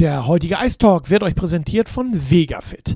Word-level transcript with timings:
Der 0.00 0.28
heutige 0.28 0.58
Ice 0.62 0.78
Talk 0.78 1.10
wird 1.10 1.24
euch 1.24 1.34
präsentiert 1.34 1.88
von 1.88 2.30
VegaFit. 2.30 2.94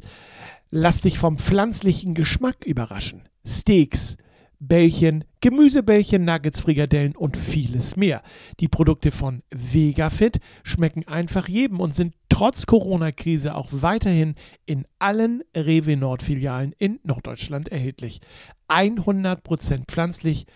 Lass 0.70 1.00
dich 1.00 1.18
vom 1.18 1.36
pflanzlichen 1.36 2.14
Geschmack 2.14 2.64
überraschen. 2.64 3.28
Steaks, 3.44 4.16
Bällchen, 4.60 5.24
Gemüsebällchen, 5.40 6.24
Nuggets, 6.24 6.60
Frikadellen 6.60 7.16
und 7.16 7.36
vieles 7.36 7.96
mehr. 7.96 8.22
Die 8.60 8.68
Produkte 8.68 9.10
von 9.10 9.42
VegaFit 9.50 10.38
schmecken 10.62 11.08
einfach 11.08 11.48
jedem 11.48 11.80
und 11.80 11.92
sind 11.92 12.14
trotz 12.42 12.66
Corona-Krise 12.66 13.54
auch 13.54 13.68
weiterhin 13.70 14.34
in 14.66 14.84
allen 14.98 15.44
Rewe 15.54 15.96
Nord-Filialen 15.96 16.74
in 16.76 16.98
Norddeutschland 17.04 17.68
erhältlich. 17.68 18.20
100% 18.66 19.84
pflanzlich, 19.86 20.46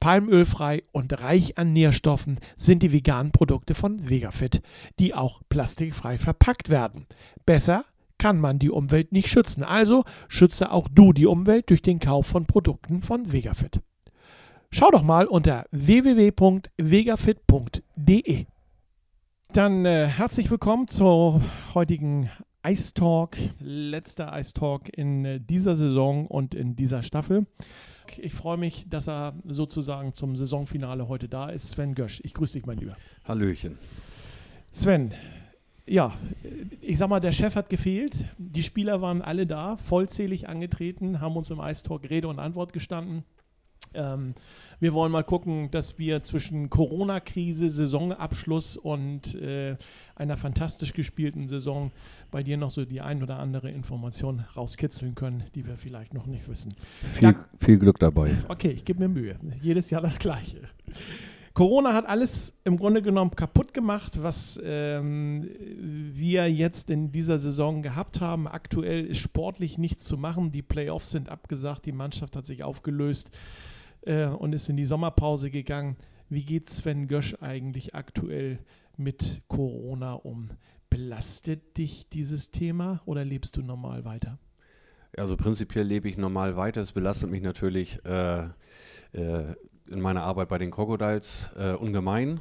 palmölfrei 0.00 0.82
und 0.90 1.22
reich 1.22 1.56
an 1.56 1.72
Nährstoffen 1.72 2.40
sind 2.56 2.82
die 2.82 2.90
veganen 2.90 3.30
Produkte 3.30 3.76
von 3.76 4.08
VegaFit, 4.08 4.60
die 4.98 5.14
auch 5.14 5.40
plastikfrei 5.48 6.18
verpackt 6.18 6.68
werden. 6.68 7.06
Besser 7.44 7.84
kann 8.18 8.40
man 8.40 8.58
die 8.58 8.70
Umwelt 8.70 9.12
nicht 9.12 9.28
schützen. 9.28 9.62
Also 9.62 10.02
schütze 10.26 10.72
auch 10.72 10.88
du 10.88 11.12
die 11.12 11.26
Umwelt 11.26 11.70
durch 11.70 11.80
den 11.80 12.00
Kauf 12.00 12.26
von 12.26 12.46
Produkten 12.46 13.02
von 13.02 13.30
VegaFit. 13.30 13.78
Schau 14.72 14.90
doch 14.90 15.04
mal 15.04 15.28
unter 15.28 15.66
www.vegafit.de. 15.70 18.46
Dann 19.56 19.86
äh, 19.86 20.06
herzlich 20.06 20.50
willkommen 20.50 20.86
zur 20.86 21.40
heutigen 21.72 22.28
Ice 22.68 22.92
Talk, 22.92 23.38
letzter 23.58 24.38
Ice 24.38 24.52
Talk 24.52 24.94
in 24.94 25.24
äh, 25.24 25.40
dieser 25.40 25.76
Saison 25.76 26.26
und 26.26 26.54
in 26.54 26.76
dieser 26.76 27.02
Staffel. 27.02 27.46
Ich 28.18 28.34
freue 28.34 28.58
mich, 28.58 28.84
dass 28.90 29.08
er 29.08 29.32
sozusagen 29.46 30.12
zum 30.12 30.36
Saisonfinale 30.36 31.08
heute 31.08 31.26
da 31.26 31.48
ist. 31.48 31.68
Sven 31.68 31.94
Gösch, 31.94 32.20
ich 32.22 32.34
grüße 32.34 32.52
dich, 32.52 32.66
mein 32.66 32.76
Lieber. 32.76 32.98
Hallöchen. 33.24 33.78
Sven, 34.72 35.14
ja, 35.86 36.12
ich 36.82 36.98
sag 36.98 37.08
mal, 37.08 37.20
der 37.20 37.32
Chef 37.32 37.56
hat 37.56 37.70
gefehlt. 37.70 38.26
Die 38.36 38.62
Spieler 38.62 39.00
waren 39.00 39.22
alle 39.22 39.46
da, 39.46 39.78
vollzählig 39.78 40.50
angetreten, 40.50 41.22
haben 41.22 41.34
uns 41.34 41.48
im 41.48 41.60
Ice 41.60 41.82
Talk 41.82 42.10
Rede 42.10 42.28
und 42.28 42.40
Antwort 42.40 42.74
gestanden. 42.74 43.24
Ähm, 43.94 44.34
wir 44.78 44.92
wollen 44.92 45.10
mal 45.10 45.24
gucken, 45.24 45.70
dass 45.70 45.98
wir 45.98 46.22
zwischen 46.22 46.68
Corona-Krise, 46.68 47.70
Saisonabschluss 47.70 48.76
und 48.76 49.34
äh, 49.36 49.76
einer 50.14 50.36
fantastisch 50.36 50.92
gespielten 50.92 51.48
Saison 51.48 51.92
bei 52.30 52.42
dir 52.42 52.58
noch 52.58 52.70
so 52.70 52.84
die 52.84 53.00
ein 53.00 53.22
oder 53.22 53.38
andere 53.38 53.70
Information 53.70 54.44
rauskitzeln 54.54 55.14
können, 55.14 55.44
die 55.54 55.66
wir 55.66 55.76
vielleicht 55.76 56.12
noch 56.12 56.26
nicht 56.26 56.46
wissen. 56.48 56.74
Viel, 57.14 57.30
ja, 57.30 57.34
viel 57.58 57.78
Glück 57.78 57.98
dabei. 57.98 58.36
Okay, 58.48 58.70
ich 58.70 58.84
gebe 58.84 59.00
mir 59.00 59.08
Mühe. 59.08 59.36
Jedes 59.62 59.88
Jahr 59.88 60.02
das 60.02 60.18
Gleiche. 60.18 60.60
Corona 61.54 61.94
hat 61.94 62.06
alles 62.06 62.54
im 62.64 62.76
Grunde 62.76 63.00
genommen 63.00 63.30
kaputt 63.30 63.72
gemacht, 63.72 64.22
was 64.22 64.60
ähm, 64.62 65.48
wir 66.12 66.52
jetzt 66.52 66.90
in 66.90 67.12
dieser 67.12 67.38
Saison 67.38 67.80
gehabt 67.80 68.20
haben. 68.20 68.46
Aktuell 68.46 69.06
ist 69.06 69.20
sportlich 69.20 69.78
nichts 69.78 70.04
zu 70.04 70.18
machen. 70.18 70.52
Die 70.52 70.60
Playoffs 70.60 71.12
sind 71.12 71.30
abgesagt, 71.30 71.86
die 71.86 71.92
Mannschaft 71.92 72.36
hat 72.36 72.44
sich 72.44 72.62
aufgelöst 72.62 73.30
äh, 74.06 74.26
und 74.26 74.54
ist 74.54 74.68
in 74.68 74.76
die 74.76 74.86
Sommerpause 74.86 75.50
gegangen. 75.50 75.96
Wie 76.28 76.44
geht 76.44 76.70
Sven 76.70 77.06
Gösch 77.06 77.36
eigentlich 77.40 77.94
aktuell 77.94 78.58
mit 78.96 79.42
Corona 79.48 80.14
um? 80.14 80.50
Belastet 80.88 81.76
dich 81.76 82.08
dieses 82.08 82.50
Thema 82.50 83.02
oder 83.04 83.24
lebst 83.24 83.56
du 83.56 83.62
normal 83.62 84.04
weiter? 84.04 84.38
Also 85.16 85.36
prinzipiell 85.36 85.86
lebe 85.86 86.08
ich 86.08 86.16
normal 86.16 86.56
weiter. 86.56 86.80
Es 86.80 86.92
belastet 86.92 87.30
mich 87.30 87.42
natürlich 87.42 88.04
äh, 88.04 88.44
äh, 89.12 89.54
in 89.90 90.00
meiner 90.00 90.22
Arbeit 90.22 90.48
bei 90.48 90.58
den 90.58 90.70
Crocodiles 90.70 91.50
äh, 91.56 91.72
ungemein. 91.72 92.40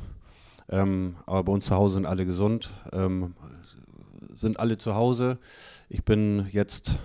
Ähm, 0.70 1.16
aber 1.26 1.44
bei 1.44 1.52
uns 1.54 1.66
zu 1.66 1.76
Hause 1.76 1.96
sind 1.96 2.06
alle 2.06 2.26
gesund, 2.26 2.74
ähm, 2.92 3.36
sind 4.34 4.60
alle 4.60 4.78
zu 4.78 4.96
Hause. 4.96 5.38
Ich 5.90 6.04
bin 6.04 6.48
jetzt 6.52 7.00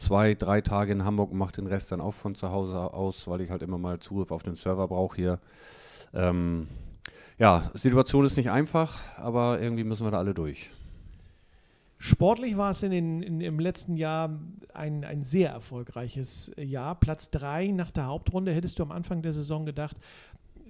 zwei, 0.00 0.34
drei 0.34 0.62
Tage 0.62 0.92
in 0.92 1.04
Hamburg 1.04 1.30
und 1.30 1.38
mache 1.38 1.52
den 1.52 1.66
Rest 1.66 1.92
dann 1.92 2.00
auch 2.00 2.14
von 2.14 2.34
zu 2.34 2.50
Hause 2.50 2.94
aus, 2.94 3.28
weil 3.28 3.42
ich 3.42 3.50
halt 3.50 3.62
immer 3.62 3.78
mal 3.78 3.98
Zugriff 3.98 4.32
auf 4.32 4.42
den 4.42 4.56
Server 4.56 4.88
brauche 4.88 5.14
hier. 5.14 5.38
Ähm, 6.14 6.68
ja, 7.38 7.70
Situation 7.74 8.24
ist 8.24 8.36
nicht 8.36 8.50
einfach, 8.50 8.98
aber 9.18 9.60
irgendwie 9.60 9.84
müssen 9.84 10.06
wir 10.06 10.10
da 10.10 10.18
alle 10.18 10.34
durch. 10.34 10.70
Sportlich 11.98 12.56
war 12.56 12.70
es 12.70 12.82
in 12.82 12.90
den, 12.90 13.22
in, 13.22 13.40
im 13.42 13.60
letzten 13.60 13.94
Jahr 13.94 14.40
ein, 14.72 15.04
ein 15.04 15.22
sehr 15.22 15.50
erfolgreiches 15.50 16.50
Jahr. 16.56 16.94
Platz 16.94 17.30
drei 17.30 17.66
nach 17.66 17.90
der 17.90 18.06
Hauptrunde. 18.06 18.52
Hättest 18.54 18.78
du 18.78 18.82
am 18.82 18.92
Anfang 18.92 19.20
der 19.20 19.34
Saison 19.34 19.66
gedacht, 19.66 19.98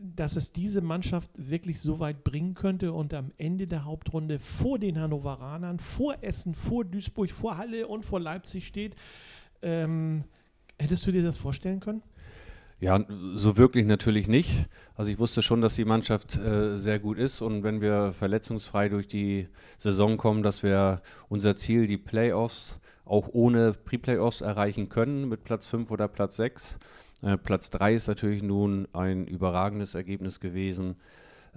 dass 0.02 0.36
es 0.36 0.52
diese 0.52 0.80
Mannschaft 0.80 1.30
wirklich 1.36 1.80
so 1.80 2.00
weit 2.00 2.24
bringen 2.24 2.54
könnte 2.54 2.92
und 2.92 3.14
am 3.14 3.32
Ende 3.38 3.66
der 3.66 3.84
Hauptrunde 3.84 4.38
vor 4.38 4.78
den 4.78 4.98
Hannoveranern, 4.98 5.78
vor 5.78 6.16
Essen, 6.22 6.54
vor 6.54 6.84
Duisburg, 6.84 7.30
vor 7.30 7.56
Halle 7.56 7.86
und 7.86 8.04
vor 8.04 8.20
Leipzig 8.20 8.66
steht. 8.66 8.96
Ähm, 9.62 10.24
hättest 10.78 11.06
du 11.06 11.12
dir 11.12 11.22
das 11.22 11.38
vorstellen 11.38 11.80
können? 11.80 12.02
Ja, 12.80 13.04
so 13.34 13.58
wirklich 13.58 13.84
natürlich 13.84 14.26
nicht. 14.26 14.66
Also 14.94 15.12
ich 15.12 15.18
wusste 15.18 15.42
schon, 15.42 15.60
dass 15.60 15.76
die 15.76 15.84
Mannschaft 15.84 16.36
äh, 16.38 16.78
sehr 16.78 16.98
gut 16.98 17.18
ist 17.18 17.42
und 17.42 17.62
wenn 17.62 17.82
wir 17.82 18.12
verletzungsfrei 18.12 18.88
durch 18.88 19.06
die 19.06 19.48
Saison 19.76 20.16
kommen, 20.16 20.42
dass 20.42 20.62
wir 20.62 21.02
unser 21.28 21.56
Ziel, 21.56 21.86
die 21.86 21.98
Playoffs, 21.98 22.80
auch 23.04 23.28
ohne 23.32 23.74
Pre-Playoffs 23.74 24.40
erreichen 24.40 24.88
können 24.88 25.28
mit 25.28 25.44
Platz 25.44 25.66
5 25.66 25.90
oder 25.90 26.08
Platz 26.08 26.36
6. 26.36 26.78
Äh, 27.22 27.36
Platz 27.36 27.70
3 27.70 27.94
ist 27.94 28.08
natürlich 28.08 28.42
nun 28.42 28.88
ein 28.92 29.26
überragendes 29.26 29.94
Ergebnis 29.94 30.40
gewesen. 30.40 30.96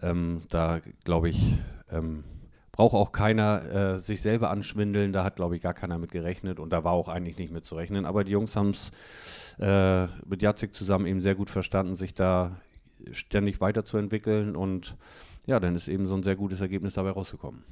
Ähm, 0.02 0.42
da 0.50 0.80
glaube 1.04 1.30
ich, 1.30 1.56
ähm, 1.92 2.24
braucht 2.72 2.96
auch 2.96 3.12
keiner 3.12 3.64
äh, 3.72 4.00
sich 4.00 4.22
selber 4.22 4.50
anschwindeln. 4.50 5.14
Da 5.14 5.24
hat, 5.24 5.36
glaube 5.36 5.56
ich, 5.56 5.62
gar 5.62 5.74
keiner 5.74 5.98
mit 5.98 6.12
gerechnet 6.12 6.60
und 6.60 6.72
da 6.72 6.84
war 6.84 6.92
auch 6.92 7.08
eigentlich 7.08 7.38
nicht 7.38 7.52
mit 7.52 7.66
zu 7.66 7.76
rechnen. 7.76 8.06
Aber 8.06 8.24
die 8.24 8.32
Jungs 8.32 8.56
haben 8.56 8.72
es 8.72 8.92
äh, 9.60 10.08
mit 10.28 10.42
Jacek 10.42 10.74
zusammen 10.74 11.06
eben 11.06 11.22
sehr 11.22 11.36
gut 11.36 11.50
verstanden, 11.50 11.96
sich 11.96 12.14
da 12.14 12.58
ständig 13.12 13.62
weiterzuentwickeln 13.62 14.56
und 14.56 14.96
ja, 15.46 15.60
dann 15.60 15.76
ist 15.76 15.88
eben 15.88 16.08
so 16.08 16.16
ein 16.16 16.24
sehr 16.24 16.36
gutes 16.36 16.62
Ergebnis 16.62 16.94
dabei 16.94 17.12
rausgekommen. 17.12 17.64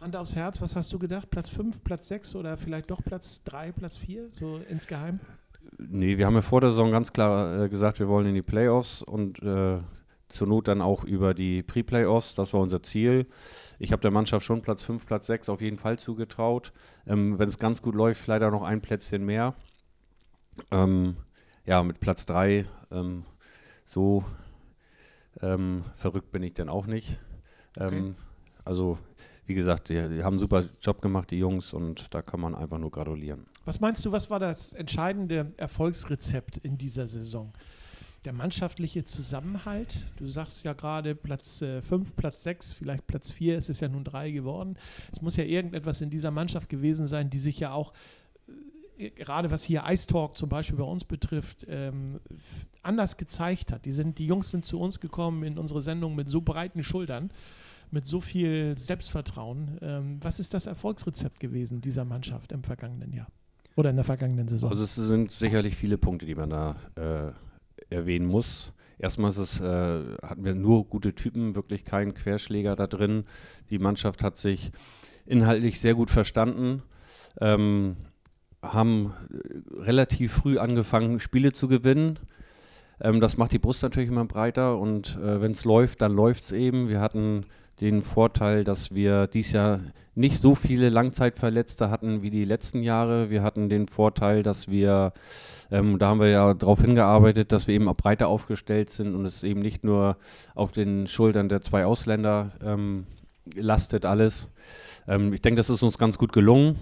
Hand 0.00 0.16
aufs 0.16 0.34
Herz, 0.34 0.60
was 0.60 0.76
hast 0.76 0.92
du 0.92 0.98
gedacht? 0.98 1.28
Platz 1.30 1.50
5, 1.50 1.84
Platz 1.84 2.08
6 2.08 2.36
oder 2.36 2.56
vielleicht 2.56 2.90
doch 2.90 3.02
Platz 3.04 3.42
3, 3.44 3.72
Platz 3.72 3.98
4, 3.98 4.28
so 4.30 4.60
insgeheim? 4.68 5.20
Nee, 5.76 6.18
wir 6.18 6.26
haben 6.26 6.34
ja 6.34 6.42
vor 6.42 6.60
der 6.60 6.70
Saison 6.70 6.90
ganz 6.90 7.12
klar 7.12 7.64
äh, 7.64 7.68
gesagt, 7.68 7.98
wir 7.98 8.08
wollen 8.08 8.26
in 8.26 8.34
die 8.34 8.42
Playoffs 8.42 9.02
und 9.02 9.42
äh, 9.42 9.78
zur 10.28 10.46
Not 10.46 10.68
dann 10.68 10.82
auch 10.82 11.04
über 11.04 11.34
die 11.34 11.62
Pre-Playoffs. 11.62 12.34
Das 12.34 12.52
war 12.52 12.60
unser 12.60 12.82
Ziel. 12.82 13.26
Ich 13.78 13.92
habe 13.92 14.02
der 14.02 14.10
Mannschaft 14.10 14.44
schon 14.44 14.62
Platz 14.62 14.82
5, 14.82 15.06
Platz 15.06 15.26
6 15.26 15.48
auf 15.48 15.60
jeden 15.60 15.78
Fall 15.78 15.98
zugetraut. 15.98 16.72
Ähm, 17.06 17.38
Wenn 17.38 17.48
es 17.48 17.58
ganz 17.58 17.82
gut 17.82 17.94
läuft, 17.94 18.26
leider 18.26 18.50
noch 18.50 18.62
ein 18.62 18.80
Plätzchen 18.80 19.24
mehr. 19.24 19.54
Ähm, 20.70 21.16
ja, 21.64 21.82
mit 21.82 22.00
Platz 22.00 22.26
3, 22.26 22.64
ähm, 22.90 23.24
so 23.86 24.24
ähm, 25.40 25.84
verrückt 25.94 26.32
bin 26.32 26.42
ich 26.42 26.54
dann 26.54 26.68
auch 26.68 26.86
nicht. 26.86 27.18
Okay. 27.76 27.96
Ähm, 27.96 28.16
also, 28.64 28.98
wie 29.46 29.54
gesagt, 29.54 29.88
die, 29.88 29.94
die, 29.94 30.24
haben 30.24 30.34
einen 30.34 30.40
super 30.40 30.64
Job 30.80 31.00
gemacht, 31.00 31.30
die 31.30 31.38
Jungs, 31.38 31.72
und 31.72 32.12
da 32.12 32.22
kann 32.22 32.40
man 32.40 32.54
einfach 32.54 32.78
nur 32.78 32.90
gratulieren. 32.90 33.46
Was 33.68 33.80
meinst 33.80 34.02
du, 34.06 34.12
was 34.12 34.30
war 34.30 34.38
das 34.38 34.72
entscheidende 34.72 35.52
Erfolgsrezept 35.58 36.56
in 36.56 36.78
dieser 36.78 37.06
Saison? 37.06 37.52
Der 38.24 38.32
mannschaftliche 38.32 39.04
Zusammenhalt, 39.04 40.06
du 40.16 40.26
sagst 40.26 40.64
ja 40.64 40.72
gerade 40.72 41.14
Platz 41.14 41.58
5, 41.58 41.92
äh, 41.92 42.12
Platz 42.16 42.44
6, 42.44 42.72
vielleicht 42.72 43.06
Platz 43.06 43.30
4, 43.30 43.58
es 43.58 43.68
ist 43.68 43.80
ja 43.80 43.88
nun 43.88 44.04
3 44.04 44.30
geworden. 44.30 44.78
Es 45.12 45.20
muss 45.20 45.36
ja 45.36 45.44
irgendetwas 45.44 46.00
in 46.00 46.08
dieser 46.08 46.30
Mannschaft 46.30 46.70
gewesen 46.70 47.06
sein, 47.06 47.28
die 47.28 47.38
sich 47.38 47.58
ja 47.58 47.72
auch 47.72 47.92
äh, 48.96 49.10
gerade 49.10 49.50
was 49.50 49.64
hier 49.64 49.84
Ice 49.86 50.06
Talk 50.06 50.38
zum 50.38 50.48
Beispiel 50.48 50.78
bei 50.78 50.84
uns 50.84 51.04
betrifft, 51.04 51.66
ähm, 51.68 52.20
anders 52.82 53.18
gezeigt 53.18 53.70
hat. 53.70 53.84
Die, 53.84 53.92
sind, 53.92 54.18
die 54.18 54.26
Jungs 54.26 54.48
sind 54.48 54.64
zu 54.64 54.80
uns 54.80 54.98
gekommen 54.98 55.42
in 55.42 55.58
unsere 55.58 55.82
Sendung 55.82 56.14
mit 56.14 56.30
so 56.30 56.40
breiten 56.40 56.82
Schultern 56.82 57.30
mit 57.90 58.06
so 58.06 58.22
viel 58.22 58.78
Selbstvertrauen. 58.78 59.76
Ähm, 59.82 60.18
was 60.22 60.40
ist 60.40 60.54
das 60.54 60.64
Erfolgsrezept 60.64 61.38
gewesen 61.38 61.82
dieser 61.82 62.06
Mannschaft 62.06 62.52
im 62.52 62.64
vergangenen 62.64 63.12
Jahr 63.12 63.28
oder 63.78 63.90
in 63.90 63.96
der 63.96 64.04
vergangenen 64.04 64.48
Saison? 64.48 64.70
Also 64.70 64.82
es 64.82 64.96
sind 64.96 65.30
sicherlich 65.30 65.76
viele 65.76 65.98
Punkte, 65.98 66.26
die 66.26 66.34
man 66.34 66.50
da 66.50 66.76
äh, 66.96 67.94
erwähnen 67.94 68.26
muss. 68.26 68.72
Erstmal 68.98 69.30
es, 69.30 69.60
äh, 69.60 70.16
hatten 70.20 70.44
wir 70.44 70.56
nur 70.56 70.84
gute 70.86 71.14
Typen, 71.14 71.54
wirklich 71.54 71.84
keinen 71.84 72.12
Querschläger 72.12 72.74
da 72.74 72.88
drin. 72.88 73.24
Die 73.70 73.78
Mannschaft 73.78 74.24
hat 74.24 74.36
sich 74.36 74.72
inhaltlich 75.26 75.78
sehr 75.78 75.94
gut 75.94 76.10
verstanden. 76.10 76.82
Ähm, 77.40 77.96
haben 78.60 79.12
äh, 79.30 79.80
relativ 79.82 80.32
früh 80.32 80.58
angefangen, 80.58 81.20
Spiele 81.20 81.52
zu 81.52 81.68
gewinnen. 81.68 82.18
Ähm, 83.00 83.20
das 83.20 83.36
macht 83.36 83.52
die 83.52 83.60
Brust 83.60 83.84
natürlich 83.84 84.08
immer 84.08 84.24
breiter 84.24 84.76
und 84.76 85.16
äh, 85.22 85.40
wenn 85.40 85.52
es 85.52 85.64
läuft, 85.64 86.02
dann 86.02 86.12
läuft 86.12 86.42
es 86.42 86.52
eben. 86.52 86.88
Wir 86.88 87.00
hatten 87.00 87.46
den 87.80 88.02
Vorteil, 88.02 88.64
dass 88.64 88.92
wir 88.92 89.28
dieses 89.28 89.52
Jahr 89.52 89.80
nicht 90.18 90.38
so 90.38 90.56
viele 90.56 90.88
Langzeitverletzte 90.88 91.90
hatten 91.90 92.22
wie 92.22 92.30
die 92.30 92.44
letzten 92.44 92.82
Jahre. 92.82 93.30
Wir 93.30 93.42
hatten 93.42 93.68
den 93.68 93.86
Vorteil, 93.86 94.42
dass 94.42 94.68
wir, 94.68 95.12
ähm, 95.70 95.98
da 95.98 96.08
haben 96.08 96.20
wir 96.20 96.28
ja 96.28 96.54
darauf 96.54 96.80
hingearbeitet, 96.80 97.52
dass 97.52 97.68
wir 97.68 97.74
eben 97.76 97.88
auch 97.88 97.96
breiter 97.96 98.26
aufgestellt 98.26 98.90
sind 98.90 99.14
und 99.14 99.24
es 99.24 99.44
eben 99.44 99.60
nicht 99.60 99.84
nur 99.84 100.16
auf 100.56 100.72
den 100.72 101.06
Schultern 101.06 101.48
der 101.48 101.60
zwei 101.60 101.86
Ausländer 101.86 102.50
ähm, 102.64 103.06
lastet 103.54 104.04
alles. 104.04 104.48
Ähm, 105.06 105.32
ich 105.32 105.40
denke, 105.40 105.58
das 105.58 105.70
ist 105.70 105.84
uns 105.84 105.98
ganz 105.98 106.18
gut 106.18 106.32
gelungen. 106.32 106.80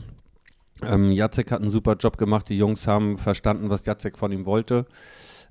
Ähm, 0.83 1.11
Jacek 1.13 1.51
hat 1.51 1.61
einen 1.61 1.71
super 1.71 1.97
Job 1.97 2.17
gemacht. 2.17 2.49
Die 2.49 2.57
Jungs 2.57 2.87
haben 2.87 3.19
verstanden, 3.19 3.69
was 3.69 3.85
Jacek 3.85 4.17
von 4.17 4.33
ihm 4.33 4.47
wollte. 4.47 4.87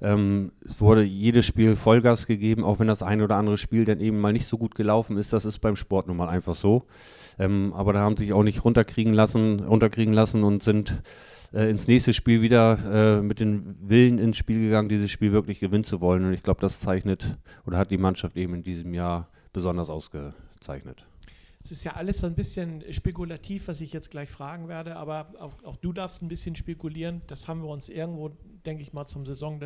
Ähm, 0.01 0.51
es 0.63 0.79
wurde 0.81 1.03
jedes 1.03 1.45
Spiel 1.45 1.75
Vollgas 1.75 2.27
gegeben, 2.27 2.63
auch 2.63 2.79
wenn 2.79 2.87
das 2.87 3.03
ein 3.03 3.21
oder 3.21 3.35
andere 3.35 3.57
Spiel 3.57 3.85
dann 3.85 3.99
eben 3.99 4.19
mal 4.19 4.33
nicht 4.33 4.47
so 4.47 4.57
gut 4.57 4.75
gelaufen 4.75 5.17
ist. 5.17 5.33
Das 5.33 5.45
ist 5.45 5.59
beim 5.59 5.75
Sport 5.75 6.07
nun 6.07 6.17
mal 6.17 6.29
einfach 6.29 6.55
so. 6.55 6.85
Ähm, 7.39 7.73
aber 7.73 7.93
da 7.93 7.99
haben 7.99 8.17
sie 8.17 8.25
sich 8.25 8.33
auch 8.33 8.43
nicht 8.43 8.63
runterkriegen 8.63 9.13
lassen, 9.13 9.59
runterkriegen 9.59 10.13
lassen 10.13 10.43
und 10.43 10.63
sind 10.63 11.01
äh, 11.53 11.69
ins 11.69 11.87
nächste 11.87 12.13
Spiel 12.13 12.41
wieder 12.41 13.17
äh, 13.19 13.21
mit 13.21 13.39
dem 13.39 13.75
Willen 13.81 14.19
ins 14.19 14.37
Spiel 14.37 14.61
gegangen, 14.61 14.89
dieses 14.89 15.11
Spiel 15.11 15.31
wirklich 15.31 15.59
gewinnen 15.59 15.83
zu 15.83 16.01
wollen. 16.01 16.25
Und 16.25 16.33
ich 16.33 16.43
glaube, 16.43 16.61
das 16.61 16.79
zeichnet 16.79 17.37
oder 17.65 17.77
hat 17.77 17.91
die 17.91 17.97
Mannschaft 17.97 18.37
eben 18.37 18.53
in 18.53 18.63
diesem 18.63 18.93
Jahr 18.93 19.29
besonders 19.53 19.89
ausgezeichnet. 19.89 21.05
Es 21.65 21.71
ist 21.71 21.83
ja 21.83 21.93
alles 21.93 22.19
so 22.19 22.27
ein 22.27 22.35
bisschen 22.35 22.83
spekulativ, 22.93 23.67
was 23.67 23.81
ich 23.81 23.91
jetzt 23.91 24.11
gleich 24.11 24.29
fragen 24.29 24.67
werde, 24.67 24.97
aber 24.97 25.33
auch, 25.39 25.63
auch, 25.63 25.77
du 25.77 25.93
darfst 25.93 26.21
ein 26.21 26.27
bisschen 26.27 26.55
spekulieren. 26.55 27.23
Das 27.25 27.47
haben 27.47 27.63
wir 27.63 27.69
uns 27.69 27.89
irgendwo, 27.89 28.29
denke 28.67 28.83
ich 28.83 28.93
mal, 28.93 29.07
zum 29.07 29.25
Saison, 29.25 29.59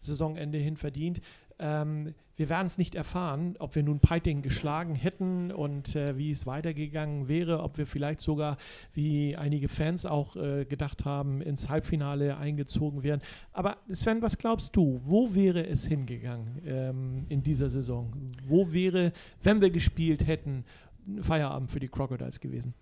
Saisonende 0.00 0.58
hin 0.58 0.76
verdient. 0.76 1.20
Ähm, 1.60 2.14
wir 2.34 2.50
werden 2.50 2.66
es 2.66 2.76
nicht 2.76 2.94
erfahren, 2.94 3.54
ob 3.60 3.76
wir 3.76 3.82
nun 3.82 4.00
Peiting 4.00 4.42
geschlagen 4.42 4.94
hätten 4.94 5.50
und 5.50 5.96
äh, 5.96 6.18
wie 6.18 6.30
es 6.30 6.46
weitergegangen 6.46 7.28
wäre, 7.28 7.62
ob 7.62 7.78
wir 7.78 7.86
vielleicht 7.86 8.20
sogar, 8.20 8.58
wie 8.92 9.36
einige 9.36 9.68
Fans 9.68 10.04
auch 10.04 10.36
äh, 10.36 10.66
gedacht 10.66 11.06
haben, 11.06 11.40
ins 11.40 11.70
Halbfinale 11.70 12.36
eingezogen 12.36 13.04
wären. 13.04 13.22
Aber 13.52 13.78
Sven, 13.88 14.20
was 14.20 14.36
glaubst 14.36 14.76
du, 14.76 15.00
wo 15.04 15.34
wäre 15.34 15.66
es 15.66 15.86
hingegangen 15.86 16.60
ähm, 16.66 17.26
in 17.30 17.42
dieser 17.42 17.70
Saison? 17.70 18.12
Wo 18.46 18.72
wäre, 18.72 19.12
wenn 19.42 19.62
wir 19.62 19.70
gespielt 19.70 20.26
hätten, 20.26 20.64
Feierabend 21.22 21.70
für 21.70 21.80
die 21.80 21.88
Crocodiles 21.88 22.40
gewesen? 22.40 22.74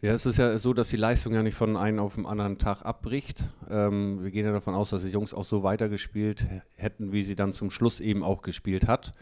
Ja, 0.00 0.12
es 0.12 0.26
ist 0.26 0.36
ja 0.36 0.58
so, 0.58 0.74
dass 0.74 0.88
die 0.88 0.96
Leistung 0.96 1.32
ja 1.32 1.44
nicht 1.44 1.54
von 1.54 1.76
einem 1.76 2.00
auf 2.00 2.16
den 2.16 2.26
anderen 2.26 2.58
Tag 2.58 2.84
abbricht. 2.84 3.44
Ähm, 3.70 4.20
wir 4.20 4.32
gehen 4.32 4.44
ja 4.44 4.52
davon 4.52 4.74
aus, 4.74 4.90
dass 4.90 5.04
die 5.04 5.10
Jungs 5.10 5.32
auch 5.32 5.44
so 5.44 5.62
weitergespielt 5.62 6.44
hätten, 6.76 7.12
wie 7.12 7.22
sie 7.22 7.36
dann 7.36 7.52
zum 7.52 7.70
Schluss 7.70 8.00
eben 8.00 8.24
auch 8.24 8.42
gespielt 8.42 8.88
hat. 8.88 9.12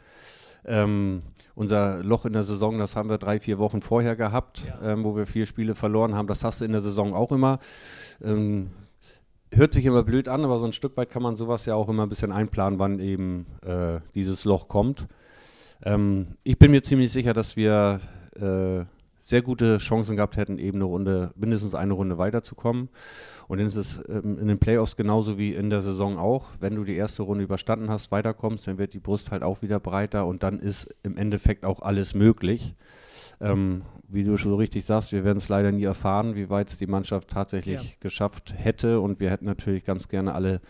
Ähm, 0.65 1.23
unser 1.55 2.03
Loch 2.03 2.25
in 2.25 2.33
der 2.33 2.45
Saison, 2.45 2.79
das 2.79 2.97
haben 2.97 3.11
wir 3.11 3.19
drei, 3.19 3.41
vier 3.41 3.59
Wochen 3.59 3.83
vorher 3.83 4.17
gehabt, 4.17 4.65
ja. 4.67 4.93
ähm, 4.93 5.05
wo 5.05 5.17
wir 5.17 5.27
vier 5.27 5.45
Spiele 5.45 5.75
verloren 5.75 6.15
haben. 6.15 6.29
Das 6.29 6.45
hast 6.45 6.63
du 6.63 6.65
in 6.65 6.73
der 6.73 6.81
Saison 6.81 7.13
auch 7.13 7.31
immer. 7.31 7.59
Ähm, 8.23 8.71
hört 9.53 9.75
sich 9.75 9.85
immer 9.85 10.03
blöd 10.03 10.29
an, 10.29 10.45
aber 10.45 10.59
so 10.59 10.65
ein 10.65 10.73
Stück 10.73 10.97
weit 10.97 11.11
kann 11.11 11.23
man 11.23 11.37
sowas 11.37 11.67
ja 11.67 11.75
auch 11.75 11.91
immer 11.91 12.05
ein 12.05 12.09
bisschen 12.09 12.33
einplanen, 12.33 12.79
wann 12.79 13.01
eben 13.01 13.45
äh, 13.67 14.01
dieses 14.15 14.47
Loch 14.47 14.67
kommt. 14.69 15.09
Ähm, 15.83 16.37
ich 16.43 16.59
bin 16.59 16.71
mir 16.71 16.83
ziemlich 16.83 17.13
sicher, 17.13 17.35
dass 17.35 17.57
wir 17.57 18.01
äh, 18.37 18.85
sehr 19.23 19.43
gute 19.43 19.79
Chancen 19.79 20.17
gehabt 20.17 20.37
hätten, 20.37 20.59
eben 20.59 20.79
eine 20.79 20.85
Runde, 20.85 21.31
mindestens 21.37 21.75
eine 21.75 21.93
Runde 21.93 22.19
weiterzukommen. 22.19 22.89
Und 23.47 23.59
dann 23.59 23.67
ist 23.67 23.77
es 23.77 24.01
ähm, 24.09 24.39
in 24.39 24.49
den 24.49 24.59
Playoffs 24.59 24.97
genauso 24.97 25.39
wie 25.39 25.55
in 25.55 25.71
der 25.71 25.81
Saison 25.81 26.19
auch. 26.19 26.49
Wenn 26.61 26.75
du 26.75 26.85
die 26.85 26.97
erste 26.97 27.23
Runde 27.23 27.45
überstanden 27.45 27.91
hast, 27.91 28.13
weiterkommst, 28.13 28.67
dann 28.67 28.79
wird 28.79 28.93
die 28.93 28.99
Brust 28.99 29.31
halt 29.31 29.43
auch 29.43 29.63
wieder 29.63 29.81
breiter 29.81 30.27
und 30.27 30.43
dann 30.43 30.59
ist 30.59 30.95
im 31.03 31.17
Endeffekt 31.17 31.65
auch 31.65 31.83
alles 31.83 32.15
möglich. 32.15 32.75
Ähm, 33.41 33.83
wie 34.09 34.25
du 34.25 34.37
schon 34.37 34.51
so 34.51 34.57
richtig 34.57 34.85
sagst, 34.85 35.13
wir 35.13 35.25
werden 35.25 35.39
es 35.39 35.49
leider 35.49 35.73
nie 35.73 35.85
erfahren, 35.85 36.35
wie 36.35 36.51
weit 36.51 36.69
es 36.69 36.79
die 36.79 36.87
Mannschaft 36.87 37.29
tatsächlich 37.29 37.83
ja. 37.83 37.91
geschafft 38.01 38.55
hätte. 38.57 39.01
Und 39.01 39.21
wir 39.21 39.31
hätten 39.31 39.47
natürlich 39.47 39.85
ganz 39.85 40.09
gerne 40.09 40.35
alle 40.35 40.61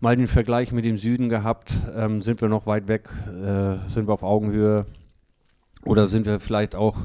mal 0.00 0.16
den 0.16 0.26
Vergleich 0.26 0.72
mit 0.72 0.84
dem 0.84 0.98
Süden 0.98 1.28
gehabt. 1.28 1.72
Ähm, 1.94 2.20
sind 2.20 2.40
wir 2.40 2.48
noch 2.48 2.66
weit 2.66 2.88
weg? 2.88 3.08
Äh, 3.28 3.88
sind 3.88 4.08
wir 4.08 4.12
auf 4.12 4.22
Augenhöhe? 4.22 4.86
Oder 5.86 6.08
sind 6.08 6.26
wir 6.26 6.40
vielleicht 6.40 6.74
auch 6.74 6.96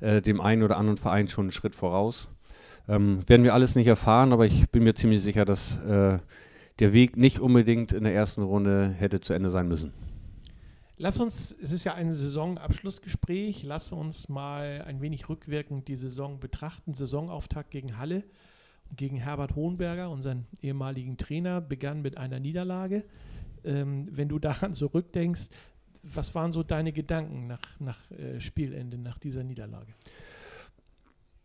äh, 0.00 0.20
dem 0.22 0.40
einen 0.40 0.62
oder 0.62 0.76
anderen 0.76 0.98
Verein 0.98 1.28
schon 1.28 1.46
einen 1.46 1.52
Schritt 1.52 1.74
voraus. 1.74 2.28
Ähm, 2.88 3.28
werden 3.28 3.44
wir 3.44 3.54
alles 3.54 3.74
nicht 3.74 3.86
erfahren, 3.86 4.32
aber 4.32 4.46
ich 4.46 4.68
bin 4.70 4.82
mir 4.82 4.94
ziemlich 4.94 5.22
sicher, 5.22 5.44
dass 5.44 5.76
äh, 5.84 6.18
der 6.78 6.92
Weg 6.92 7.16
nicht 7.16 7.38
unbedingt 7.38 7.92
in 7.92 8.04
der 8.04 8.14
ersten 8.14 8.42
Runde 8.42 8.90
hätte 8.90 9.20
zu 9.20 9.32
Ende 9.32 9.50
sein 9.50 9.68
müssen. 9.68 9.92
Lass 10.96 11.18
uns, 11.18 11.56
es 11.62 11.72
ist 11.72 11.84
ja 11.84 11.94
ein 11.94 12.12
Saisonabschlussgespräch, 12.12 13.62
lass 13.62 13.90
uns 13.90 14.28
mal 14.28 14.84
ein 14.86 15.00
wenig 15.00 15.28
rückwirkend 15.30 15.88
die 15.88 15.96
Saison 15.96 16.40
betrachten. 16.40 16.92
Saisonauftakt 16.92 17.70
gegen 17.70 17.96
Halle 17.96 18.22
und 18.90 18.98
gegen 18.98 19.16
Herbert 19.16 19.54
Hohenberger, 19.54 20.10
unseren 20.10 20.46
ehemaligen 20.60 21.16
Trainer, 21.16 21.62
begann 21.62 22.02
mit 22.02 22.18
einer 22.18 22.38
Niederlage. 22.38 23.04
Ähm, 23.64 24.08
wenn 24.10 24.28
du 24.28 24.38
daran 24.38 24.74
zurückdenkst, 24.74 25.48
was 26.02 26.34
waren 26.34 26.52
so 26.52 26.62
deine 26.62 26.92
Gedanken 26.92 27.46
nach, 27.46 27.60
nach 27.78 28.10
äh, 28.10 28.40
Spielende, 28.40 28.98
nach 28.98 29.18
dieser 29.18 29.44
Niederlage? 29.44 29.92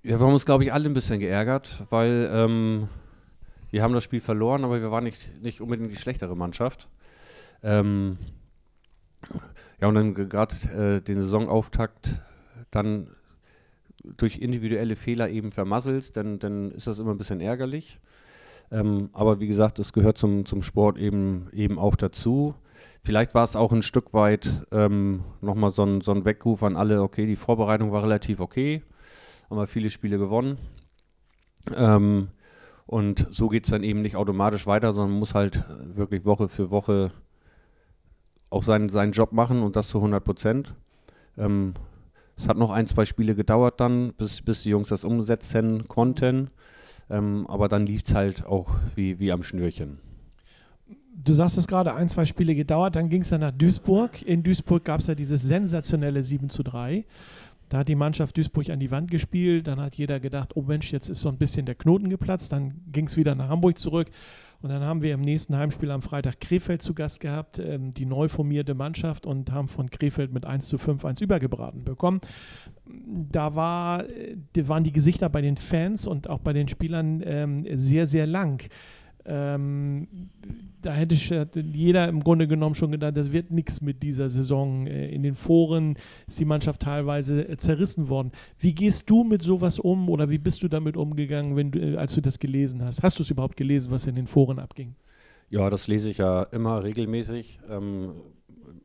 Ja, 0.04 0.20
wir 0.20 0.26
haben 0.26 0.34
uns, 0.34 0.46
glaube 0.46 0.64
ich, 0.64 0.72
alle 0.72 0.88
ein 0.88 0.94
bisschen 0.94 1.20
geärgert, 1.20 1.86
weil 1.90 2.30
ähm, 2.32 2.88
wir 3.72 3.82
haben 3.82 3.94
das 3.94 4.04
Spiel 4.04 4.22
verloren, 4.22 4.64
aber 4.64 4.80
wir 4.80 4.92
waren 4.92 5.04
nicht, 5.04 5.42
nicht 5.42 5.62
unbedingt 5.62 5.92
die 5.92 5.98
schlechtere 5.98 6.36
Mannschaft. 6.36 6.88
Ähm, 7.64 8.18
ja, 9.82 9.88
und 9.88 9.96
dann 9.96 10.14
gerade 10.14 10.56
äh, 10.72 11.02
den 11.02 11.22
Saisonauftakt 11.22 12.22
dann 12.72 13.10
durch 14.18 14.38
individuelle 14.38 14.96
Fehler 14.96 15.30
eben 15.30 15.52
vermasselst, 15.52 16.16
dann, 16.16 16.40
dann 16.40 16.72
ist 16.72 16.88
das 16.88 17.00
immer 17.00 17.12
ein 17.12 17.18
bisschen 17.18 17.42
ärgerlich. 17.42 18.00
Ähm, 18.72 19.10
aber 19.14 19.40
wie 19.40 19.48
gesagt, 19.48 19.80
es 19.80 19.94
gehört 19.94 20.18
zum, 20.18 20.46
zum 20.46 20.62
Sport 20.62 20.98
eben, 20.98 21.50
eben 21.52 21.80
auch 21.80 21.96
dazu. 21.96 22.56
Vielleicht 23.04 23.36
war 23.36 23.44
es 23.44 23.56
auch 23.56 23.72
ein 23.72 23.84
Stück 23.84 24.14
weit 24.14 24.50
ähm, 24.72 25.24
nochmal 25.40 25.70
so 25.70 25.84
ein, 25.84 26.02
so 26.02 26.12
ein 26.12 26.26
Weckruf 26.26 26.64
an 26.64 26.76
alle, 26.76 27.04
okay, 27.04 27.28
die 27.28 27.36
Vorbereitung 27.36 27.92
war 27.92 28.02
relativ 28.02 28.40
okay, 28.40 28.82
haben 29.48 29.58
wir 29.58 29.68
viele 29.68 29.92
Spiele 29.92 30.18
gewonnen. 30.18 30.58
Ähm, 31.76 32.30
und 32.88 33.28
so 33.30 33.48
geht 33.48 33.66
es 33.66 33.70
dann 33.70 33.84
eben 33.84 34.02
nicht 34.02 34.16
automatisch 34.16 34.66
weiter, 34.66 34.92
sondern 34.92 35.12
man 35.12 35.20
muss 35.20 35.36
halt 35.36 35.64
wirklich 35.96 36.26
Woche 36.26 36.50
für 36.50 36.72
Woche 36.72 37.12
auch 38.50 38.64
seinen, 38.64 38.90
seinen 38.90 39.12
Job 39.12 39.34
machen 39.34 39.62
und 39.62 39.76
das 39.76 39.90
zu 39.90 40.00
100 40.00 40.24
Prozent. 40.24 40.74
Ähm, 41.38 41.76
es 42.38 42.48
hat 42.48 42.58
noch 42.58 42.72
ein, 42.72 42.88
zwei 42.88 43.06
Spiele 43.06 43.36
gedauert 43.36 43.80
dann, 43.80 44.14
bis, 44.14 44.42
bis 44.42 44.64
die 44.64 44.70
Jungs 44.70 44.90
das 44.90 45.04
umsetzen 45.04 45.88
konnten. 45.88 46.50
Ähm, 47.10 47.46
aber 47.48 47.68
dann 47.68 47.86
lief 47.86 48.02
es 48.04 48.16
halt 48.16 48.46
auch 48.48 48.74
wie, 48.96 49.20
wie 49.20 49.32
am 49.32 49.44
Schnürchen 49.44 50.00
du 51.24 51.34
sagst 51.34 51.58
es 51.58 51.68
gerade, 51.68 51.94
ein, 51.96 52.10
zwei 52.10 52.26
Spiele 52.26 52.56
gedauert, 52.56 52.96
dann 52.96 53.10
ging 53.10 53.22
es 53.22 53.30
dann 53.30 53.42
nach 53.42 53.52
Duisburg. 53.52 54.22
In 54.22 54.44
Duisburg 54.44 54.84
gab 54.84 55.00
es 55.00 55.08
ja 55.08 55.16
dieses 55.16 55.42
sensationelle 55.42 56.24
7 56.24 56.50
zu 56.50 56.64
3. 56.64 57.06
Da 57.70 57.80
hat 57.80 57.88
die 57.88 57.96
Mannschaft 57.96 58.38
Duisburg 58.38 58.70
an 58.70 58.80
die 58.80 58.92
Wand 58.92 59.10
gespielt. 59.10 59.68
Dann 59.68 59.80
hat 59.80 59.96
jeder 59.96 60.20
gedacht, 60.20 60.56
oh 60.56 60.62
Mensch, 60.62 60.92
jetzt 60.92 61.10
ist 61.10 61.22
so 61.22 61.30
ein 61.30 61.38
bisschen 61.38 61.66
der 61.66 61.76
Knoten 61.76 62.10
geplatzt. 62.10 62.52
Dann 62.52 62.82
ging 62.92 63.08
es 63.08 63.18
wieder 63.18 63.34
nach 63.34 63.50
Hamburg 63.50 63.80
zurück. 63.80 64.12
Und 64.62 64.70
dann 64.70 64.84
haben 64.84 65.02
wir 65.02 65.14
im 65.14 65.22
nächsten 65.22 65.56
Heimspiel 65.56 65.92
am 65.92 66.02
Freitag 66.02 66.40
Krefeld 66.40 66.82
zu 66.82 66.94
Gast 66.94 67.20
gehabt, 67.20 67.60
ähm, 67.60 67.94
die 67.94 68.06
neu 68.06 68.30
formierte 68.30 68.74
Mannschaft, 68.74 69.26
und 69.26 69.52
haben 69.52 69.68
von 69.68 69.90
Krefeld 69.90 70.34
mit 70.34 70.46
1 70.46 70.68
zu 70.68 70.78
5 70.78 71.06
1 71.06 71.22
übergebraten 71.22 71.84
bekommen. 71.84 72.22
Da 73.32 73.56
war, 73.56 74.10
äh, 74.10 74.38
waren 74.68 74.84
die 74.84 74.94
Gesichter 74.94 75.30
bei 75.30 75.42
den 75.42 75.58
Fans 75.58 76.08
und 76.08 76.30
auch 76.30 76.40
bei 76.40 76.54
den 76.54 76.68
Spielern 76.68 77.22
ähm, 77.26 77.64
sehr, 77.78 78.08
sehr 78.08 78.26
lang. 78.26 78.68
Ähm, 79.26 80.08
da 80.82 80.94
hätte 80.94 81.16
jeder 81.74 82.08
im 82.08 82.24
Grunde 82.24 82.48
genommen 82.48 82.76
schon 82.76 82.92
gedacht, 82.92 83.18
das 83.18 83.32
wird 83.32 83.50
nichts 83.52 83.82
mit 83.82 84.04
dieser 84.04 84.30
Saison. 84.30 84.86
Äh, 84.88 85.10
in 85.10 85.24
den 85.24 85.36
Foren 85.36 85.96
ist 86.28 86.40
die 86.40 86.46
Mannschaft 86.46 86.82
teilweise 86.82 87.48
äh, 87.48 87.58
zerrissen 87.58 88.10
worden. 88.10 88.32
Wie 88.60 88.74
gehst 88.74 89.10
du 89.10 89.24
mit 89.24 89.42
sowas 89.42 89.80
um 89.80 90.10
oder 90.10 90.30
wie 90.30 90.38
bist 90.38 90.62
du 90.64 90.68
damit 90.68 90.96
umgegangen, 90.96 91.56
wenn 91.56 91.72
du, 91.72 91.80
äh, 91.80 91.98
als 91.98 92.14
du 92.14 92.22
das 92.22 92.40
gelesen 92.40 92.84
hast? 92.84 93.02
Hast 93.02 93.18
du 93.18 93.24
es 93.24 93.32
überhaupt 93.32 93.58
gelesen, 93.58 93.92
was 93.92 94.06
in 94.08 94.16
den 94.16 94.28
Foren 94.28 94.60
abging? 94.60 94.96
Ja, 95.50 95.70
das 95.70 95.88
lese 95.88 96.10
ich 96.10 96.18
ja 96.18 96.44
immer 96.44 96.84
regelmäßig. 96.84 97.60
Ähm, 97.70 98.14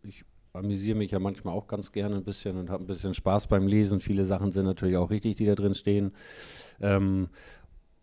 ich 0.03 0.25
amüsiere 0.53 0.97
mich 0.97 1.11
ja 1.11 1.19
manchmal 1.19 1.55
auch 1.55 1.67
ganz 1.67 1.93
gerne 1.93 2.17
ein 2.17 2.25
bisschen 2.25 2.57
und 2.57 2.71
habe 2.71 2.85
ein 2.85 2.87
bisschen 2.87 3.15
Spaß 3.15 3.47
beim 3.47 3.67
Lesen. 3.67 4.01
Viele 4.01 4.25
Sachen 4.25 4.51
sind 4.51 4.65
natürlich 4.65 4.97
auch 4.97 5.11
richtig, 5.11 5.37
die 5.37 5.47
da 5.47 5.55
drin 5.55 5.75
stehen. 5.75 6.13
Ähm, 6.81 7.29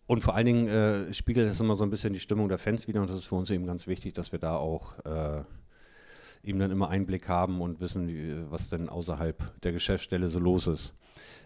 und 0.08 0.22
vor 0.22 0.34
allen 0.34 0.46
Dingen 0.46 0.68
äh, 0.68 1.14
spiegelt 1.14 1.48
das 1.48 1.60
immer 1.60 1.76
so 1.76 1.84
ein 1.84 1.90
bisschen 1.90 2.14
die 2.14 2.18
Stimmung 2.18 2.48
der 2.48 2.58
Fans 2.58 2.88
wieder 2.88 3.02
und 3.02 3.10
das 3.10 3.18
ist 3.18 3.26
für 3.26 3.34
uns 3.34 3.50
eben 3.50 3.66
ganz 3.66 3.86
wichtig, 3.86 4.14
dass 4.14 4.32
wir 4.32 4.38
da 4.38 4.56
auch 4.56 4.98
äh, 5.04 5.42
eben 6.42 6.58
dann 6.58 6.70
immer 6.70 6.88
Einblick 6.88 7.28
haben 7.28 7.60
und 7.60 7.80
wissen, 7.80 8.46
was 8.50 8.70
denn 8.70 8.88
außerhalb 8.88 9.60
der 9.62 9.72
Geschäftsstelle 9.72 10.26
so 10.26 10.38
los 10.38 10.66
ist. 10.66 10.94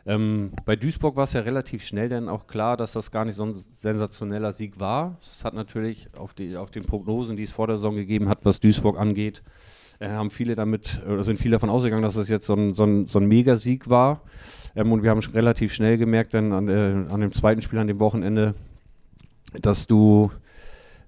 Ähm, 0.06 0.52
bei 0.64 0.76
Duisburg 0.76 1.16
war 1.16 1.24
es 1.24 1.32
ja 1.32 1.40
relativ 1.40 1.84
schnell 1.84 2.08
dann 2.08 2.28
auch 2.28 2.46
klar, 2.46 2.76
dass 2.76 2.92
das 2.92 3.10
gar 3.10 3.24
nicht 3.24 3.34
so 3.34 3.44
ein 3.44 3.52
sensationeller 3.52 4.52
Sieg 4.52 4.78
war. 4.78 5.18
Es 5.20 5.44
hat 5.44 5.54
natürlich 5.54 6.08
auf, 6.16 6.32
die, 6.32 6.56
auf 6.56 6.70
den 6.70 6.84
Prognosen, 6.84 7.36
die 7.36 7.42
es 7.42 7.52
vor 7.52 7.66
der 7.66 7.76
Saison 7.76 7.96
gegeben 7.96 8.28
hat, 8.28 8.44
was 8.44 8.60
Duisburg 8.60 8.96
angeht, 8.96 9.42
äh, 10.02 10.08
haben 10.08 10.30
viele 10.30 10.54
damit, 10.56 11.00
oder 11.06 11.22
sind 11.22 11.38
viele 11.38 11.52
davon 11.52 11.70
ausgegangen, 11.70 12.02
dass 12.02 12.14
das 12.14 12.28
jetzt 12.28 12.46
so 12.46 12.54
ein, 12.54 12.74
so 12.74 12.84
ein, 12.84 13.06
so 13.06 13.20
ein 13.20 13.26
Megasieg 13.26 13.88
war. 13.88 14.22
Ähm, 14.74 14.90
und 14.92 15.02
wir 15.02 15.10
haben 15.10 15.20
relativ 15.20 15.72
schnell 15.72 15.96
gemerkt, 15.96 16.34
dann 16.34 16.52
an, 16.52 16.68
äh, 16.68 17.12
an, 17.12 17.20
dem 17.20 17.32
zweiten 17.32 17.62
Spiel, 17.62 17.78
an 17.78 17.86
dem 17.86 18.00
Wochenende, 18.00 18.54
dass 19.60 19.86
du 19.86 20.32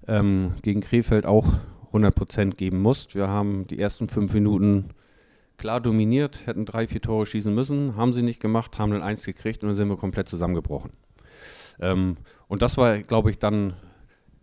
ähm, 0.07 0.53
gegen 0.61 0.81
Krefeld 0.81 1.25
auch 1.25 1.45
100% 1.91 2.55
geben 2.55 2.81
musst. 2.81 3.15
Wir 3.15 3.27
haben 3.27 3.67
die 3.67 3.79
ersten 3.79 4.07
fünf 4.07 4.33
Minuten 4.33 4.91
klar 5.57 5.81
dominiert, 5.81 6.45
hätten 6.45 6.65
drei, 6.65 6.87
vier 6.87 7.01
Tore 7.01 7.25
schießen 7.25 7.53
müssen, 7.53 7.95
haben 7.95 8.13
sie 8.13 8.21
nicht 8.21 8.39
gemacht, 8.39 8.77
haben 8.77 8.91
dann 8.91 9.01
eins 9.01 9.25
gekriegt 9.25 9.63
und 9.63 9.69
dann 9.69 9.75
sind 9.75 9.89
wir 9.89 9.97
komplett 9.97 10.29
zusammengebrochen. 10.29 10.91
Ähm, 11.79 12.17
und 12.47 12.61
das 12.61 12.77
war, 12.77 12.99
glaube 12.99 13.29
ich, 13.29 13.39
dann 13.39 13.73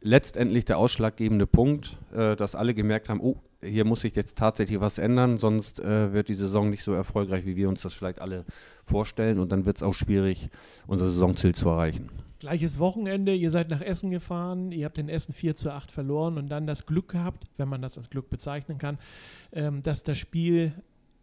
letztendlich 0.03 0.65
der 0.65 0.79
ausschlaggebende 0.79 1.47
Punkt, 1.47 1.97
äh, 2.13 2.37
dass 2.37 2.55
alle 2.55 2.75
gemerkt 2.75 3.09
haben, 3.09 3.21
oh, 3.21 3.37
hier 3.63 3.85
muss 3.85 4.01
sich 4.01 4.17
jetzt 4.17 4.37
tatsächlich 4.37 4.81
was 4.81 4.99
ändern, 4.99 5.39
sonst 5.39 5.79
äh, 5.79 6.13
wird 6.13 6.29
die 6.29 6.35
Saison 6.35 6.69
nicht 6.71 6.83
so 6.83 6.93
erfolgreich, 6.93 7.47
wie 7.47 7.57
wir 7.57 7.69
uns 7.69 7.83
das 7.83 7.95
vielleicht 7.95 8.21
alle 8.21 8.45
vorstellen 8.85 9.39
und 9.39 9.53
dann 9.53 9.65
wird 9.65 9.77
es 9.77 9.83
auch 9.83 9.95
schwierig, 9.95 10.49
unser 10.87 11.07
Saisonziel 11.07 11.55
zu 11.55 11.69
erreichen. 11.69 12.11
Gleiches 12.41 12.81
Wochenende, 12.81 13.35
ihr 13.35 13.51
seid 13.53 13.71
nach 13.71 13.81
Essen 13.81 14.11
gefahren, 14.11 14.73
ihr 14.73 14.87
habt 14.87 14.99
in 14.99 15.09
Essen 15.09 15.33
4 15.33 15.55
zu 15.55 15.71
8 15.71 15.93
verloren 15.93 16.39
und 16.39 16.49
dann 16.49 16.67
das 16.67 16.87
Glück 16.87 17.11
gehabt, 17.11 17.47
wenn 17.57 17.69
man 17.69 17.83
das 17.83 17.97
als 17.97 18.11
Glück 18.11 18.31
bezeichnen 18.31 18.79
kann, 18.79 18.99
ähm, 19.53 19.83
dass 19.83 20.03
das 20.03 20.19
Spiel 20.19 20.73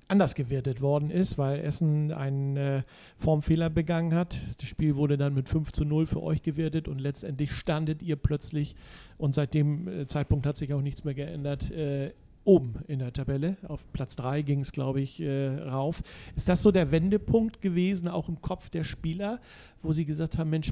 anders 0.10 0.36
gewertet 0.36 0.82
worden 0.82 1.12
ist, 1.12 1.38
weil 1.38 1.60
Essen 1.60 2.12
einen 2.12 2.58
äh, 2.58 2.84
Formfehler 3.18 3.70
begangen 3.70 4.13
hat. 4.13 4.38
Das 4.60 4.68
Spiel 4.68 4.96
wurde 4.96 5.18
dann 5.18 5.34
mit 5.34 5.48
5 5.48 5.72
zu 5.72 5.86
0 5.86 6.08
für 6.08 6.22
euch 6.22 6.42
gewertet 6.42 6.88
und 6.88 7.00
letztendlich 7.00 7.51
standet 7.51 8.01
ihr 8.01 8.16
plötzlich 8.16 8.75
und 9.18 9.34
seit 9.34 9.54
dem 9.54 9.88
äh, 9.88 10.08
Zeitpunkt 10.08 10.46
hat 10.46 10.58
sich 10.58 10.74
auch 10.74 10.82
nichts 10.82 11.04
mehr 11.04 11.13
geändert. 11.13 11.70
Äh, 11.72 12.12
oben 12.44 12.75
in 12.88 13.00
der 13.00 13.13
Tabelle. 13.13 13.58
Auf 13.68 13.92
Platz 13.92 14.16
3 14.16 14.42
ging 14.42 14.62
es, 14.62 14.72
glaube 14.72 15.01
ich, 15.01 15.22
äh, 15.22 15.50
rauf. 15.60 16.01
Ist 16.36 16.50
das 16.50 16.63
so 16.63 16.72
der 16.72 16.92
Wendepunkt 16.92 17.62
gewesen, 17.62 18.08
auch 18.08 18.28
im 18.28 18.42
Kopf 18.42 18.70
der 18.70 18.84
Spieler, 18.84 19.39
wo 19.84 19.92
sie 19.92 20.06
gesagt 20.06 20.39
haben, 20.39 20.50
Mensch, 20.50 20.72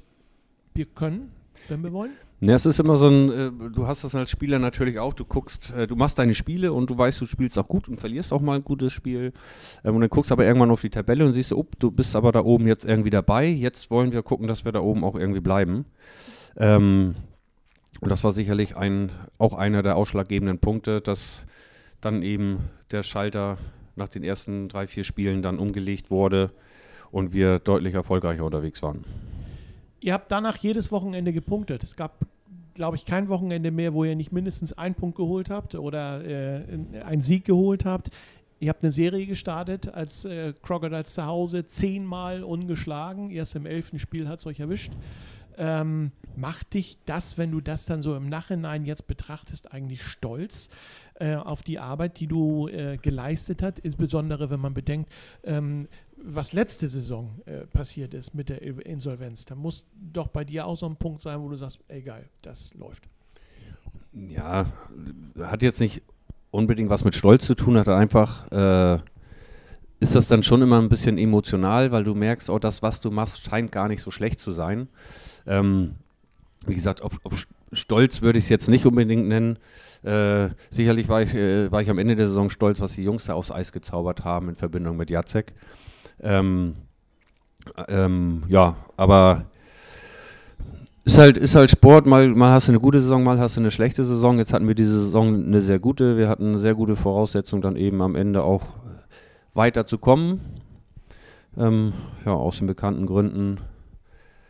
wir 0.73 0.85
können, 0.85 1.31
wenn 1.67 1.83
wir 1.83 1.93
wollen? 1.93 2.11
Ja, 2.39 2.53
es 2.53 2.67
ist 2.67 2.79
immer 2.79 2.97
so 2.97 3.07
ein, 3.07 3.31
äh, 3.31 3.51
du 3.71 3.87
hast 3.87 4.03
das 4.03 4.13
als 4.13 4.29
Spieler 4.29 4.59
natürlich 4.59 4.99
auch, 4.99 5.13
du 5.13 5.25
guckst, 5.25 5.73
äh, 5.73 5.87
du 5.87 5.95
machst 5.95 6.19
deine 6.19 6.35
Spiele 6.35 6.71
und 6.71 6.87
du 6.87 6.95
weißt, 6.95 7.19
du 7.19 7.25
spielst 7.25 7.57
auch 7.57 7.67
gut 7.67 7.89
und 7.89 7.99
verlierst 7.99 8.31
auch 8.31 8.41
mal 8.41 8.57
ein 8.57 8.63
gutes 8.63 8.93
Spiel. 8.93 9.33
Ähm, 9.83 9.95
und 9.95 10.01
dann 10.01 10.09
guckst 10.11 10.31
aber 10.31 10.45
irgendwann 10.45 10.69
auf 10.69 10.81
die 10.81 10.91
Tabelle 10.91 11.25
und 11.25 11.33
siehst, 11.33 11.51
oh, 11.51 11.65
du 11.79 11.89
bist 11.89 12.15
aber 12.15 12.31
da 12.31 12.41
oben 12.41 12.67
jetzt 12.67 12.85
irgendwie 12.85 13.09
dabei. 13.09 13.47
Jetzt 13.47 13.89
wollen 13.89 14.11
wir 14.11 14.21
gucken, 14.21 14.47
dass 14.47 14.65
wir 14.65 14.71
da 14.71 14.81
oben 14.81 15.03
auch 15.03 15.15
irgendwie 15.15 15.39
bleiben. 15.39 15.85
Ähm, 16.57 17.15
und 18.01 18.11
das 18.11 18.23
war 18.23 18.33
sicherlich 18.33 18.77
ein, 18.77 19.11
auch 19.39 19.55
einer 19.55 19.81
der 19.81 19.95
ausschlaggebenden 19.95 20.59
Punkte, 20.59 21.01
dass 21.01 21.43
dann 22.01 22.21
eben 22.21 22.59
der 22.91 23.01
Schalter 23.01 23.57
nach 23.95 24.09
den 24.09 24.23
ersten 24.23 24.69
drei, 24.69 24.85
vier 24.85 25.03
Spielen 25.03 25.41
dann 25.41 25.57
umgelegt 25.57 26.11
wurde 26.11 26.51
und 27.09 27.33
wir 27.33 27.57
deutlich 27.57 27.95
erfolgreicher 27.95 28.45
unterwegs 28.45 28.83
waren. 28.83 29.05
Ihr 29.99 30.13
habt 30.13 30.31
danach 30.31 30.57
jedes 30.57 30.91
Wochenende 30.91 31.33
gepunktet. 31.33 31.83
Es 31.83 31.95
gab, 31.95 32.25
glaube 32.73 32.95
ich, 32.97 33.05
kein 33.05 33.29
Wochenende 33.29 33.71
mehr, 33.71 33.93
wo 33.93 34.03
ihr 34.03 34.15
nicht 34.15 34.31
mindestens 34.31 34.73
einen 34.73 34.95
Punkt 34.95 35.17
geholt 35.17 35.49
habt 35.49 35.75
oder 35.75 36.23
äh, 36.23 36.63
einen 37.03 37.21
Sieg 37.21 37.45
geholt 37.45 37.85
habt. 37.85 38.11
Ihr 38.59 38.69
habt 38.69 38.83
eine 38.83 38.91
Serie 38.91 39.25
gestartet 39.27 39.93
als 39.93 40.25
äh, 40.25 40.53
Crocodiles 40.61 41.13
zu 41.13 41.25
Hause, 41.25 41.65
zehnmal 41.65 42.43
ungeschlagen. 42.43 43.29
Erst 43.29 43.55
im 43.55 43.65
elften 43.65 43.99
Spiel 43.99 44.27
hat 44.27 44.39
es 44.39 44.47
euch 44.47 44.59
erwischt. 44.59 44.93
Ähm, 45.59 46.11
macht 46.35 46.75
dich 46.75 46.97
das, 47.05 47.37
wenn 47.39 47.51
du 47.51 47.61
das 47.61 47.85
dann 47.85 48.03
so 48.03 48.15
im 48.15 48.29
Nachhinein 48.29 48.85
jetzt 48.85 49.07
betrachtest, 49.07 49.71
eigentlich 49.73 50.03
stolz 50.03 50.69
äh, 51.15 51.35
auf 51.35 51.63
die 51.63 51.79
Arbeit, 51.79 52.19
die 52.19 52.27
du 52.27 52.67
äh, 52.67 52.97
geleistet 52.97 53.63
hast, 53.63 53.79
insbesondere 53.79 54.51
wenn 54.51 54.59
man 54.59 54.75
bedenkt, 54.75 55.11
ähm, 55.43 55.87
was 56.27 56.53
letzte 56.53 56.87
Saison 56.87 57.41
äh, 57.45 57.65
passiert 57.67 58.13
ist 58.13 58.33
mit 58.35 58.49
der 58.49 58.61
Insolvenz. 58.61 59.45
Da 59.45 59.55
muss 59.55 59.85
doch 59.93 60.27
bei 60.27 60.43
dir 60.43 60.65
auch 60.65 60.75
so 60.75 60.85
ein 60.85 60.95
Punkt 60.95 61.21
sein, 61.21 61.41
wo 61.41 61.49
du 61.49 61.55
sagst, 61.55 61.79
egal, 61.87 62.25
das 62.41 62.73
läuft. 62.75 63.07
Ja, 64.13 64.71
hat 65.39 65.61
jetzt 65.61 65.79
nicht 65.79 66.01
unbedingt 66.51 66.89
was 66.89 67.03
mit 67.03 67.15
Stolz 67.15 67.45
zu 67.45 67.55
tun, 67.55 67.77
hat 67.77 67.87
einfach 67.87 68.51
äh, 68.51 68.99
ist 69.99 70.15
das 70.15 70.27
dann 70.27 70.43
schon 70.43 70.61
immer 70.61 70.79
ein 70.79 70.89
bisschen 70.89 71.17
emotional, 71.17 71.91
weil 71.91 72.03
du 72.03 72.13
merkst, 72.13 72.49
oh, 72.49 72.59
das, 72.59 72.81
was 72.81 73.01
du 73.01 73.09
machst, 73.09 73.45
scheint 73.45 73.71
gar 73.71 73.87
nicht 73.87 74.01
so 74.01 74.11
schlecht 74.11 74.39
zu 74.39 74.51
sein. 74.51 74.87
Ähm, 75.45 75.95
wie 76.65 76.75
gesagt, 76.75 77.01
auf, 77.01 77.19
auf 77.23 77.47
Stolz 77.71 78.21
würde 78.21 78.37
ich 78.37 78.45
es 78.45 78.49
jetzt 78.49 78.69
nicht 78.69 78.85
unbedingt 78.85 79.27
nennen. 79.27 79.57
Äh, 80.03 80.49
sicherlich 80.69 81.07
war 81.09 81.21
ich, 81.21 81.33
äh, 81.33 81.71
war 81.71 81.81
ich 81.81 81.89
am 81.89 81.97
Ende 81.97 82.15
der 82.15 82.27
Saison 82.27 82.49
stolz, 82.49 82.79
was 82.79 82.93
die 82.93 83.03
Jungs 83.03 83.25
da 83.25 83.33
aufs 83.33 83.51
Eis 83.51 83.71
gezaubert 83.71 84.23
haben 84.23 84.49
in 84.49 84.55
Verbindung 84.55 84.97
mit 84.97 85.09
Jacek. 85.09 85.53
Ähm, 86.21 86.75
ähm, 87.87 88.43
ja, 88.47 88.75
aber 88.95 89.45
ist 91.07 91.17
halt, 91.17 91.37
ist 91.37 91.55
halt 91.55 91.71
Sport, 91.71 92.05
mal, 92.05 92.27
mal 92.27 92.51
hast 92.51 92.67
du 92.67 92.73
eine 92.73 92.81
gute 92.81 93.01
Saison, 93.01 93.23
mal 93.23 93.39
hast 93.39 93.55
du 93.55 93.61
eine 93.61 93.71
schlechte 93.71 94.03
Saison. 94.03 94.37
Jetzt 94.37 94.51
hatten 94.51 94.67
wir 94.67 94.75
diese 94.75 95.03
Saison 95.05 95.45
eine 95.45 95.61
sehr 95.61 95.79
gute. 95.79 96.17
Wir 96.17 96.27
hatten 96.27 96.49
eine 96.49 96.59
sehr 96.59 96.75
gute 96.75 96.97
Voraussetzung, 96.97 97.61
dann 97.61 97.77
eben 97.77 98.01
am 98.01 98.15
Ende 98.15 98.43
auch 98.43 98.65
weiter 99.53 99.85
zu 99.85 99.99
kommen. 99.99 100.41
Ähm, 101.57 101.93
ja, 102.25 102.33
aus 102.33 102.57
den 102.57 102.67
bekannten 102.67 103.05
Gründen 103.05 103.59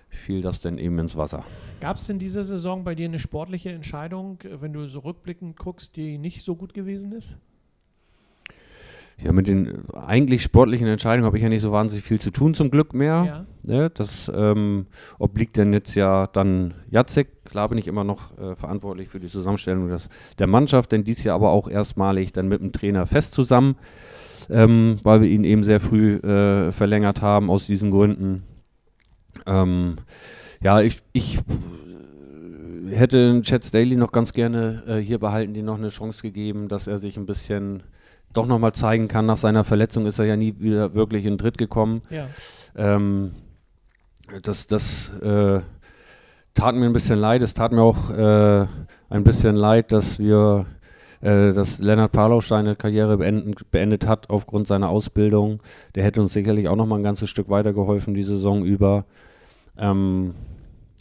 fiel 0.09 0.41
das 0.41 0.59
denn 0.59 0.77
eben 0.77 0.97
ins 1.00 1.15
Wasser. 1.15 1.45
Gab 1.79 1.97
es 1.97 2.09
in 2.09 2.17
dieser 2.17 2.43
Saison 2.43 2.83
bei 2.83 2.95
dir 2.95 3.05
eine 3.05 3.19
sportliche 3.19 3.69
Entscheidung, 3.69 4.39
wenn 4.59 4.74
du 4.74 4.88
so 4.88 5.00
rückblickend 5.00 5.57
guckst, 5.57 5.95
die 5.95 6.17
nicht 6.17 6.43
so 6.43 6.55
gut 6.55 6.74
gewesen 6.74 7.12
ist? 7.12 7.38
Ja, 9.19 9.31
mit 9.31 9.47
den 9.47 9.89
eigentlich 9.93 10.43
sportlichen 10.43 10.86
Entscheidungen 10.88 11.25
habe 11.25 11.38
ich 11.38 11.43
ja 11.43 11.50
nicht 11.50 11.63
so 11.63 11.71
wahnsinnig 11.71 12.05
viel 12.05 12.19
zu 12.21 12.29
tun, 12.29 12.53
zum 12.53 12.69
Glück 12.69 12.93
mehr. 12.93 13.45
Ja. 13.65 13.75
ja 13.75 13.89
das 13.89 14.31
ähm, 14.33 14.86
obliegt 15.17 15.57
denn 15.57 15.74
jetzt 15.74 15.95
ja 15.95 16.27
dann 16.27 16.75
Jacek. 16.91 17.43
Klar 17.43 17.69
bin 17.69 17.79
ich 17.79 17.88
immer 17.88 18.03
noch 18.03 18.38
äh, 18.38 18.55
verantwortlich 18.55 19.09
für 19.09 19.19
die 19.19 19.29
Zusammenstellung 19.29 19.89
des, 19.89 20.09
der 20.38 20.45
Mannschaft, 20.45 20.91
denn 20.91 21.03
dies 21.03 21.24
Jahr 21.24 21.33
aber 21.33 21.50
auch 21.50 21.67
erstmalig 21.67 22.31
dann 22.31 22.47
mit 22.47 22.62
dem 22.62 22.71
Trainer 22.71 23.07
fest 23.07 23.33
zusammen, 23.33 23.75
ähm, 24.51 25.00
weil 25.01 25.21
wir 25.21 25.29
ihn 25.29 25.43
eben 25.45 25.63
sehr 25.63 25.79
früh 25.79 26.17
äh, 26.17 26.71
verlängert 26.71 27.24
haben 27.24 27.50
aus 27.50 27.65
diesen 27.65 27.89
Gründen. 27.89 28.43
Ähm, 29.47 29.95
ja, 30.62 30.81
ich, 30.81 31.01
ich 31.13 31.39
hätte 32.89 33.41
Chad 33.41 33.65
Staley 33.65 33.95
noch 33.95 34.12
ganz 34.12 34.33
gerne 34.33 34.83
äh, 34.88 34.97
hier 34.97 35.17
behalten, 35.17 35.55
die 35.55 35.63
noch 35.63 35.77
eine 35.77 35.89
Chance 35.89 36.21
gegeben, 36.21 36.67
dass 36.67 36.86
er 36.86 37.00
sich 37.00 37.17
ein 37.17 37.25
bisschen 37.25 37.81
doch 38.34 38.46
nochmal 38.46 38.74
zeigen 38.74 39.07
kann. 39.07 39.25
Nach 39.25 39.38
seiner 39.38 39.63
Verletzung 39.63 40.05
ist 40.05 40.19
er 40.19 40.25
ja 40.25 40.36
nie 40.36 40.55
wieder 40.60 40.93
wirklich 40.93 41.25
in 41.25 41.38
Dritt 41.38 41.57
gekommen. 41.57 42.01
Ja. 42.10 42.27
Ähm, 42.75 43.31
das 44.43 44.67
das 44.67 45.10
äh, 45.22 45.62
tat 46.57 46.75
mir 46.75 46.86
ein 46.86 46.93
bisschen 46.93 47.19
leid. 47.19 47.41
Es 47.41 47.53
tat 47.53 47.72
mir 47.72 47.81
auch 47.81 48.10
äh, 48.10 48.67
ein 49.10 49.24
bisschen 49.24 49.55
leid, 49.55 49.91
dass 49.91 50.19
wir, 50.19 50.65
äh, 51.22 51.53
dass 51.53 51.79
Lennart 51.79 52.12
Parlau 52.12 52.41
seine 52.41 52.75
Karriere 52.75 53.17
beenden, 53.17 53.55
beendet 53.72 54.07
hat 54.07 54.29
aufgrund 54.29 54.67
seiner 54.67 54.89
Ausbildung. 54.89 55.62
Der 55.96 56.03
hätte 56.03 56.22
uns 56.22 56.34
sicherlich 56.34 56.67
auch 56.67 56.75
nochmal 56.75 57.00
ein 57.00 57.03
ganzes 57.03 57.29
Stück 57.29 57.50
weitergeholfen 57.50 58.13
die 58.13 58.24
Saison 58.24 58.65
über. 58.65 59.05
Ähm, 59.77 60.34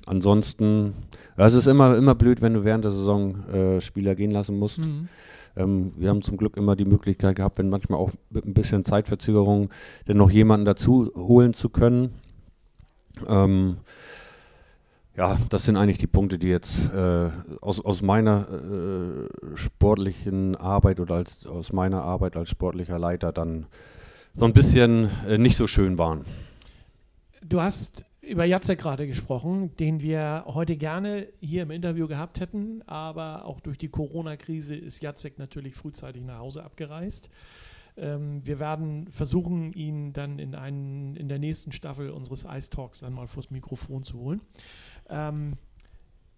ansonsten, 0.04 0.94
es 1.36 1.54
ist 1.54 1.66
immer, 1.66 1.96
immer 1.96 2.14
blöd, 2.14 2.42
wenn 2.42 2.54
du 2.54 2.64
während 2.64 2.84
der 2.84 2.92
Saison 2.92 3.48
äh, 3.48 3.80
Spieler 3.80 4.14
gehen 4.14 4.30
lassen 4.30 4.58
musst. 4.58 4.78
Mhm. 4.78 5.08
Ähm, 5.56 5.92
wir 5.96 6.10
haben 6.10 6.22
zum 6.22 6.36
Glück 6.36 6.56
immer 6.56 6.76
die 6.76 6.84
Möglichkeit 6.84 7.36
gehabt, 7.36 7.58
wenn 7.58 7.68
manchmal 7.68 7.98
auch 7.98 8.10
mit 8.30 8.44
ein 8.44 8.54
bisschen 8.54 8.84
Zeitverzögerung, 8.84 9.70
dann 10.06 10.16
noch 10.16 10.30
jemanden 10.30 10.66
dazu 10.66 11.10
holen 11.14 11.54
zu 11.54 11.68
können. 11.70 12.14
Ähm, 13.26 13.78
ja, 15.16 15.38
das 15.48 15.64
sind 15.64 15.76
eigentlich 15.76 15.96
die 15.96 16.06
Punkte, 16.06 16.38
die 16.38 16.48
jetzt 16.48 16.92
äh, 16.92 17.30
aus, 17.62 17.82
aus 17.82 18.02
meiner 18.02 18.46
äh, 18.50 19.56
sportlichen 19.56 20.56
Arbeit 20.56 21.00
oder 21.00 21.14
als, 21.14 21.46
aus 21.46 21.72
meiner 21.72 22.02
Arbeit 22.02 22.36
als 22.36 22.50
sportlicher 22.50 22.98
Leiter 22.98 23.32
dann 23.32 23.66
so 24.34 24.44
ein 24.44 24.52
bisschen 24.52 25.08
äh, 25.26 25.38
nicht 25.38 25.56
so 25.56 25.66
schön 25.66 25.96
waren. 25.96 26.26
Du 27.42 27.62
hast 27.62 28.04
über 28.26 28.44
Jacek 28.44 28.78
gerade 28.80 29.06
gesprochen, 29.06 29.74
den 29.76 30.00
wir 30.00 30.44
heute 30.46 30.76
gerne 30.76 31.28
hier 31.40 31.62
im 31.62 31.70
Interview 31.70 32.08
gehabt 32.08 32.40
hätten, 32.40 32.82
aber 32.86 33.44
auch 33.44 33.60
durch 33.60 33.78
die 33.78 33.88
Corona-Krise 33.88 34.74
ist 34.74 35.00
Jacek 35.00 35.38
natürlich 35.38 35.74
frühzeitig 35.74 36.24
nach 36.24 36.38
Hause 36.38 36.64
abgereist. 36.64 37.30
Ähm, 37.96 38.44
wir 38.44 38.58
werden 38.58 39.08
versuchen, 39.08 39.72
ihn 39.72 40.12
dann 40.12 40.38
in, 40.38 40.54
einen, 40.54 41.16
in 41.16 41.28
der 41.28 41.38
nächsten 41.38 41.72
Staffel 41.72 42.10
unseres 42.10 42.44
Ice 42.44 42.68
Talks 42.68 43.00
dann 43.00 43.14
mal 43.14 43.28
vors 43.28 43.50
Mikrofon 43.50 44.02
zu 44.02 44.18
holen. 44.18 44.40
Ähm, 45.08 45.54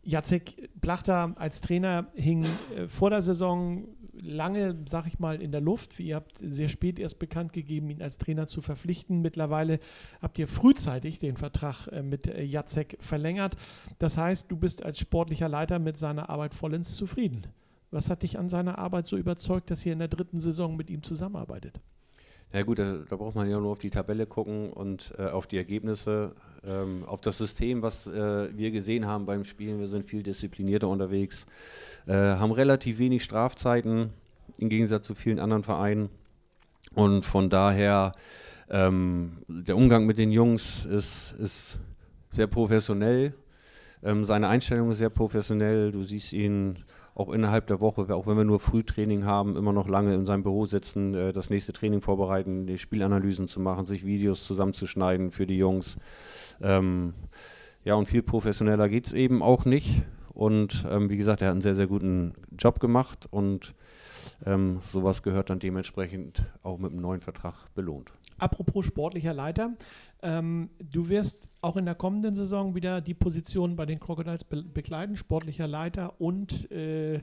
Jacek 0.03 0.71
Plachter 0.81 1.35
als 1.37 1.61
Trainer 1.61 2.07
hing 2.15 2.47
äh, 2.77 2.87
vor 2.87 3.11
der 3.11 3.23
Saison 3.23 3.89
lange, 4.21 4.77
sag 4.89 5.07
ich 5.07 5.19
mal, 5.19 5.41
in 5.41 5.53
der 5.53 5.61
Luft. 5.61 5.99
Ihr 6.01 6.17
habt 6.17 6.39
sehr 6.39 6.69
spät 6.69 6.99
erst 6.99 7.19
bekannt 7.19 7.53
gegeben, 7.53 7.91
ihn 7.91 8.03
als 8.03 8.19
Trainer 8.19 8.47
zu 8.47 8.61
verpflichten. 8.61 9.21
Mittlerweile 9.21 9.81
habt 10.21 10.39
ihr 10.39 10.47
frühzeitig 10.47 11.19
den 11.19 11.37
Vertrag 11.37 11.87
äh, 11.89 12.03
mit 12.03 12.27
äh, 12.27 12.43
Jacek 12.43 12.97
verlängert. 13.01 13.57
Das 13.99 14.19
heißt, 14.19 14.51
du 14.51 14.57
bist 14.57 14.85
als 14.85 14.99
sportlicher 14.99 15.49
Leiter 15.49 15.79
mit 15.79 15.97
seiner 15.97 16.31
Arbeit 16.31 16.55
vollends 16.55 16.95
zufrieden. 16.95 17.47
Was 17.91 18.11
hat 18.11 18.23
dich 18.23 18.39
an 18.39 18.49
seiner 18.49 18.79
Arbeit 18.79 19.07
so 19.07 19.17
überzeugt, 19.17 19.71
dass 19.71 19.85
ihr 19.87 19.93
in 19.93 19.99
der 19.99 20.09
dritten 20.09 20.41
Saison 20.41 20.77
mit 20.77 20.91
ihm 20.91 21.03
zusammenarbeitet? 21.03 21.81
Ja 22.53 22.63
gut, 22.63 22.79
da, 22.79 22.99
da, 23.09 23.17
braucht 23.17 23.35
man 23.35 23.51
ja 23.51 23.61
nur 23.61 23.73
auf 23.73 23.79
die 23.79 23.91
Tabelle 23.91 24.27
gucken 24.27 24.71
und 24.73 25.13
äh, 25.19 25.27
auf 25.27 25.47
die 25.47 25.59
Ergebnisse, 25.59 26.33
ähm, 26.65 27.05
auf 27.05 27.21
das 27.21 27.37
System, 27.37 27.83
was 27.83 28.07
äh, 28.07 28.57
wir 28.57 28.71
gesehen 28.71 29.07
haben 29.07 29.27
beim 29.27 29.45
Spielen. 29.45 29.79
Wir 29.81 29.87
sind 29.87 30.09
viel 30.09 30.23
disziplinierter 30.23 30.89
unterwegs, 30.89 31.45
äh, 32.07 32.15
haben 32.15 32.53
relativ 32.53 32.99
wenig 32.99 33.23
Strafzeiten 33.23 34.15
im 34.57 34.71
Gegensatz 34.71 35.07
zu 35.07 35.15
vielen 35.15 35.39
anderen 35.39 35.63
Vereinen. 35.63 36.09
Und 36.95 37.27
von 37.27 37.51
daher, 37.51 38.13
ähm, 38.71 39.39
der 39.47 39.77
Umgang 39.77 40.07
mit 40.07 40.17
den 40.17 40.33
Jungs 40.33 40.87
ist, 40.87 41.35
ist 41.39 41.79
sehr 42.31 42.47
professionell. 42.47 43.35
Ähm, 44.03 44.25
seine 44.25 44.49
Einstellung 44.49 44.91
ist 44.91 44.99
sehr 44.99 45.11
professionell. 45.11 45.93
Du 45.93 46.03
siehst 46.03 46.33
ihn 46.33 46.79
auch 47.19 47.31
innerhalb 47.31 47.67
der 47.67 47.81
Woche, 47.81 48.15
auch 48.15 48.29
wenn 48.29 48.37
wir 48.37 48.45
nur 48.45 48.61
Frühtraining 48.61 49.25
haben, 49.25 49.57
immer 49.57 49.73
noch 49.73 49.89
lange 49.89 50.15
in 50.15 50.25
seinem 50.25 50.45
Büro 50.45 50.67
sitzen, 50.67 51.15
äh, 51.15 51.33
das 51.33 51.51
nächste 51.51 51.73
Training 51.73 52.01
vorbereiten, 52.01 52.67
die 52.67 52.79
Spielanalysen 52.79 53.49
zu 53.49 53.59
machen, 53.59 53.87
sich 53.87 54.07
Videos 54.07 54.45
zusammenzuschneiden 54.47 55.33
für 55.33 55.47
die 55.47 55.59
Jungs. 55.59 55.97
Ähm, 56.63 57.15
ja, 57.85 57.95
und 57.95 58.07
viel 58.07 58.23
professioneller 58.23 58.89
geht 58.89 59.07
es 59.07 59.13
eben 59.13 59.43
auch 59.43 59.65
nicht. 59.65 60.03
Und 60.33 60.87
ähm, 60.89 61.11
wie 61.11 61.17
gesagt, 61.17 61.43
er 61.43 61.49
hat 61.49 61.53
einen 61.53 61.61
sehr, 61.61 61.75
sehr 61.75 61.89
guten 61.89 62.35
Job 62.57 62.79
gemacht 62.79 63.27
und 63.31 63.75
ähm, 64.47 64.79
sowas 64.83 65.25
gehört 65.25 65.51
dann 65.51 65.59
dementsprechend 65.59 66.45
auch 66.63 66.79
mit 66.79 66.93
einem 66.93 67.01
neuen 67.01 67.21
Vertrag 67.21 67.75
belohnt. 67.75 68.13
Apropos 68.39 68.87
sportlicher 68.87 69.35
Leiter, 69.35 69.77
ähm, 70.23 70.71
du 70.79 71.09
wirst 71.09 71.49
auch 71.61 71.77
in 71.77 71.85
der 71.85 71.95
kommenden 71.95 72.35
Saison 72.35 72.75
wieder 72.75 73.01
die 73.01 73.15
Position 73.15 73.77
bei 73.77 73.87
den 73.87 74.01
Crocodiles 74.01 74.45
be 74.45 74.63
bekleiden, 74.63 75.17
sportlicher 75.17 75.67
Leiter 75.67 76.21
und 76.21 76.71
äh, 76.71 77.21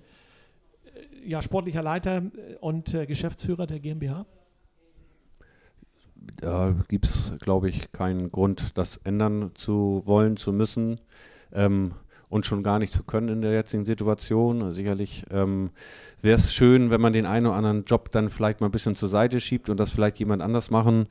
ja, 1.25 1.41
sportlicher 1.41 1.81
Leiter 1.81 2.23
und 2.61 2.93
äh, 2.93 3.05
Geschäftsführer 3.05 3.67
der 3.67 3.79
GmbH? 3.79 4.25
Da 6.37 6.75
gibt 6.87 7.05
es, 7.05 7.33
glaube 7.39 7.69
ich, 7.69 7.91
keinen 7.91 8.31
Grund, 8.31 8.77
das 8.77 8.97
ändern 8.97 9.51
zu 9.55 10.01
wollen, 10.05 10.37
zu 10.37 10.53
müssen. 10.53 10.99
Ähm, 11.53 11.93
und 12.29 12.45
schon 12.45 12.63
gar 12.63 12.79
nicht 12.79 12.93
zu 12.93 13.03
können 13.03 13.29
in 13.29 13.41
der 13.41 13.53
jetzigen 13.53 13.85
Situation. 13.85 14.71
Sicherlich 14.73 15.25
ähm, 15.31 15.71
wäre 16.21 16.35
es 16.35 16.53
schön, 16.53 16.89
wenn 16.89 17.01
man 17.01 17.13
den 17.13 17.25
einen 17.25 17.47
oder 17.47 17.55
anderen 17.55 17.85
Job 17.85 18.11
dann 18.11 18.29
vielleicht 18.29 18.61
mal 18.61 18.67
ein 18.67 18.71
bisschen 18.71 18.95
zur 18.95 19.09
Seite 19.09 19.39
schiebt 19.39 19.69
und 19.69 19.77
das 19.77 19.91
vielleicht 19.91 20.19
jemand 20.19 20.41
anders 20.41 20.71
machen, 20.71 21.07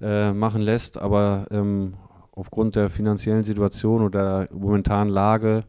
äh, 0.00 0.32
machen 0.32 0.62
lässt. 0.62 0.98
Aber 0.98 1.46
ähm, 1.50 1.94
aufgrund 2.32 2.76
der 2.76 2.88
finanziellen 2.90 3.42
Situation 3.42 4.02
oder 4.02 4.46
der 4.46 4.56
momentanen 4.56 5.12
Lage 5.12 5.64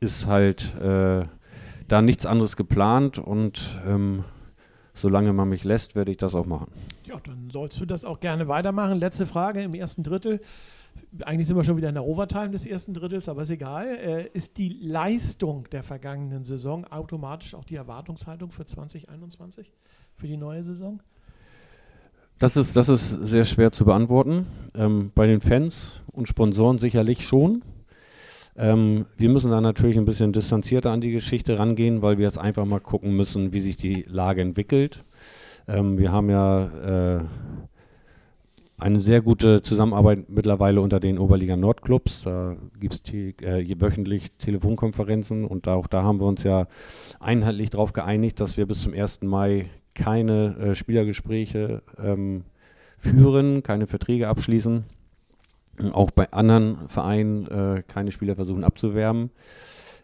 ist 0.00 0.26
halt 0.26 0.74
äh, 0.80 1.24
da 1.88 2.02
nichts 2.02 2.26
anderes 2.26 2.56
geplant 2.56 3.18
und 3.18 3.80
ähm, 3.86 4.24
solange 4.94 5.32
man 5.32 5.48
mich 5.48 5.64
lässt, 5.64 5.94
werde 5.96 6.10
ich 6.10 6.18
das 6.18 6.34
auch 6.34 6.46
machen. 6.46 6.70
Ja, 7.04 7.18
dann 7.24 7.48
sollst 7.52 7.80
du 7.80 7.86
das 7.86 8.04
auch 8.04 8.20
gerne 8.20 8.48
weitermachen. 8.48 8.98
Letzte 8.98 9.26
Frage 9.26 9.62
im 9.62 9.74
ersten 9.74 10.02
Drittel 10.02 10.40
eigentlich 11.24 11.48
sind 11.48 11.56
wir 11.56 11.64
schon 11.64 11.76
wieder 11.76 11.88
in 11.88 11.94
der 11.94 12.04
Overtime 12.04 12.50
des 12.50 12.66
ersten 12.66 12.94
Drittels, 12.94 13.28
aber 13.28 13.42
ist 13.42 13.50
egal. 13.50 13.88
Äh, 13.88 14.28
ist 14.32 14.58
die 14.58 14.68
Leistung 14.68 15.68
der 15.70 15.82
vergangenen 15.82 16.44
Saison 16.44 16.84
automatisch 16.86 17.54
auch 17.54 17.64
die 17.64 17.76
Erwartungshaltung 17.76 18.50
für 18.50 18.64
2021, 18.64 19.72
für 20.16 20.26
die 20.26 20.36
neue 20.36 20.62
Saison? 20.62 21.00
Das 22.38 22.56
ist, 22.56 22.76
das 22.76 22.88
ist 22.88 23.10
sehr 23.10 23.44
schwer 23.44 23.70
zu 23.72 23.84
beantworten. 23.84 24.46
Ähm, 24.74 25.10
bei 25.14 25.26
den 25.26 25.40
Fans 25.40 26.02
und 26.12 26.26
Sponsoren 26.26 26.78
sicherlich 26.78 27.26
schon. 27.26 27.62
Ähm, 28.56 29.06
wir 29.16 29.28
müssen 29.28 29.50
da 29.50 29.60
natürlich 29.60 29.98
ein 29.98 30.04
bisschen 30.04 30.32
distanzierter 30.32 30.90
an 30.90 31.00
die 31.00 31.12
Geschichte 31.12 31.58
rangehen, 31.58 32.02
weil 32.02 32.18
wir 32.18 32.24
jetzt 32.24 32.38
einfach 32.38 32.64
mal 32.64 32.80
gucken 32.80 33.16
müssen, 33.16 33.52
wie 33.52 33.60
sich 33.60 33.76
die 33.76 34.04
Lage 34.08 34.42
entwickelt. 34.42 35.02
Ähm, 35.68 35.98
wir 35.98 36.12
haben 36.12 36.30
ja 36.30 37.18
äh, 37.18 37.20
eine 38.80 39.00
sehr 39.00 39.20
gute 39.20 39.62
Zusammenarbeit 39.62 40.28
mittlerweile 40.28 40.80
unter 40.80 41.00
den 41.00 41.18
Oberliga 41.18 41.56
Nordclubs. 41.56 42.22
Da 42.22 42.56
gibt 42.78 42.94
es 42.94 43.12
äh, 43.12 43.80
wöchentlich 43.80 44.32
Telefonkonferenzen 44.38 45.44
und 45.44 45.68
auch 45.68 45.86
da 45.86 46.02
haben 46.02 46.20
wir 46.20 46.26
uns 46.26 46.42
ja 46.42 46.66
einheitlich 47.20 47.70
darauf 47.70 47.92
geeinigt, 47.92 48.40
dass 48.40 48.56
wir 48.56 48.66
bis 48.66 48.82
zum 48.82 48.94
1. 48.94 49.22
Mai 49.22 49.66
keine 49.94 50.56
äh, 50.56 50.74
Spielergespräche 50.74 51.82
ähm, 52.02 52.44
führen, 52.98 53.62
keine 53.62 53.86
Verträge 53.86 54.28
abschließen. 54.28 54.84
Auch 55.92 56.10
bei 56.10 56.30
anderen 56.32 56.88
Vereinen 56.88 57.46
äh, 57.46 57.82
keine 57.86 58.12
Spieler 58.12 58.36
versuchen 58.36 58.64
abzuwerben 58.64 59.30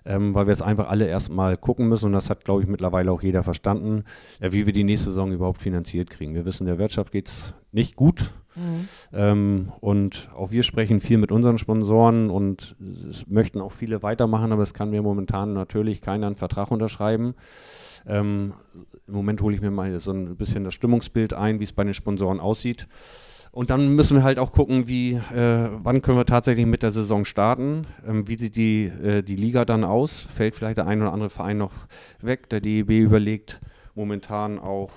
ähm, 0.07 0.35
weil 0.35 0.47
wir 0.47 0.53
es 0.53 0.63
einfach 0.63 0.89
alle 0.89 1.07
erstmal 1.07 1.57
gucken 1.57 1.89
müssen 1.89 2.07
und 2.07 2.13
das 2.13 2.31
hat, 2.31 2.45
glaube 2.45 2.63
ich, 2.63 2.69
mittlerweile 2.69 3.11
auch 3.11 3.23
jeder 3.23 3.43
verstanden, 3.43 4.05
äh, 4.41 4.53
wie 4.53 4.67
wir 4.67 4.73
die 4.73 4.85
nächste 4.85 5.11
Saison 5.11 5.33
überhaupt 5.33 5.61
finanziert 5.61 6.11
kriegen. 6.11 6.35
Wir 6.35 6.45
wissen, 6.45 6.67
der 6.67 6.79
Wirtschaft 6.79 7.13
geht 7.13 7.29
es 7.29 7.55
nicht 7.73 7.97
gut 7.97 8.33
mhm. 8.55 8.89
ähm, 9.13 9.73
und 9.81 10.31
auch 10.35 10.51
wir 10.51 10.63
sprechen 10.63 11.01
viel 11.01 11.19
mit 11.19 11.33
unseren 11.33 11.59
Sponsoren 11.59 12.31
und 12.31 12.77
es 13.11 13.27
möchten 13.27 13.61
auch 13.61 13.73
viele 13.73 14.03
weitermachen, 14.03 14.53
aber 14.53 14.63
es 14.63 14.75
kann 14.75 14.91
mir 14.91 15.03
momentan 15.03 15.53
natürlich 15.53 16.01
keiner 16.01 16.29
einen 16.29 16.37
Vertrag 16.37 16.71
unterschreiben. 16.71 17.35
Ähm, 18.07 18.55
Im 19.09 19.15
Moment 19.15 19.43
hole 19.43 19.55
ich 19.55 19.61
mir 19.61 19.73
mal 19.73 19.99
so 19.99 20.13
ein 20.13 20.37
bisschen 20.37 20.63
das 20.63 20.75
Stimmungsbild 20.75 21.35
ein, 21.35 21.59
wie 21.59 21.65
es 21.65 21.73
bei 21.73 21.83
den 21.83 21.95
Sponsoren 21.95 22.39
aussieht. 22.39 22.87
Und 23.57 23.71
dann 23.71 23.89
müssen 23.89 24.19
wir 24.19 24.23
halt 24.23 24.39
auch 24.39 24.53
gucken, 24.53 24.87
wie, 24.87 25.15
äh, 25.15 25.71
wann 25.83 26.03
können 26.03 26.19
wir 26.19 26.27
tatsächlich 26.27 26.67
mit 26.67 26.83
der 26.83 26.91
Saison 26.91 27.25
starten? 27.25 27.87
Ähm, 28.07 28.29
wie 28.29 28.37
sieht 28.37 28.55
die, 28.55 28.85
äh, 28.85 29.23
die 29.23 29.35
Liga 29.35 29.65
dann 29.65 29.83
aus? 29.83 30.21
Fällt 30.21 30.55
vielleicht 30.55 30.77
der 30.77 30.87
ein 30.87 31.01
oder 31.01 31.15
andere 31.15 31.31
Verein 31.31 31.57
noch 31.57 31.73
weg? 32.21 32.51
Der 32.51 32.61
DEB 32.61 32.91
überlegt 32.91 33.63
momentan 33.95 34.59
auch 34.59 34.91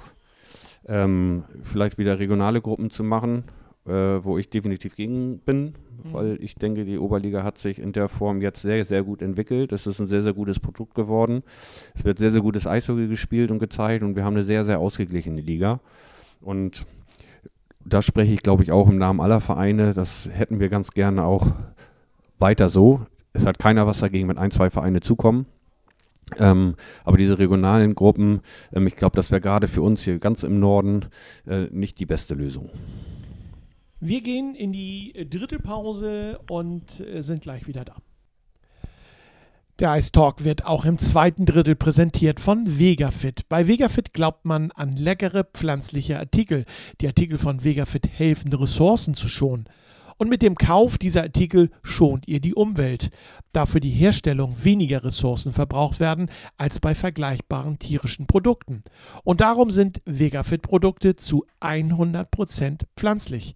ähm, 0.90 1.46
vielleicht 1.64 1.98
wieder 1.98 2.20
regionale 2.20 2.60
Gruppen 2.60 2.90
zu 2.90 3.02
machen, 3.02 3.46
äh, 3.88 3.92
wo 3.94 4.38
ich 4.38 4.50
definitiv 4.50 4.98
gegen 4.98 5.40
bin, 5.40 5.76
mhm. 6.04 6.12
weil 6.12 6.38
ich 6.44 6.56
denke, 6.56 6.84
die 6.84 7.00
Oberliga 7.00 7.46
hat 7.46 7.58
sich 7.58 7.80
in 7.80 7.94
der 7.94 8.10
Form 8.10 8.42
jetzt 8.42 8.62
sehr, 8.62 8.84
sehr 8.84 9.04
gut 9.04 9.22
entwickelt. 9.22 9.72
Es 9.72 9.88
ist 9.88 10.02
ein 10.02 10.08
sehr, 10.08 10.22
sehr 10.22 10.34
gutes 10.34 10.60
Produkt 10.60 10.96
geworden. 10.96 11.44
Es 11.96 12.04
wird 12.04 12.18
sehr, 12.18 12.32
sehr 12.32 12.42
gutes 12.42 12.68
Eishockey 12.68 13.08
gespielt 13.08 13.52
und 13.52 13.60
gezeigt 13.60 14.04
und 14.04 14.18
wir 14.18 14.26
haben 14.26 14.36
eine 14.36 14.44
sehr, 14.44 14.66
sehr 14.66 14.80
ausgeglichene 14.80 15.40
Liga. 15.40 15.80
Und 16.42 16.86
da 17.90 18.02
spreche 18.02 18.34
ich, 18.34 18.44
glaube 18.44 18.64
ich, 18.64 18.72
auch 18.72 18.88
im 18.88 18.98
Namen 18.98 19.20
aller 19.20 19.42
Vereine. 19.42 19.94
Das 19.94 20.30
hätten 20.32 20.60
wir 20.60 20.70
ganz 20.70 20.92
gerne 20.92 21.24
auch 21.24 21.48
weiter 22.38 22.70
so. 22.70 23.02
Es 23.34 23.46
hat 23.46 23.60
keiner 23.60 23.88
was 23.88 24.00
dagegen, 24.00 24.28
wenn 24.28 24.38
ein, 24.38 24.52
zwei 24.52 24.70
Vereine 24.70 25.02
zukommen. 25.02 25.46
Ähm, 26.38 26.76
aber 27.04 27.18
diese 27.18 27.40
regionalen 27.40 27.96
Gruppen, 27.96 28.42
ähm, 28.72 28.88
ich 28.88 28.96
glaube, 28.96 29.16
das 29.16 29.32
wäre 29.32 29.42
gerade 29.42 29.68
für 29.68 29.82
uns 29.82 30.04
hier 30.04 30.20
ganz 30.20 30.44
im 30.44 30.60
Norden 30.60 31.06
äh, 31.48 31.68
nicht 31.72 32.00
die 32.00 32.06
beste 32.06 32.36
Lösung. 32.36 32.70
Wir 34.00 34.22
gehen 34.22 34.56
in 34.56 34.72
die 34.72 35.28
dritte 35.30 35.60
Pause 35.60 36.40
und 36.50 37.00
äh, 37.00 37.22
sind 37.22 37.42
gleich 37.42 37.68
wieder 37.68 37.84
da. 37.84 37.96
Der 39.80 39.96
Ice 39.96 40.12
Talk 40.12 40.44
wird 40.44 40.66
auch 40.66 40.84
im 40.84 40.98
zweiten 40.98 41.46
Drittel 41.46 41.74
präsentiert 41.74 42.42
von 42.42 42.80
Vegafit. 42.80 43.48
Bei 43.48 43.66
Vegafit 43.66 44.12
glaubt 44.12 44.44
man 44.44 44.72
an 44.72 44.92
leckere 44.92 45.46
pflanzliche 45.46 46.20
Artikel. 46.20 46.66
Die 47.00 47.08
Artikel 47.08 47.38
von 47.38 47.64
Vegafit 47.64 48.10
helfen, 48.10 48.52
Ressourcen 48.52 49.14
zu 49.14 49.30
schonen. 49.30 49.70
Und 50.18 50.28
mit 50.30 50.42
dem 50.42 50.56
Kauf 50.56 50.98
dieser 50.98 51.22
Artikel 51.24 51.72
schont 51.82 52.28
ihr 52.28 52.42
die 52.42 52.56
Umwelt, 52.56 53.10
da 53.54 53.66
für 53.66 53.80
die 53.80 53.92
Herstellung 53.92 54.66
weniger 54.66 55.06
Ressourcen 55.06 55.54
verbraucht 55.54 56.02
werden 56.02 56.30
als 56.58 56.82
bei 56.82 56.94
vergleichbaren 56.94 57.80
tierischen 57.80 58.28
Produkten. 58.28 58.84
Und 59.24 59.40
darum 59.40 59.72
sind 59.72 60.02
Vegafit-Produkte 60.04 61.16
zu 61.16 61.46
100% 61.62 62.82
pflanzlich. 62.98 63.56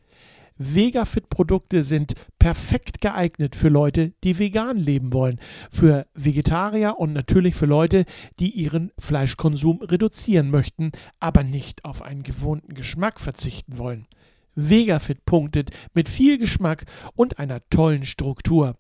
Vegafit-Produkte 0.58 1.84
sind 1.84 2.14
perfekt 2.40 3.02
geeignet 3.02 3.56
für 3.56 3.70
Leute, 3.70 4.14
die 4.24 4.38
vegan 4.38 4.78
leben 4.78 5.14
wollen, 5.14 5.40
für 5.72 6.06
Vegetarier 6.14 7.00
und 7.00 7.14
natürlich 7.14 7.56
für 7.56 7.66
Leute, 7.66 8.06
die 8.40 8.52
ihren 8.52 8.92
Fleischkonsum 9.00 9.82
reduzieren 9.82 10.52
möchten, 10.52 10.92
aber 11.20 11.44
nicht 11.44 11.86
auf 11.86 12.02
einen 12.02 12.24
gewohnten 12.24 12.74
Geschmack 12.74 13.20
verzichten 13.20 13.78
wollen. 13.78 14.08
Vegafit 14.56 15.26
punktet 15.26 15.72
mit 15.94 16.10
viel 16.10 16.38
Geschmack 16.38 16.86
und 17.16 17.40
einer 17.40 17.62
tollen 17.70 18.06
Struktur. 18.06 18.78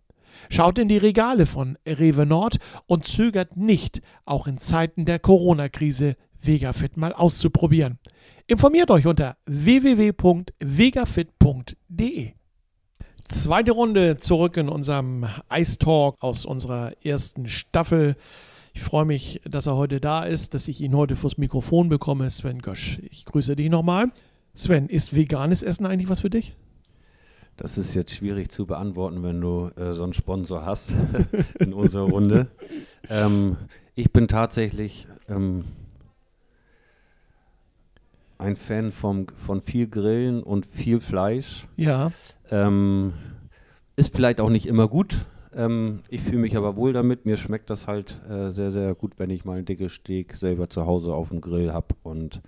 Schaut 0.49 0.79
in 0.79 0.87
die 0.87 0.97
Regale 0.97 1.45
von 1.45 1.77
Rewe 1.85 2.25
Nord 2.25 2.57
und 2.85 3.05
zögert 3.05 3.57
nicht, 3.57 4.01
auch 4.25 4.47
in 4.47 4.57
Zeiten 4.57 5.05
der 5.05 5.19
Corona-Krise 5.19 6.15
Vegafit 6.45 6.97
mal 6.97 7.13
auszuprobieren. 7.13 7.99
Informiert 8.47 8.91
euch 8.91 9.07
unter 9.07 9.37
www.vegafit.de. 9.45 12.33
Zweite 13.25 13.71
Runde 13.71 14.17
zurück 14.17 14.57
in 14.57 14.67
unserem 14.67 15.25
Ice 15.51 15.77
Talk 15.77 16.21
aus 16.21 16.45
unserer 16.45 16.91
ersten 17.03 17.47
Staffel. 17.47 18.15
Ich 18.73 18.81
freue 18.81 19.05
mich, 19.05 19.41
dass 19.45 19.67
er 19.67 19.77
heute 19.77 20.01
da 20.01 20.23
ist, 20.23 20.53
dass 20.53 20.67
ich 20.67 20.81
ihn 20.81 20.95
heute 20.95 21.15
fürs 21.15 21.37
Mikrofon 21.37 21.89
bekomme. 21.89 22.29
Sven 22.29 22.59
Gösch, 22.59 22.99
ich 23.09 23.25
grüße 23.25 23.55
dich 23.55 23.69
nochmal. 23.69 24.11
Sven, 24.55 24.89
ist 24.89 25.15
veganes 25.15 25.63
Essen 25.63 25.85
eigentlich 25.85 26.09
was 26.09 26.21
für 26.21 26.29
dich? 26.29 26.55
Das 27.55 27.77
ist 27.77 27.93
jetzt 27.93 28.13
schwierig 28.13 28.51
zu 28.51 28.65
beantworten, 28.65 29.23
wenn 29.23 29.39
du 29.39 29.69
äh, 29.77 29.93
so 29.93 30.03
einen 30.03 30.13
Sponsor 30.13 30.65
hast 30.65 30.93
in 31.59 31.73
unserer 31.73 32.09
Runde. 32.09 32.47
Ähm, 33.09 33.57
ich 33.95 34.13
bin 34.13 34.29
tatsächlich 34.29 35.09
ähm, 35.27 35.65
ein 38.43 38.55
Fan 38.55 38.91
vom, 38.91 39.27
von 39.35 39.61
viel 39.61 39.87
Grillen 39.87 40.43
und 40.43 40.65
viel 40.65 40.99
Fleisch. 40.99 41.67
Ja. 41.77 42.11
Ähm, 42.51 43.13
ist 43.95 44.13
vielleicht 44.15 44.41
auch 44.41 44.49
nicht 44.49 44.65
immer 44.65 44.87
gut. 44.87 45.25
Ähm, 45.55 46.01
ich 46.09 46.21
fühle 46.21 46.39
mich 46.39 46.57
aber 46.57 46.75
wohl 46.75 46.93
damit. 46.93 47.25
Mir 47.25 47.37
schmeckt 47.37 47.69
das 47.69 47.87
halt 47.87 48.19
äh, 48.29 48.51
sehr, 48.51 48.71
sehr 48.71 48.95
gut, 48.95 49.13
wenn 49.17 49.29
ich 49.29 49.45
mal 49.45 49.59
ein 49.59 49.65
dickes 49.65 49.93
Steak 49.93 50.35
selber 50.35 50.69
zu 50.69 50.85
Hause 50.85 51.13
auf 51.13 51.29
dem 51.29 51.41
Grill 51.41 51.71
habe. 51.71 51.95
Und 52.03 52.41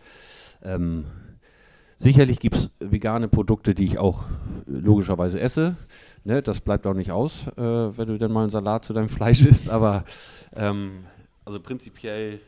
ähm, 0.63 1.05
sicherlich 1.97 2.39
gibt 2.39 2.55
es 2.55 2.71
vegane 2.79 3.27
Produkte, 3.27 3.73
die 3.73 3.85
ich 3.85 3.97
auch 3.97 4.25
logischerweise 4.65 5.39
esse. 5.39 5.77
Ne, 6.23 6.41
das 6.41 6.59
bleibt 6.59 6.87
auch 6.87 6.95
nicht 6.95 7.11
aus, 7.11 7.47
äh, 7.55 7.61
wenn 7.61 8.07
du 8.07 8.17
dann 8.17 8.31
mal 8.31 8.41
einen 8.41 8.49
Salat 8.49 8.83
zu 8.83 8.93
deinem 8.93 9.09
Fleisch 9.09 9.41
isst. 9.41 9.69
Aber 9.69 10.03
ähm, 10.55 11.05
also 11.45 11.59
prinzipiell 11.59 12.39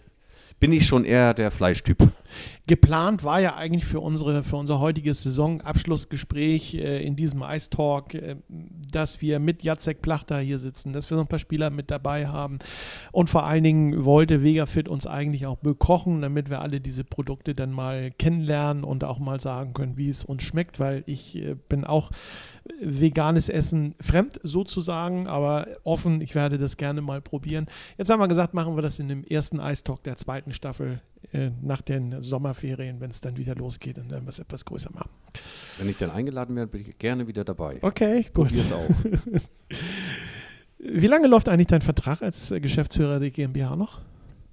bin 0.59 0.71
ich 0.71 0.85
schon 0.87 1.05
eher 1.05 1.33
der 1.33 1.51
Fleischtyp. 1.51 1.97
Geplant 2.65 3.23
war 3.23 3.39
ja 3.39 3.55
eigentlich 3.55 3.85
für, 3.85 4.01
unsere, 4.01 4.43
für 4.43 4.57
unser 4.57 4.79
heutiges 4.79 5.23
Saisonabschlussgespräch 5.23 6.73
äh, 6.73 7.01
in 7.05 7.15
diesem 7.15 7.41
Ice 7.41 7.69
Talk, 7.69 8.13
äh, 8.13 8.35
dass 8.49 9.21
wir 9.21 9.39
mit 9.39 9.63
Jacek 9.63 10.01
Plachter 10.01 10.39
hier 10.39 10.57
sitzen, 10.57 10.91
dass 10.91 11.09
wir 11.09 11.15
noch 11.15 11.23
ein 11.23 11.29
paar 11.29 11.39
Spieler 11.39 11.69
mit 11.69 11.89
dabei 11.89 12.27
haben. 12.27 12.59
Und 13.13 13.29
vor 13.29 13.45
allen 13.45 13.63
Dingen 13.63 14.03
wollte 14.03 14.43
Vegafit 14.43 14.89
uns 14.89 15.07
eigentlich 15.07 15.45
auch 15.45 15.57
bekochen, 15.57 16.21
damit 16.21 16.49
wir 16.49 16.59
alle 16.59 16.81
diese 16.81 17.05
Produkte 17.05 17.55
dann 17.55 17.71
mal 17.71 18.11
kennenlernen 18.11 18.83
und 18.83 19.05
auch 19.05 19.19
mal 19.19 19.39
sagen 19.39 19.73
können, 19.73 19.95
wie 19.95 20.09
es 20.09 20.25
uns 20.25 20.43
schmeckt, 20.43 20.79
weil 20.79 21.03
ich 21.05 21.37
äh, 21.37 21.55
bin 21.69 21.85
auch 21.85 22.11
veganes 22.82 23.49
Essen 23.49 23.95
fremd 23.99 24.39
sozusagen, 24.43 25.27
aber 25.27 25.67
offen. 25.84 26.21
Ich 26.21 26.36
werde 26.36 26.58
das 26.58 26.77
gerne 26.77 27.01
mal 27.01 27.21
probieren. 27.21 27.67
Jetzt 27.97 28.10
haben 28.10 28.19
wir 28.19 28.27
gesagt, 28.27 28.53
machen 28.53 28.75
wir 28.75 28.82
das 28.82 28.99
in 28.99 29.08
dem 29.08 29.23
ersten 29.23 29.60
Ice 29.60 29.84
Talk 29.84 30.03
der 30.03 30.15
zweiten 30.15 30.51
Staffel 30.51 31.01
äh, 31.32 31.51
nach 31.62 31.82
den 31.82 32.23
Sommerferien, 32.23 32.99
wenn 32.99 33.10
es 33.10 33.21
dann 33.21 33.38
wieder 33.38 33.56
losgeht 33.56 33.97
und 33.97 34.12
dann 34.12 34.23
wir 34.23 34.30
es 34.30 34.39
etwas 34.39 34.65
größer 34.65 34.91
machen. 34.93 35.10
Wenn 35.77 35.89
ich 35.89 35.97
dann 35.97 36.12
eingeladen 36.12 36.56
werde, 36.56 36.71
bin 36.71 36.82
ich 36.82 36.97
gerne 36.97 37.27
wieder 37.27 37.43
dabei. 37.43 37.80
Okay, 37.82 38.23
gut. 38.34 38.47
Probier's 38.47 38.71
auch. 38.71 38.89
Wie 40.80 41.08
lange 41.08 41.27
läuft 41.27 41.49
eigentlich 41.49 41.67
dein 41.67 41.82
Vertrag 41.82 42.21
als 42.21 42.53
Geschäftsführer 42.62 43.19
der 43.19 43.32
GmbH 43.32 43.75
noch? 43.75 44.01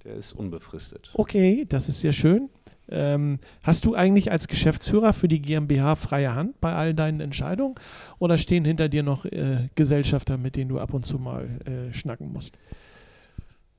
Der 0.03 0.15
ist 0.15 0.33
unbefristet. 0.33 1.11
Okay, 1.13 1.65
das 1.67 1.87
ist 1.87 2.01
sehr 2.01 2.13
schön. 2.13 2.49
Ähm, 2.89 3.39
hast 3.63 3.85
du 3.85 3.95
eigentlich 3.95 4.31
als 4.31 4.47
Geschäftsführer 4.47 5.13
für 5.13 5.27
die 5.27 5.41
GmbH 5.41 5.95
freie 5.95 6.35
Hand 6.35 6.59
bei 6.61 6.73
all 6.73 6.93
deinen 6.93 7.19
Entscheidungen 7.19 7.75
oder 8.19 8.37
stehen 8.37 8.65
hinter 8.65 8.89
dir 8.89 9.03
noch 9.03 9.25
äh, 9.25 9.69
Gesellschafter, 9.75 10.37
mit 10.37 10.55
denen 10.55 10.69
du 10.69 10.79
ab 10.79 10.93
und 10.93 11.05
zu 11.05 11.17
mal 11.17 11.47
äh, 11.65 11.93
schnacken 11.93 12.31
musst? 12.31 12.57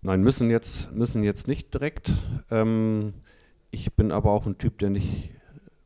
Nein, 0.02 0.22
müssen 0.22 0.50
jetzt, 0.50 0.92
müssen 0.92 1.22
jetzt 1.22 1.48
nicht 1.48 1.72
direkt. 1.74 2.12
Ähm, 2.50 3.14
ich 3.70 3.92
bin 3.94 4.12
aber 4.12 4.30
auch 4.30 4.46
ein 4.46 4.58
Typ, 4.58 4.78
der 4.78 4.90
nicht 4.90 5.30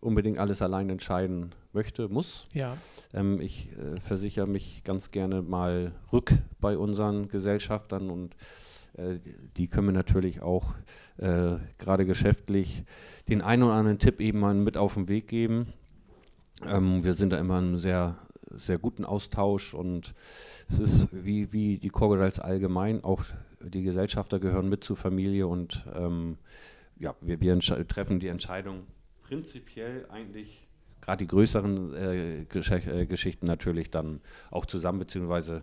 unbedingt 0.01 0.39
alles 0.39 0.63
allein 0.63 0.89
entscheiden 0.91 1.53
möchte, 1.73 2.09
muss. 2.09 2.47
Ja. 2.53 2.77
Ähm, 3.13 3.41
ich 3.41 3.71
äh, 3.73 4.01
versichere 4.01 4.47
mich 4.47 4.83
ganz 4.85 5.11
gerne 5.11 5.43
mal 5.43 5.93
rück 6.13 6.35
bei 6.61 6.77
unseren 6.77 7.29
Gesellschaftern 7.29 8.11
und 8.11 8.35
die 9.57 9.69
können 9.69 9.89
mir 9.89 9.93
natürlich 9.93 10.43
auch 10.43 10.75
äh, 11.19 11.57
gerade 11.79 12.07
geschäftlich 12.07 12.85
den 13.29 13.43
einen 13.43 13.63
oder 13.63 13.75
anderen 13.75 13.99
Tipp 13.99 14.21
eben 14.21 14.41
mal 14.41 14.55
mit 14.55 14.77
auf 14.77 14.95
den 14.95 15.09
Weg 15.09 15.29
geben. 15.29 15.73
Ähm, 16.67 17.05
wir 17.05 17.15
sind 17.15 17.33
da 17.33 17.39
immer 17.39 17.59
in 17.59 17.67
einem 17.67 17.79
sehr, 17.79 18.19
sehr 18.51 18.79
guten 18.79 19.05
Austausch 19.05 19.75
und 19.75 20.15
es 20.69 20.81
ist 20.81 21.09
wie, 21.13 21.53
wie 21.53 21.79
die 21.79 21.91
Crocodiles 21.91 22.41
allgemein, 22.41 23.05
auch 23.05 23.25
die 23.61 23.83
Gesellschafter 23.83 24.39
gehören 24.39 24.69
mit 24.69 24.85
zur 24.85 24.97
Familie 24.97 25.47
und 25.47 25.85
ähm, 25.95 26.39
ja, 26.99 27.15
wir, 27.21 27.41
wir 27.41 27.59
treffen 27.59 28.21
die 28.21 28.29
Entscheidung 28.29 28.87
prinzipiell 29.23 30.07
eigentlich 30.11 30.67
gerade 31.01 31.25
die 31.25 31.29
größeren 31.29 31.95
äh, 31.95 32.45
Gesch 32.49 32.71
äh, 32.71 33.07
Geschichten 33.07 33.47
natürlich 33.47 33.91
dann 33.91 34.21
auch 34.51 34.67
zusammen, 34.67 34.99
beziehungsweise 34.99 35.63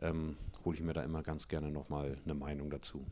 ähm, 0.00 0.36
hole 0.64 0.76
ich 0.76 0.82
mir 0.82 0.92
da 0.92 1.02
immer 1.02 1.22
ganz 1.22 1.48
gerne 1.48 1.70
nochmal 1.70 2.16
eine 2.24 2.34
Meinung 2.34 2.70
dazu. 2.70 3.04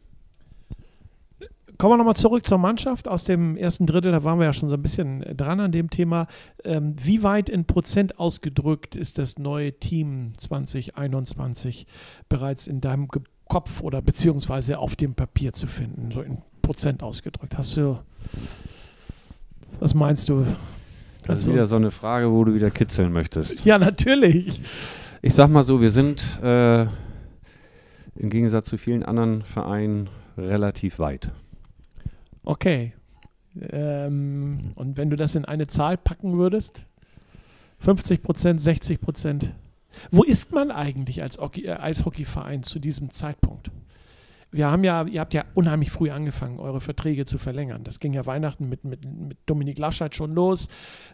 Kommen 1.79 1.95
wir 1.95 1.97
nochmal 1.97 2.17
zurück 2.17 2.47
zur 2.47 2.59
Mannschaft 2.59 3.09
aus 3.09 3.25
dem 3.25 3.57
ersten 3.57 3.87
Drittel. 3.87 4.12
Da 4.12 4.23
waren 4.23 4.38
wir 4.38 4.47
ja 4.47 4.53
schon 4.53 4.69
so 4.69 4.77
ein 4.77 4.83
bisschen 4.83 5.21
dran 5.37 5.59
an 5.59 5.73
dem 5.73 5.91
Thema. 5.91 6.27
Ähm, 6.65 6.95
wie 7.03 7.23
weit 7.23 7.49
in 7.49 7.65
Prozent 7.65 8.19
ausgedrückt 8.19 8.95
ist 8.95 9.19
das 9.19 9.38
neue 9.38 9.73
Team 9.73 10.35
2021 10.37 11.87
bereits 12.29 12.67
in 12.67 12.81
deinem 12.81 13.09
Kopf 13.49 13.81
oder 13.81 14.03
beziehungsweise 14.03 14.79
auf 14.79 14.95
dem 14.97 15.15
Papier 15.15 15.53
zu 15.53 15.67
finden? 15.67 16.11
So 16.12 16.21
in 16.21 16.38
Prozent 16.61 17.03
ausgedrückt. 17.03 17.57
Hast 17.59 17.77
du. 17.77 17.99
Was 19.81 19.95
meinst 19.95 20.29
du? 20.29 20.47
das 21.27 21.41
ist 21.41 21.53
wieder 21.53 21.67
so 21.67 21.77
eine 21.77 21.91
Frage, 21.91 22.31
wo 22.31 22.45
du 22.45 22.55
wieder 22.55 22.71
kitzeln 22.71 23.12
möchtest. 23.12 23.65
Ja, 23.65 23.79
natürlich. 23.79 24.61
Ich 25.23 25.35
sag 25.35 25.51
mal 25.51 25.65
so, 25.65 25.81
wir 25.81 25.91
sind 25.91 26.41
äh, 26.43 26.87
im 28.14 28.31
Gegensatz 28.31 28.66
zu 28.66 28.79
vielen 28.79 29.03
anderen 29.03 29.42
Vereinen 29.42 30.09
relativ 30.37 30.98
weit. 30.98 31.31
Okay. 32.44 32.92
Ähm, 33.61 34.59
und 34.75 34.96
wenn 34.96 35.11
du 35.11 35.16
das 35.16 35.35
in 35.35 35.44
eine 35.44 35.66
Zahl 35.66 35.96
packen 35.96 36.38
würdest? 36.38 36.87
50 37.81 38.22
Prozent, 38.22 38.61
60 38.61 39.01
Prozent? 39.01 39.55
Wo 40.11 40.22
ist 40.22 40.53
man 40.53 40.70
eigentlich 40.70 41.22
als 41.22 41.37
äh, 41.37 41.70
Eishockeyverein 41.70 42.62
zu 42.62 42.79
diesem 42.79 43.11
Zeitpunkt? 43.11 43.70
Wir 44.53 44.71
haben 44.71 44.85
ja, 44.85 45.05
ihr 45.07 45.21
habt 45.21 45.33
ja 45.33 45.45
unheimlich 45.55 45.91
früh 45.91 46.11
angefangen, 46.11 46.61
eure 46.61 46.81
Verträge 46.81 47.25
zu 47.25 47.38
verlängern. 47.38 47.85
Das 47.85 48.01
ging 48.01 48.12
ja 48.12 48.27
Weihnachten 48.27 48.69
mit, 48.69 48.85
mit, 48.85 49.05
mit 49.05 49.38
Dominik 49.47 49.79
Laschet 49.79 50.15
schon 50.15 50.35
los. 50.35 50.69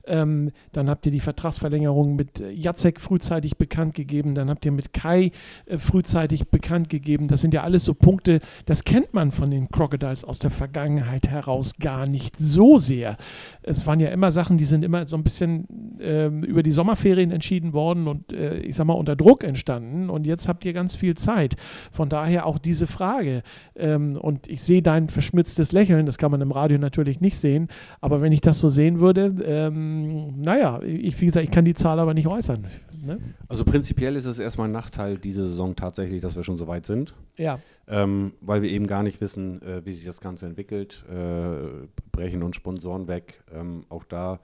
Ähm, 0.07 0.51
dann 0.73 0.91
habt 0.91 1.07
ihr 1.07 1.13
die 1.13 1.21
Vertragsverlängerung 1.21 2.17
mit 2.17 2.41
äh, 2.41 2.51
Jacek 2.51 3.01
frühzeitig 3.01 3.57
bekannt 3.57 3.95
gegeben. 3.95 4.35
Dann 4.35 4.51
habt 4.51 4.67
ihr 4.67 4.73
mit 4.73 4.93
Kai 4.93 5.31
äh, 5.67 5.79
frühzeitig 5.79 6.49
bekannt 6.49 6.89
gegeben. 6.89 7.29
Das 7.29 7.41
sind 7.41 7.55
ja 7.55 7.63
alles 7.63 7.85
so 7.85 7.95
Punkte, 7.95 8.41
das 8.67 8.83
kennt 8.83 9.15
man 9.15 9.31
von 9.31 9.53
den 9.53 9.69
Crocodiles 9.69 10.25
aus 10.25 10.41
der 10.41 10.51
Vergangenheit 10.51 11.29
heraus 11.29 11.75
gar 11.79 12.09
nicht 12.09 12.37
so 12.37 12.77
sehr. 12.77 13.17
Es 13.63 13.87
waren 13.87 14.01
ja 14.01 14.09
immer 14.09 14.33
Sachen, 14.33 14.57
die 14.57 14.65
sind 14.65 14.85
immer 14.85 15.07
so 15.07 15.17
ein 15.17 15.23
bisschen 15.23 16.01
äh, 16.01 16.27
über 16.27 16.65
die 16.65 16.73
Sommerferien 16.73 17.31
entschieden 17.31 17.73
worden 17.73 18.09
und 18.09 18.33
äh, 18.33 18.59
ich 18.59 18.75
sag 18.75 18.87
mal 18.87 18.95
unter 18.95 19.15
Druck 19.15 19.45
entstanden. 19.45 20.11
Und 20.11 20.27
jetzt 20.27 20.49
habt 20.49 20.65
ihr 20.65 20.73
ganz 20.73 20.97
viel 20.97 21.15
Zeit. 21.15 21.55
Von 21.93 22.09
daher 22.09 22.45
auch 22.45 22.59
diese 22.59 22.89
Frage 22.89 23.28
Frage. 23.29 23.43
Ähm, 23.77 24.17
und 24.17 24.49
ich 24.49 24.63
sehe 24.63 24.83
dein 24.83 25.09
verschmitztes 25.09 25.73
Lächeln, 25.73 26.07
das 26.07 26.19
kann 26.19 26.31
man 26.31 26.41
im 26.41 26.51
Radio 26.51 26.79
natürlich 26.79 27.21
nicht 27.21 27.39
sehen, 27.39 27.69
aber 28.01 28.21
wenn 28.21 28.33
ich 28.33 28.41
das 28.41 28.59
so 28.59 28.69
sehen 28.69 29.01
würde, 29.01 29.35
ähm, 29.45 30.41
naja, 30.41 30.81
ich, 30.83 31.21
wie 31.21 31.27
gesagt, 31.27 31.45
ich 31.45 31.51
kann 31.51 31.65
die 31.65 31.75
Zahl 31.75 31.99
aber 31.99 32.15
nicht 32.15 32.27
äußern. 32.27 32.67
Ne? 33.05 33.21
Also 33.49 33.65
prinzipiell 33.65 34.17
ist 34.17 34.27
es 34.27 34.39
erstmal 34.39 34.69
ein 34.69 34.73
Nachteil 34.73 35.19
diese 35.19 35.49
Saison 35.49 35.77
tatsächlich, 35.77 36.21
dass 36.21 36.37
wir 36.37 36.43
schon 36.43 36.57
so 36.57 36.67
weit 36.67 36.87
sind. 36.87 37.15
Ja. 37.37 37.61
Ähm, 37.87 38.33
weil 38.41 38.63
wir 38.63 38.71
eben 38.71 38.87
gar 38.87 39.03
nicht 39.03 39.21
wissen, 39.21 39.63
äh, 39.63 39.85
wie 39.85 39.93
sich 39.93 40.05
das 40.05 40.21
Ganze 40.21 40.47
entwickelt, 40.47 41.05
äh, 41.09 41.87
brechen 42.13 42.43
uns 42.43 42.57
Sponsoren 42.57 43.09
weg. 43.09 43.41
Ähm, 43.55 43.85
auch 43.89 44.05
da 44.05 44.41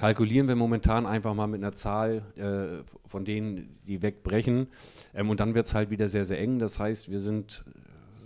kalkulieren 0.00 0.48
wir 0.48 0.56
momentan 0.56 1.04
einfach 1.04 1.34
mal 1.34 1.46
mit 1.46 1.62
einer 1.62 1.74
Zahl 1.74 2.22
äh, 2.36 2.82
von 3.06 3.26
denen, 3.26 3.78
die 3.86 4.00
wegbrechen. 4.00 4.68
Ähm, 5.14 5.28
und 5.28 5.40
dann 5.40 5.54
wird 5.54 5.66
es 5.66 5.74
halt 5.74 5.90
wieder 5.90 6.08
sehr, 6.08 6.24
sehr 6.24 6.38
eng. 6.38 6.58
Das 6.58 6.78
heißt, 6.78 7.10
wir 7.10 7.18
sind 7.18 7.64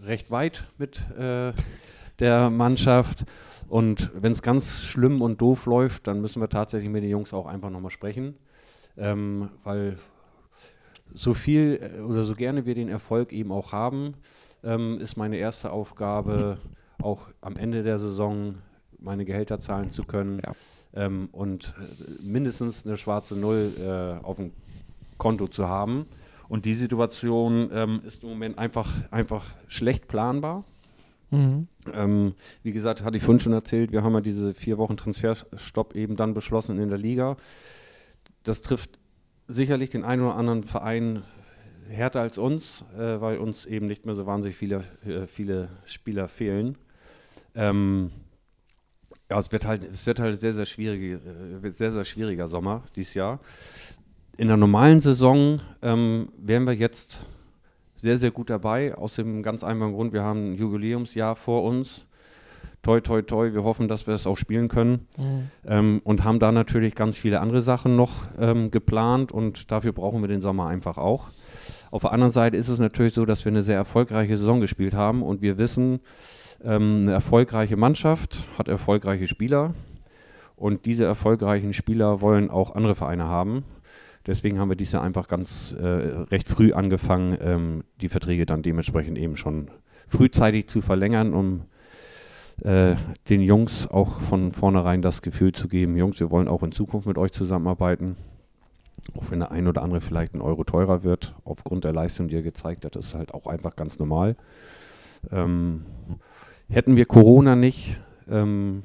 recht 0.06 0.30
weit 0.30 0.64
mit 0.78 1.02
äh, 1.18 1.52
der 2.18 2.50
Mannschaft. 2.50 3.24
Und 3.68 4.10
wenn 4.14 4.32
es 4.32 4.42
ganz 4.42 4.82
schlimm 4.84 5.22
und 5.22 5.40
doof 5.40 5.66
läuft, 5.66 6.06
dann 6.06 6.20
müssen 6.20 6.40
wir 6.40 6.48
tatsächlich 6.48 6.90
mit 6.90 7.02
den 7.02 7.10
Jungs 7.10 7.32
auch 7.32 7.46
einfach 7.46 7.70
nochmal 7.70 7.90
sprechen. 7.90 8.36
Ähm, 8.96 9.48
weil 9.64 9.96
so 11.12 11.34
viel 11.34 11.80
äh, 11.80 12.00
oder 12.00 12.22
so 12.22 12.34
gerne 12.34 12.66
wir 12.66 12.74
den 12.74 12.88
Erfolg 12.88 13.32
eben 13.32 13.50
auch 13.52 13.72
haben, 13.72 14.14
ähm, 14.62 14.98
ist 15.00 15.16
meine 15.16 15.36
erste 15.36 15.70
Aufgabe, 15.70 16.58
auch 17.02 17.28
am 17.40 17.56
Ende 17.56 17.82
der 17.82 17.98
Saison 17.98 18.56
meine 18.98 19.24
Gehälter 19.24 19.58
zahlen 19.58 19.90
zu 19.90 20.04
können 20.04 20.40
ja. 20.44 20.52
ähm, 20.94 21.28
und 21.32 21.74
äh, 21.78 22.22
mindestens 22.22 22.86
eine 22.86 22.96
schwarze 22.96 23.36
Null 23.36 23.72
äh, 23.78 24.24
auf 24.24 24.36
dem 24.36 24.52
Konto 25.18 25.48
zu 25.48 25.68
haben. 25.68 26.06
Und 26.48 26.64
die 26.64 26.74
Situation 26.74 27.70
ähm, 27.72 28.00
ist 28.06 28.22
im 28.22 28.30
Moment 28.30 28.58
einfach, 28.58 28.90
einfach 29.10 29.44
schlecht 29.66 30.08
planbar. 30.08 30.64
Mhm. 31.30 31.68
Ähm, 31.92 32.34
wie 32.62 32.72
gesagt, 32.72 33.02
hatte 33.02 33.16
ich 33.16 33.22
vorhin 33.22 33.40
schon 33.40 33.52
erzählt, 33.52 33.92
wir 33.92 34.02
haben 34.02 34.14
ja 34.14 34.20
diese 34.20 34.54
vier 34.54 34.78
Wochen 34.78 34.96
Transferstopp 34.96 35.94
eben 35.94 36.16
dann 36.16 36.34
beschlossen 36.34 36.78
in 36.78 36.88
der 36.88 36.98
Liga. 36.98 37.36
Das 38.42 38.62
trifft 38.62 38.98
sicherlich 39.48 39.90
den 39.90 40.04
einen 40.04 40.22
oder 40.22 40.36
anderen 40.36 40.64
Verein 40.64 41.22
härter 41.88 42.20
als 42.20 42.38
uns, 42.38 42.84
äh, 42.96 43.20
weil 43.20 43.38
uns 43.38 43.66
eben 43.66 43.86
nicht 43.86 44.06
mehr 44.06 44.14
so 44.14 44.26
wahnsinnig 44.26 44.56
viele, 44.56 44.84
äh, 45.04 45.26
viele 45.26 45.68
Spieler 45.84 46.28
fehlen. 46.28 46.76
Ähm, 47.54 48.10
ja, 49.30 49.38
es 49.38 49.52
wird 49.52 49.66
halt, 49.66 49.82
es 49.82 50.06
wird 50.06 50.18
halt 50.18 50.38
sehr, 50.38 50.52
sehr, 50.52 50.66
schwierig, 50.66 51.20
äh, 51.24 51.70
sehr, 51.70 51.92
sehr 51.92 52.04
schwieriger 52.04 52.48
Sommer 52.48 52.84
dieses 52.96 53.14
Jahr 53.14 53.40
in 54.36 54.48
der 54.48 54.56
normalen 54.56 55.00
Saison 55.00 55.60
ähm, 55.82 56.28
wären 56.38 56.66
wir 56.66 56.74
jetzt 56.74 57.26
sehr, 57.96 58.16
sehr 58.16 58.30
gut 58.30 58.50
dabei. 58.50 58.94
Aus 58.94 59.14
dem 59.14 59.42
ganz 59.42 59.64
einfachen 59.64 59.94
Grund, 59.94 60.12
wir 60.12 60.22
haben 60.22 60.50
ein 60.50 60.54
Jubiläumsjahr 60.54 61.36
vor 61.36 61.64
uns. 61.64 62.06
Toi, 62.82 63.00
toi, 63.00 63.22
toi, 63.22 63.54
wir 63.54 63.64
hoffen, 63.64 63.88
dass 63.88 64.06
wir 64.06 64.14
es 64.14 64.26
auch 64.26 64.36
spielen 64.36 64.68
können. 64.68 65.06
Mhm. 65.16 65.50
Ähm, 65.66 66.00
und 66.04 66.22
haben 66.22 66.38
da 66.38 66.52
natürlich 66.52 66.94
ganz 66.94 67.16
viele 67.16 67.40
andere 67.40 67.62
Sachen 67.62 67.96
noch 67.96 68.26
ähm, 68.38 68.70
geplant 68.70 69.32
und 69.32 69.70
dafür 69.70 69.92
brauchen 69.92 70.20
wir 70.20 70.28
den 70.28 70.42
Sommer 70.42 70.66
einfach 70.66 70.98
auch. 70.98 71.30
Auf 71.90 72.02
der 72.02 72.12
anderen 72.12 72.32
Seite 72.32 72.56
ist 72.56 72.68
es 72.68 72.78
natürlich 72.78 73.14
so, 73.14 73.24
dass 73.24 73.44
wir 73.46 73.52
eine 73.52 73.62
sehr 73.62 73.76
erfolgreiche 73.76 74.36
Saison 74.36 74.60
gespielt 74.60 74.94
haben 74.94 75.22
und 75.22 75.40
wir 75.40 75.56
wissen, 75.56 76.00
ähm, 76.62 77.02
eine 77.02 77.12
erfolgreiche 77.12 77.76
Mannschaft 77.76 78.46
hat 78.58 78.68
erfolgreiche 78.68 79.28
Spieler 79.28 79.74
Und 80.56 80.86
diese 80.86 81.04
erfolgreichen 81.04 81.72
Spieler 81.72 82.20
wollen 82.20 82.50
auch 82.50 82.74
andere 82.74 82.94
Vereine 82.94 83.24
haben. 83.24 83.64
Deswegen 84.26 84.58
haben 84.58 84.70
wir 84.70 84.76
dieses 84.76 84.92
Jahr 84.92 85.02
einfach 85.02 85.28
ganz 85.28 85.76
äh, 85.78 85.84
recht 85.84 86.48
früh 86.48 86.72
angefangen, 86.72 87.36
ähm, 87.40 87.84
die 88.00 88.08
Verträge 88.08 88.46
dann 88.46 88.62
dementsprechend 88.62 89.18
eben 89.18 89.36
schon 89.36 89.70
frühzeitig 90.08 90.68
zu 90.68 90.80
verlängern, 90.80 91.34
um 91.34 91.64
äh, 92.62 92.94
den 93.28 93.40
Jungs 93.40 93.86
auch 93.86 94.20
von 94.20 94.52
vornherein 94.52 95.02
das 95.02 95.22
Gefühl 95.22 95.52
zu 95.52 95.68
geben, 95.68 95.96
Jungs, 95.96 96.20
wir 96.20 96.30
wollen 96.30 96.48
auch 96.48 96.62
in 96.62 96.72
Zukunft 96.72 97.06
mit 97.06 97.18
euch 97.18 97.32
zusammenarbeiten. 97.32 98.16
Auch 99.16 99.30
wenn 99.30 99.40
der 99.40 99.50
ein 99.50 99.68
oder 99.68 99.82
andere 99.82 100.00
vielleicht 100.00 100.34
ein 100.34 100.40
Euro 100.40 100.64
teurer 100.64 101.02
wird, 101.02 101.34
aufgrund 101.44 101.84
der 101.84 101.92
Leistung, 101.92 102.28
die 102.28 102.36
er 102.36 102.42
gezeigt 102.42 102.84
hat, 102.84 102.96
das 102.96 103.06
ist 103.06 103.14
halt 103.14 103.34
auch 103.34 103.46
einfach 103.46 103.76
ganz 103.76 103.98
normal. 103.98 104.36
Ähm, 105.30 105.84
hätten 106.68 106.96
wir 106.96 107.04
Corona 107.04 107.56
nicht, 107.56 108.00
ähm, 108.30 108.82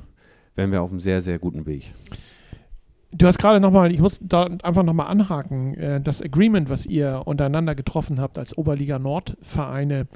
wären 0.55 0.71
wir 0.71 0.81
auf 0.81 0.91
einem 0.91 0.99
sehr, 0.99 1.21
sehr 1.21 1.39
guten 1.39 1.65
Weg. 1.65 1.93
Du 3.11 3.25
hast 3.25 3.39
gerade 3.39 3.59
nochmal, 3.59 3.91
ich 3.91 3.99
muss 3.99 4.19
da 4.21 4.43
einfach 4.43 4.83
nochmal 4.83 5.07
anhaken, 5.07 5.73
äh, 5.75 5.99
das 5.99 6.21
Agreement, 6.21 6.69
was 6.69 6.85
ihr 6.85 7.23
untereinander 7.25 7.73
getroffen 7.73 8.21
habt 8.21 8.37
als 8.37 8.55
Oberliga 8.55 8.99
Nord-Vereine, 8.99 10.07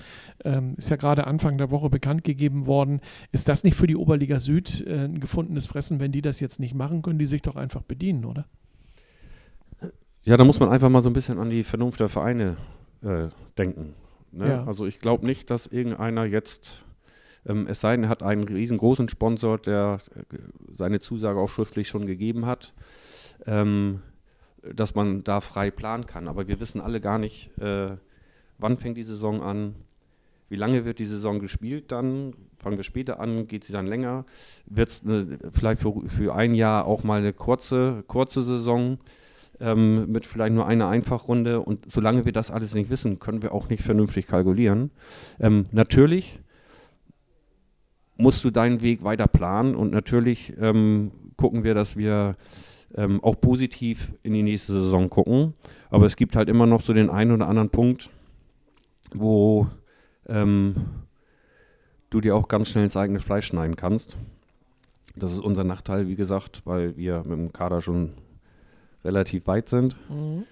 ähm, 0.46 0.76
ist 0.78 0.92
ja 0.92 0.96
gerade 0.98 1.26
Anfang 1.26 1.58
der 1.58 1.72
Woche 1.72 1.90
bekannt 1.90 2.24
gegeben 2.24 2.68
worden. 2.68 3.02
Ist 3.32 3.50
das 3.50 3.64
nicht 3.64 3.76
für 3.76 3.88
die 3.88 3.96
Oberliga 3.96 4.40
Süd 4.40 4.86
äh, 4.86 5.06
ein 5.06 5.20
gefundenes 5.20 5.66
Fressen? 5.66 6.00
Wenn 6.00 6.12
die 6.12 6.22
das 6.22 6.40
jetzt 6.40 6.60
nicht 6.60 6.76
machen, 6.76 7.02
können 7.02 7.18
die 7.18 7.26
sich 7.26 7.42
doch 7.42 7.56
einfach 7.56 7.82
bedienen, 7.82 8.26
oder? 8.26 8.46
Ja, 10.24 10.38
da 10.38 10.46
muss 10.46 10.60
man 10.60 10.70
einfach 10.70 10.90
mal 10.90 11.02
so 11.02 11.10
ein 11.10 11.14
bisschen 11.14 11.40
an 11.40 11.50
die 11.50 11.64
Vernunft 11.64 12.00
der 12.00 12.10
Vereine 12.10 12.58
äh, 13.02 13.30
denken. 13.58 13.96
Ne? 14.32 14.48
Ja. 14.48 14.64
Also 14.66 14.86
ich 14.86 15.00
glaube 15.00 15.26
nicht, 15.26 15.50
dass 15.50 15.66
irgendeiner 15.68 16.26
jetzt 16.26 16.86
ähm, 17.46 17.68
es 17.68 17.82
sei 17.82 17.96
denn, 17.96 18.06
er 18.06 18.10
hat 18.10 18.24
einen 18.24 18.44
riesengroßen 18.44 19.10
Sponsor, 19.10 19.58
der 19.58 20.00
äh, 20.16 20.38
seine 20.72 21.00
Zusage 21.00 21.40
auch 21.40 21.50
schriftlich 21.50 21.88
schon 21.88 22.06
gegeben 22.06 22.46
hat, 22.46 22.74
ähm, 23.46 24.02
dass 24.62 24.96
man 24.96 25.24
da 25.24 25.42
frei 25.42 25.72
planen 25.72 26.06
kann. 26.06 26.28
Aber 26.28 26.48
wir 26.48 26.60
wissen 26.60 26.82
alle 26.82 27.02
gar 27.02 27.18
nicht, 27.18 27.58
äh, 27.58 27.98
wann 28.58 28.78
fängt 28.78 28.98
die 28.98 29.04
Saison 29.04 29.42
an, 29.42 29.76
wie 30.50 30.56
lange 30.56 30.86
wird 30.86 31.00
die 31.00 31.06
Saison 31.06 31.40
gespielt 31.40 31.92
dann? 31.92 32.36
Fangen 32.58 32.78
wir 32.78 32.84
später 32.84 33.20
an? 33.20 33.48
Geht 33.48 33.64
sie 33.64 33.74
dann 33.74 33.88
länger? 33.88 34.26
Wird 34.68 34.90
es 34.90 35.04
vielleicht 35.52 35.82
für, 35.82 36.08
für 36.08 36.36
ein 36.36 36.54
Jahr 36.54 36.86
auch 36.86 37.04
mal 37.04 37.20
eine 37.20 37.34
kurze, 37.34 38.04
kurze 38.06 38.44
Saison 38.44 39.00
ähm, 39.60 40.12
mit 40.12 40.28
vielleicht 40.28 40.54
nur 40.54 40.68
einer 40.68 40.90
Einfachrunde? 40.90 41.60
Und 41.60 41.92
solange 41.92 42.26
wir 42.26 42.34
das 42.34 42.52
alles 42.52 42.76
nicht 42.76 42.92
wissen, 42.92 43.18
können 43.18 43.42
wir 43.42 43.52
auch 43.52 43.68
nicht 43.70 43.82
vernünftig 43.82 44.28
kalkulieren. 44.28 44.92
Ähm, 45.40 45.66
natürlich 45.72 46.40
musst 48.18 48.44
du 48.44 48.52
deinen 48.52 48.82
Weg 48.82 49.04
weiter 49.04 49.28
planen 49.28 49.76
und 49.76 49.92
natürlich 49.92 50.54
ähm, 50.60 51.12
gucken 51.38 51.64
wir, 51.64 51.74
dass 51.74 51.98
wir 51.98 52.36
ähm, 52.96 53.24
auch 53.24 53.40
positiv 53.40 54.14
in 54.24 54.34
die 54.34 54.44
nächste 54.44 54.74
Saison 54.74 55.10
gucken. 55.10 55.54
Aber 55.90 56.06
es 56.06 56.16
gibt 56.16 56.36
halt 56.36 56.50
immer 56.50 56.66
noch 56.66 56.82
so 56.82 56.94
den 56.94 57.10
einen 57.10 57.32
oder 57.32 57.48
anderen 57.48 57.70
Punkt, 57.70 58.10
wo 59.14 59.68
ähm, 60.28 60.76
du 62.10 62.22
dir 62.22 62.36
auch 62.36 62.48
ganz 62.48 62.70
schnell 62.70 62.84
ins 62.84 62.98
eigene 62.98 63.20
Fleisch 63.20 63.48
schneiden 63.48 63.76
kannst. 63.76 64.18
Das 65.16 65.32
ist 65.32 65.40
unser 65.40 65.64
Nachteil, 65.64 66.08
wie 66.08 66.16
gesagt, 66.16 66.62
weil 66.66 66.98
wir 66.98 67.20
mit 67.20 67.38
dem 67.38 67.54
Kader 67.54 67.82
schon 67.82 68.14
relativ 69.04 69.48
weit 69.48 69.68
sind. 69.68 69.98
Mhm. 70.10 70.44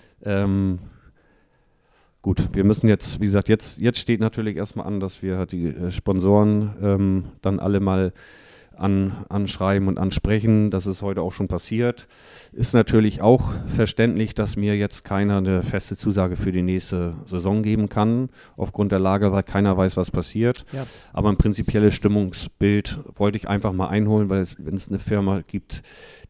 Gut, 2.22 2.50
wir 2.54 2.64
müssen 2.64 2.88
jetzt, 2.88 3.20
wie 3.20 3.26
gesagt, 3.26 3.50
jetzt, 3.50 3.82
jetzt 3.82 3.98
steht 3.98 4.20
natürlich 4.20 4.56
erstmal 4.56 4.86
an, 4.86 5.00
dass 5.00 5.24
wir 5.24 5.48
die 5.48 5.68
äh, 5.68 5.92
Sponsoren 5.92 6.76
ähm, 6.82 7.26
dann 7.42 7.60
alle 7.60 7.80
mal 7.80 8.14
an, 8.78 9.26
anschreiben 9.30 9.88
und 9.88 9.98
ansprechen. 9.98 10.70
Das 10.70 10.86
ist 10.86 11.02
heute 11.02 11.24
auch 11.24 11.34
schon 11.34 11.48
passiert. 11.48 12.08
Ist 12.52 12.74
natürlich 12.74 13.22
auch 13.22 13.52
verständlich, 13.76 14.36
dass 14.36 14.56
mir 14.56 14.78
jetzt 14.78 15.04
keiner 15.04 15.38
eine 15.38 15.64
feste 15.64 15.98
Zusage 15.98 16.36
für 16.36 16.52
die 16.52 16.62
nächste 16.62 17.16
Saison 17.26 17.64
geben 17.64 17.90
kann, 17.90 18.30
aufgrund 18.56 18.92
der 18.92 19.00
Lage, 19.00 19.32
weil 19.32 19.44
keiner 19.44 19.76
weiß, 19.76 19.98
was 19.98 20.12
passiert. 20.12 20.66
Ja. 20.74 20.86
Aber 21.14 21.30
ein 21.30 21.38
prinzipielles 21.38 21.96
Stimmungsbild 21.96 23.00
wollte 23.16 23.38
ich 23.38 23.48
einfach 23.48 23.74
mal 23.74 23.90
einholen, 23.90 24.30
weil 24.30 24.46
wenn 24.60 24.76
es 24.76 24.90
eine 24.90 25.00
Firma 25.00 25.42
gibt, 25.46 25.82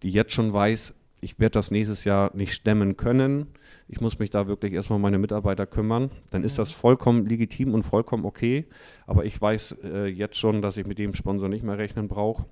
die 0.04 0.10
jetzt 0.10 0.32
schon 0.32 0.54
weiß, 0.54 0.94
ich 1.22 1.40
werde 1.40 1.54
das 1.54 1.70
nächstes 1.72 2.04
Jahr 2.04 2.32
nicht 2.34 2.54
stemmen 2.54 2.98
können, 2.98 3.48
ich 3.92 4.00
muss 4.00 4.20
mich 4.20 4.30
da 4.30 4.48
wirklich 4.48 4.72
erstmal 4.72 4.96
um 4.96 5.02
meine 5.02 5.20
Mitarbeiter 5.20 5.68
kümmern, 5.68 6.12
dann 6.30 6.44
ist 6.44 6.58
das 6.58 6.72
vollkommen 6.72 7.26
legitim 7.26 7.74
und 7.74 7.84
vollkommen 7.84 8.24
okay. 8.24 8.66
Aber 9.06 9.26
ich 9.26 9.40
weiß 9.40 9.76
äh, 9.84 10.08
jetzt 10.08 10.38
schon, 10.38 10.62
dass 10.62 10.78
ich 10.78 10.88
mit 10.88 10.98
dem 10.98 11.14
Sponsor 11.14 11.50
nicht 11.50 11.64
mehr 11.64 11.78
rechnen 11.78 12.08
brauche. 12.08 12.46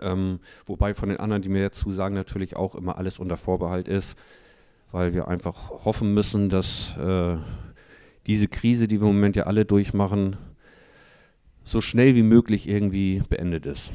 Ähm, 0.00 0.38
wobei 0.66 0.94
von 0.94 1.08
den 1.08 1.18
anderen, 1.18 1.42
die 1.42 1.48
mir 1.48 1.62
jetzt 1.62 1.80
zusagen, 1.80 2.14
natürlich 2.14 2.54
auch 2.54 2.76
immer 2.76 2.96
alles 2.96 3.18
unter 3.18 3.36
Vorbehalt 3.36 3.88
ist, 3.88 4.16
weil 4.92 5.14
wir 5.14 5.26
einfach 5.26 5.84
hoffen 5.84 6.14
müssen, 6.14 6.48
dass 6.48 6.96
äh, 6.96 7.36
diese 8.28 8.46
Krise, 8.46 8.86
die 8.86 9.00
wir 9.00 9.08
im 9.08 9.16
Moment 9.16 9.34
ja 9.34 9.44
alle 9.44 9.64
durchmachen, 9.64 10.36
so 11.64 11.80
schnell 11.80 12.14
wie 12.14 12.22
möglich 12.22 12.68
irgendwie 12.68 13.20
beendet 13.28 13.66
ist. 13.66 13.90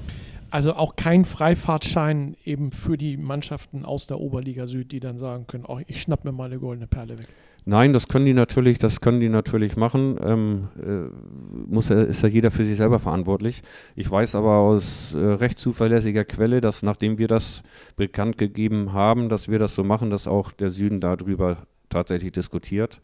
Also 0.55 0.73
auch 0.75 0.95
kein 0.95 1.25
Freifahrtschein 1.25 2.37
eben 2.45 2.71
für 2.71 2.95
die 2.95 3.17
Mannschaften 3.17 3.83
aus 3.83 4.07
der 4.07 4.21
Oberliga 4.21 4.67
Süd, 4.67 4.93
die 4.93 5.01
dann 5.01 5.17
sagen 5.17 5.47
können, 5.47 5.65
oh, 5.67 5.81
ich 5.85 6.01
schnapp 6.01 6.23
mir 6.23 6.31
mal 6.31 6.45
eine 6.45 6.59
goldene 6.59 6.87
Perle 6.87 7.17
weg. 7.17 7.27
Nein, 7.65 7.91
das 7.91 8.07
können 8.07 8.25
die 8.25 8.33
natürlich, 8.33 8.77
das 8.77 9.01
können 9.01 9.19
die 9.19 9.27
natürlich 9.27 9.75
machen. 9.75 10.17
Ähm, 10.23 10.69
äh, 10.81 11.69
muss, 11.69 11.89
ist 11.89 12.21
ja 12.21 12.29
jeder 12.29 12.51
für 12.51 12.63
sich 12.63 12.77
selber 12.77 12.99
verantwortlich. 12.99 13.63
Ich 13.97 14.09
weiß 14.09 14.33
aber 14.35 14.59
aus 14.59 15.13
äh, 15.13 15.17
recht 15.17 15.57
zuverlässiger 15.57 16.23
Quelle, 16.23 16.61
dass 16.61 16.83
nachdem 16.83 17.17
wir 17.17 17.27
das 17.27 17.61
bekannt 17.97 18.37
gegeben 18.37 18.93
haben, 18.93 19.27
dass 19.27 19.49
wir 19.49 19.59
das 19.59 19.75
so 19.75 19.83
machen, 19.83 20.09
dass 20.09 20.25
auch 20.25 20.53
der 20.53 20.69
Süden 20.69 21.01
darüber 21.01 21.67
tatsächlich 21.89 22.31
diskutiert, 22.31 23.01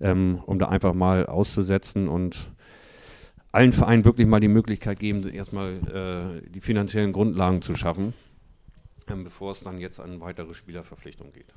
ähm, 0.00 0.38
um 0.46 0.60
da 0.60 0.68
einfach 0.68 0.94
mal 0.94 1.26
auszusetzen 1.26 2.06
und 2.06 2.53
allen 3.54 3.72
Vereinen 3.72 4.04
wirklich 4.04 4.26
mal 4.26 4.40
die 4.40 4.48
Möglichkeit 4.48 4.98
geben, 4.98 5.28
erstmal 5.28 6.42
äh, 6.44 6.50
die 6.50 6.60
finanziellen 6.60 7.12
Grundlagen 7.12 7.62
zu 7.62 7.76
schaffen, 7.76 8.12
ähm, 9.08 9.24
bevor 9.24 9.52
es 9.52 9.60
dann 9.60 9.78
jetzt 9.78 10.00
an 10.00 10.20
weitere 10.20 10.54
Spielerverpflichtungen 10.54 11.32
geht. 11.32 11.54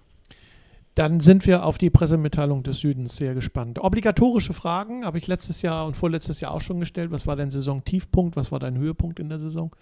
Dann 0.94 1.20
sind 1.20 1.46
wir 1.48 1.64
auf 1.64 1.78
die 1.78 1.90
Pressemitteilung 1.90 2.64
des 2.64 2.80
Südens 2.80 3.16
sehr 3.16 3.34
gespannt. 3.34 3.80
Obligatorische 3.80 4.54
Fragen 4.54 5.06
habe 5.06 5.18
ich 5.18 5.28
letztes 5.28 5.62
Jahr 5.62 5.88
und 5.88 5.98
vorletztes 5.98 6.40
Jahr 6.40 6.52
auch 6.52 6.62
schon 6.62 6.80
gestellt. 6.80 7.12
Was 7.12 7.26
war 7.26 7.36
dein 7.36 7.52
Saisontiefpunkt? 7.52 8.36
Was 8.36 8.52
war 8.52 8.60
dein 8.60 8.78
Höhepunkt 8.78 9.20
in 9.20 9.30
der 9.30 9.40
Saison? 9.40 9.76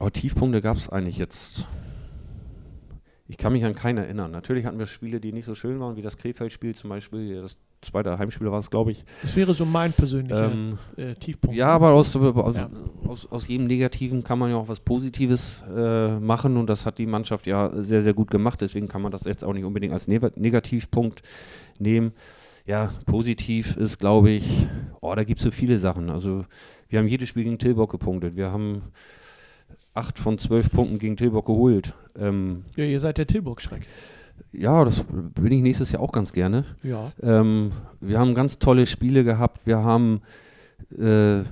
Oh, 0.00 0.10
Tiefpunkte 0.10 0.60
gab 0.60 0.76
es 0.76 0.88
eigentlich 0.88 1.18
jetzt. 1.18 1.66
Ich 3.26 3.36
kann 3.36 3.52
mich 3.52 3.64
an 3.64 3.74
keinen 3.74 3.98
erinnern. 3.98 4.30
Natürlich 4.30 4.64
hatten 4.64 4.78
wir 4.78 4.86
Spiele, 4.86 5.20
die 5.20 5.32
nicht 5.32 5.44
so 5.44 5.54
schön 5.54 5.80
waren, 5.80 5.96
wie 5.96 6.02
das 6.02 6.16
Krefeld-Spiel 6.16 6.74
zum 6.76 6.90
Beispiel. 6.90 7.42
Das 7.42 7.56
zweiter 7.82 8.18
Heimspieler 8.18 8.50
war 8.50 8.58
es, 8.58 8.70
glaube 8.70 8.92
ich. 8.92 9.04
Das 9.22 9.36
wäre 9.36 9.54
so 9.54 9.64
mein 9.64 9.92
persönlicher 9.92 10.50
ähm, 10.52 10.78
äh, 10.96 11.14
Tiefpunkt. 11.14 11.56
Ja, 11.56 11.68
aber 11.68 11.92
aus, 11.92 12.14
aus, 12.16 12.56
ja. 12.56 12.70
aus, 13.06 13.26
aus, 13.30 13.48
jedem 13.48 13.66
Negativen 13.66 14.22
kann 14.22 14.38
man 14.38 14.50
ja 14.50 14.56
auch 14.56 14.68
was 14.68 14.80
Positives 14.80 15.62
äh, 15.74 16.18
machen 16.18 16.56
und 16.56 16.68
das 16.68 16.86
hat 16.86 16.98
die 16.98 17.06
Mannschaft 17.06 17.46
ja 17.46 17.70
sehr, 17.70 18.02
sehr 18.02 18.14
gut 18.14 18.30
gemacht. 18.30 18.60
Deswegen 18.60 18.88
kann 18.88 19.02
man 19.02 19.12
das 19.12 19.24
jetzt 19.24 19.44
auch 19.44 19.52
nicht 19.52 19.64
unbedingt 19.64 19.92
als 19.92 20.08
ne 20.08 20.20
Negativpunkt 20.36 21.22
nehmen. 21.78 22.12
Ja, 22.66 22.92
positiv 23.06 23.76
ist, 23.76 23.98
glaube 23.98 24.30
ich, 24.30 24.68
oh, 25.00 25.14
da 25.14 25.24
gibt 25.24 25.40
es 25.40 25.44
so 25.44 25.50
viele 25.50 25.78
Sachen. 25.78 26.10
Also, 26.10 26.44
wir 26.88 26.98
haben 26.98 27.08
jedes 27.08 27.28
Spiel 27.28 27.44
gegen 27.44 27.58
Tilburg 27.58 27.90
gepunktet. 27.90 28.36
Wir 28.36 28.52
haben 28.52 28.82
acht 29.94 30.18
von 30.18 30.38
zwölf 30.38 30.70
Punkten 30.70 30.98
gegen 30.98 31.16
Tilburg 31.16 31.46
geholt. 31.46 31.94
Ähm, 32.18 32.64
ja, 32.76 32.84
ihr 32.84 33.00
seid 33.00 33.18
der 33.18 33.26
Tilburg-Schreck. 33.26 33.86
Ja, 34.52 34.84
das 34.84 35.04
bin 35.08 35.52
ich 35.52 35.62
nächstes 35.62 35.92
Jahr 35.92 36.02
auch 36.02 36.12
ganz 36.12 36.32
gerne. 36.32 36.64
Ja. 36.82 37.12
Ähm, 37.22 37.72
wir 38.00 38.18
haben 38.18 38.34
ganz 38.34 38.58
tolle 38.58 38.86
Spiele 38.86 39.24
gehabt. 39.24 39.66
Wir 39.66 39.78
haben 39.78 40.22
äh, 40.96 41.42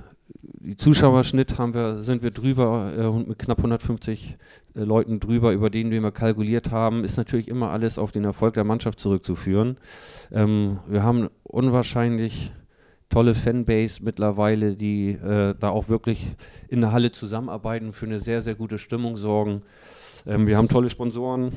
die 0.41 0.75
Zuschauerschnitt 0.75 1.57
haben 1.57 1.73
wir, 1.73 2.03
sind 2.03 2.23
wir 2.23 2.31
drüber 2.31 2.91
äh, 2.97 3.29
mit 3.29 3.39
knapp 3.39 3.59
150 3.59 4.37
äh, 4.75 4.79
Leuten 4.81 5.19
drüber, 5.19 5.53
über 5.53 5.69
den 5.69 5.91
wir 5.91 6.11
kalkuliert 6.11 6.71
haben, 6.71 7.03
ist 7.03 7.17
natürlich 7.17 7.47
immer 7.47 7.71
alles 7.71 7.97
auf 7.97 8.11
den 8.11 8.23
Erfolg 8.25 8.53
der 8.55 8.63
Mannschaft 8.63 8.99
zurückzuführen. 8.99 9.77
Ähm, 10.31 10.79
wir 10.87 11.03
haben 11.03 11.29
unwahrscheinlich 11.43 12.51
tolle 13.09 13.35
Fanbase 13.35 14.03
mittlerweile, 14.03 14.75
die 14.75 15.11
äh, 15.11 15.55
da 15.57 15.69
auch 15.69 15.89
wirklich 15.89 16.35
in 16.67 16.81
der 16.81 16.91
Halle 16.91 17.11
zusammenarbeiten, 17.11 17.93
für 17.93 18.05
eine 18.05 18.19
sehr, 18.19 18.41
sehr 18.41 18.55
gute 18.55 18.79
Stimmung 18.79 19.15
sorgen. 19.15 19.61
Ähm, 20.25 20.47
wir 20.47 20.57
haben 20.57 20.67
tolle 20.67 20.89
Sponsoren, 20.89 21.51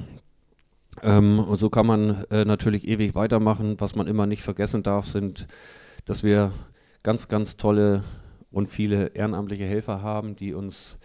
ähm, 1.02 1.38
und 1.38 1.58
so 1.58 1.70
kann 1.70 1.86
man 1.86 2.24
äh, 2.30 2.44
natürlich 2.44 2.86
ewig 2.86 3.14
weitermachen. 3.14 3.76
Was 3.78 3.94
man 3.94 4.06
immer 4.06 4.26
nicht 4.26 4.42
vergessen 4.42 4.82
darf, 4.82 5.06
sind, 5.06 5.46
dass 6.04 6.22
wir 6.22 6.52
ganz, 7.02 7.28
ganz 7.28 7.56
tolle 7.56 8.02
und 8.50 8.68
viele 8.68 9.08
ehrenamtliche 9.08 9.64
Helfer 9.64 10.02
haben, 10.02 10.36
die 10.36 10.54
uns 10.54 10.98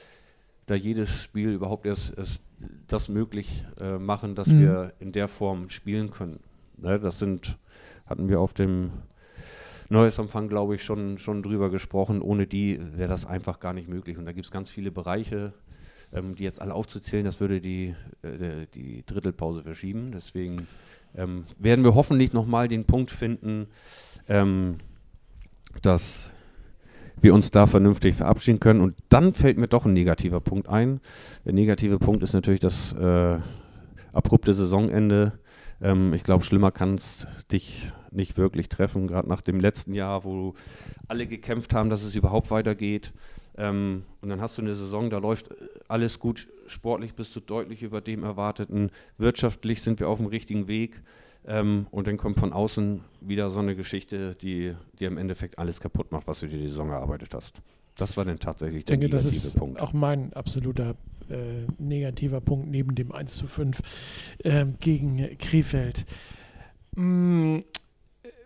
da 0.65 0.75
jedes 0.75 1.21
Spiel 1.21 1.51
überhaupt 1.51 1.85
erst, 1.85 2.17
erst 2.17 2.41
das 2.87 3.09
möglich 3.09 3.63
äh, 3.79 3.97
machen, 3.97 4.35
dass 4.35 4.47
mhm. 4.47 4.59
wir 4.61 4.93
in 4.99 5.11
der 5.11 5.27
Form 5.27 5.69
spielen 5.69 6.09
können. 6.09 6.39
Ne, 6.77 6.99
das 6.99 7.19
sind, 7.19 7.57
hatten 8.05 8.29
wir 8.29 8.39
auf 8.39 8.53
dem 8.53 8.91
Neuesempfang, 9.89 10.47
glaube 10.47 10.75
ich, 10.75 10.83
schon, 10.83 11.19
schon 11.19 11.43
drüber 11.43 11.69
gesprochen. 11.69 12.21
Ohne 12.21 12.47
die 12.47 12.79
wäre 12.95 13.09
das 13.09 13.25
einfach 13.25 13.59
gar 13.59 13.73
nicht 13.73 13.87
möglich. 13.87 14.17
Und 14.17 14.25
da 14.25 14.31
gibt 14.31 14.45
es 14.45 14.51
ganz 14.51 14.69
viele 14.69 14.91
Bereiche, 14.91 15.53
ähm, 16.15 16.35
die 16.35 16.43
jetzt 16.43 16.61
alle 16.61 16.73
aufzuzählen, 16.73 17.25
das 17.25 17.39
würde 17.39 17.61
die, 17.61 17.95
äh, 18.23 18.65
die 18.73 19.03
Drittelpause 19.05 19.63
verschieben. 19.63 20.11
Deswegen 20.13 20.67
ähm, 21.15 21.45
werden 21.59 21.83
wir 21.83 21.95
hoffentlich 21.95 22.33
nochmal 22.33 22.67
den 22.67 22.85
Punkt 22.85 23.11
finden, 23.11 23.67
ähm, 24.27 24.77
dass 25.81 26.29
wir 27.21 27.33
uns 27.33 27.51
da 27.51 27.67
vernünftig 27.67 28.15
verabschieden 28.15 28.59
können. 28.59 28.81
Und 28.81 28.95
dann 29.09 29.33
fällt 29.33 29.57
mir 29.57 29.67
doch 29.67 29.85
ein 29.85 29.93
negativer 29.93 30.41
Punkt 30.41 30.67
ein. 30.67 30.99
Der 31.45 31.53
negative 31.53 31.99
Punkt 31.99 32.23
ist 32.23 32.33
natürlich 32.33 32.59
das 32.59 32.93
äh, 32.93 33.39
abrupte 34.13 34.53
Saisonende. 34.53 35.33
Ähm, 35.81 36.13
ich 36.13 36.23
glaube, 36.23 36.43
schlimmer 36.43 36.71
kann 36.71 36.95
es 36.95 37.27
dich 37.51 37.91
nicht 38.11 38.37
wirklich 38.37 38.69
treffen, 38.69 39.07
gerade 39.07 39.27
nach 39.27 39.41
dem 39.41 39.59
letzten 39.59 39.93
Jahr, 39.93 40.23
wo 40.23 40.53
alle 41.07 41.27
gekämpft 41.27 41.73
haben, 41.73 41.89
dass 41.89 42.03
es 42.03 42.15
überhaupt 42.15 42.49
weitergeht. 42.49 43.11
Ähm, 43.57 44.03
und 44.21 44.29
dann 44.29 44.41
hast 44.41 44.57
du 44.57 44.61
eine 44.61 44.75
Saison, 44.75 45.09
da 45.09 45.17
läuft 45.17 45.49
alles 45.87 46.19
gut. 46.19 46.47
Sportlich 46.67 47.13
bist 47.13 47.35
du 47.35 47.39
deutlich 47.39 47.83
über 47.83 48.01
dem 48.01 48.23
Erwarteten. 48.23 48.91
Wirtschaftlich 49.17 49.81
sind 49.81 49.99
wir 49.99 50.09
auf 50.09 50.17
dem 50.17 50.27
richtigen 50.27 50.67
Weg. 50.67 51.01
Ähm, 51.47 51.87
und 51.91 52.07
dann 52.07 52.17
kommt 52.17 52.39
von 52.39 52.53
außen 52.53 53.01
wieder 53.21 53.51
so 53.51 53.59
eine 53.59 53.75
Geschichte, 53.75 54.35
die 54.35 54.73
dir 54.99 55.07
im 55.07 55.17
Endeffekt 55.17 55.59
alles 55.59 55.79
kaputt 55.79 56.11
macht, 56.11 56.27
was 56.27 56.39
du 56.39 56.47
dir 56.47 56.57
die 56.57 56.67
Saison 56.67 56.89
erarbeitet 56.89 57.33
hast. 57.33 57.53
Das 57.97 58.17
war 58.17 58.25
dann 58.25 58.39
tatsächlich 58.39 58.83
der 58.85 58.97
denke, 58.97 59.05
negative 59.07 59.35
das 59.35 59.45
ist 59.45 59.57
Punkt. 59.57 59.79
Auch 59.79 59.93
mein 59.93 60.33
absoluter 60.33 60.95
äh, 61.29 61.65
negativer 61.77 62.41
Punkt 62.41 62.67
neben 62.67 62.95
dem 62.95 63.11
1 63.11 63.37
zu 63.37 63.47
5 63.47 64.35
äh, 64.43 64.65
gegen 64.79 65.37
Krefeld. 65.37 66.05
Mm, 66.95 67.59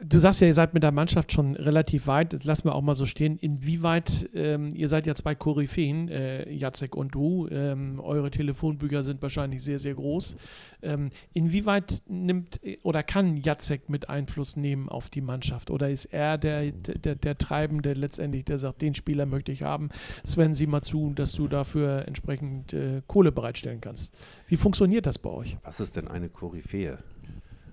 du 0.02 0.18
sagst 0.18 0.42
ja, 0.42 0.48
ihr 0.48 0.54
seid 0.54 0.74
mit 0.74 0.84
der 0.84 0.92
Mannschaft 0.92 1.32
schon 1.32 1.56
relativ 1.56 2.08
weit. 2.08 2.34
Das 2.34 2.44
lassen 2.44 2.66
wir 2.66 2.76
auch 2.76 2.82
mal 2.82 2.96
so 2.96 3.06
stehen. 3.06 3.38
Inwieweit, 3.38 4.30
ähm, 4.34 4.70
ihr 4.74 4.88
seid 4.88 5.06
ja 5.08 5.16
zwei 5.16 5.36
Koryphäen, 5.36 6.08
äh, 6.10 6.50
Jacek 6.52 6.96
und 6.96 7.14
du. 7.14 7.48
Ähm, 7.52 8.00
eure 8.00 8.32
Telefonbücher 8.32 9.04
sind 9.04 9.22
wahrscheinlich 9.22 9.62
sehr, 9.62 9.80
sehr 9.80 9.96
groß. 9.96 10.38
Ähm, 10.82 11.10
inwieweit 11.34 12.02
nimmt 12.08 12.60
oder 12.84 13.04
kann 13.04 13.38
Jacek 13.38 13.90
mit 13.90 14.10
Einfluss 14.10 14.56
nehmen 14.56 14.90
auf 14.90 15.10
die 15.10 15.22
Mannschaft? 15.22 15.70
Oder 15.70 15.90
ist 15.90 16.06
er 16.06 16.38
der, 16.38 16.72
der, 16.72 17.16
der 17.16 17.38
Treibende 17.38 17.94
letztendlich, 17.94 18.46
der 18.46 18.60
sagt, 18.60 18.82
den 18.82 18.96
Spieler 18.96 19.26
möchte 19.26 19.52
ich 19.52 19.64
haben? 19.64 19.90
Sven, 20.24 20.54
sieh 20.54 20.68
mal 20.68 20.82
zu, 20.82 21.14
dass 21.14 21.34
du 21.34 21.48
dafür 21.48 22.08
entsprechend 22.08 22.74
äh, 22.74 23.02
Kohle 23.08 23.32
bereitstellen 23.32 23.82
kannst. 23.82 24.16
Wie 24.48 24.58
funktioniert 24.58 25.06
das 25.06 25.20
bei 25.20 25.30
euch? 25.30 25.58
Was 25.64 25.80
ist 25.80 25.96
denn 25.98 26.08
eine 26.08 26.30
Koryphäe? 26.30 26.98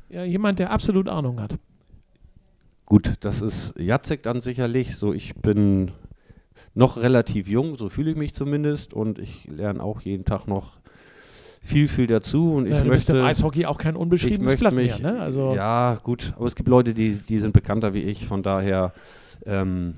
Ja, 0.08 0.24
jemand, 0.24 0.58
der 0.58 0.70
absolut 0.70 1.08
Ahnung 1.08 1.40
hat. 1.40 1.58
Gut, 2.86 3.14
das 3.20 3.42
ist 3.42 3.74
Jacek 3.78 4.22
dann 4.22 4.40
sicherlich. 4.40 4.96
So, 4.96 5.12
ich 5.12 5.34
bin 5.34 5.90
noch 6.74 6.96
relativ 6.98 7.48
jung, 7.48 7.76
so 7.76 7.88
fühle 7.88 8.12
ich 8.12 8.16
mich 8.16 8.32
zumindest. 8.32 8.94
Und 8.94 9.18
ich 9.18 9.46
lerne 9.48 9.82
auch 9.82 10.00
jeden 10.02 10.24
Tag 10.24 10.46
noch 10.46 10.78
viel, 11.60 11.88
viel 11.88 12.06
dazu. 12.06 12.54
Und 12.54 12.66
ich 12.66 12.72
ja, 12.72 12.82
du 12.82 12.88
möchte, 12.88 13.12
bist 13.12 13.20
im 13.20 13.24
Eishockey 13.24 13.66
auch 13.66 13.78
kein 13.78 13.96
unbeschriebenes 13.96 14.56
Blatt 14.56 14.72
mich, 14.72 15.00
mehr, 15.00 15.12
ne? 15.14 15.20
Also 15.20 15.54
ja, 15.54 15.96
gut, 16.02 16.32
aber 16.36 16.46
es 16.46 16.54
gibt 16.54 16.68
Leute, 16.68 16.94
die, 16.94 17.14
die 17.14 17.40
sind 17.40 17.52
bekannter 17.52 17.92
wie 17.92 18.02
ich, 18.02 18.24
von 18.24 18.42
daher 18.42 18.92
ähm, 19.44 19.94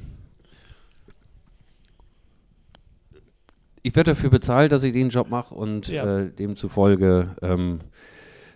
ich 3.83 3.95
werde 3.95 4.13
dafür 4.13 4.31
bezahlt, 4.31 4.73
dass 4.73 4.85
ich 4.85 4.93
den 4.93 5.11
Job 5.11 5.29
mache 5.29 5.55
und 5.55 5.89
ja. 5.89 6.21
äh, 6.21 6.31
demzufolge 6.31 7.37
ähm, 7.43 7.81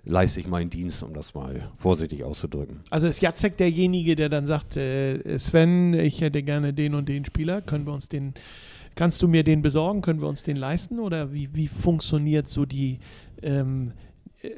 leiste 0.04 0.40
ich 0.40 0.48
meinen 0.48 0.70
Dienst, 0.70 1.02
um 1.02 1.14
das 1.14 1.34
mal 1.34 1.70
vorsichtig 1.76 2.24
auszudrücken. 2.24 2.80
Also 2.90 3.06
ist 3.06 3.22
Jacek 3.22 3.56
derjenige, 3.56 4.16
der 4.16 4.28
dann 4.28 4.46
sagt, 4.46 4.76
äh, 4.76 5.38
Sven, 5.38 5.94
ich 5.94 6.20
hätte 6.20 6.42
gerne 6.42 6.72
den 6.72 6.94
und 6.94 7.08
den 7.08 7.24
Spieler, 7.24 7.62
können 7.62 7.86
wir 7.86 7.92
uns 7.92 8.08
den, 8.08 8.34
kannst 8.94 9.22
du 9.22 9.28
mir 9.28 9.44
den 9.44 9.62
besorgen, 9.62 10.02
können 10.02 10.20
wir 10.20 10.28
uns 10.28 10.42
den 10.42 10.56
leisten 10.56 10.98
oder 10.98 11.32
wie, 11.32 11.48
wie 11.54 11.68
funktioniert 11.68 12.48
so 12.48 12.64
die 12.64 12.98
ähm, 13.42 13.92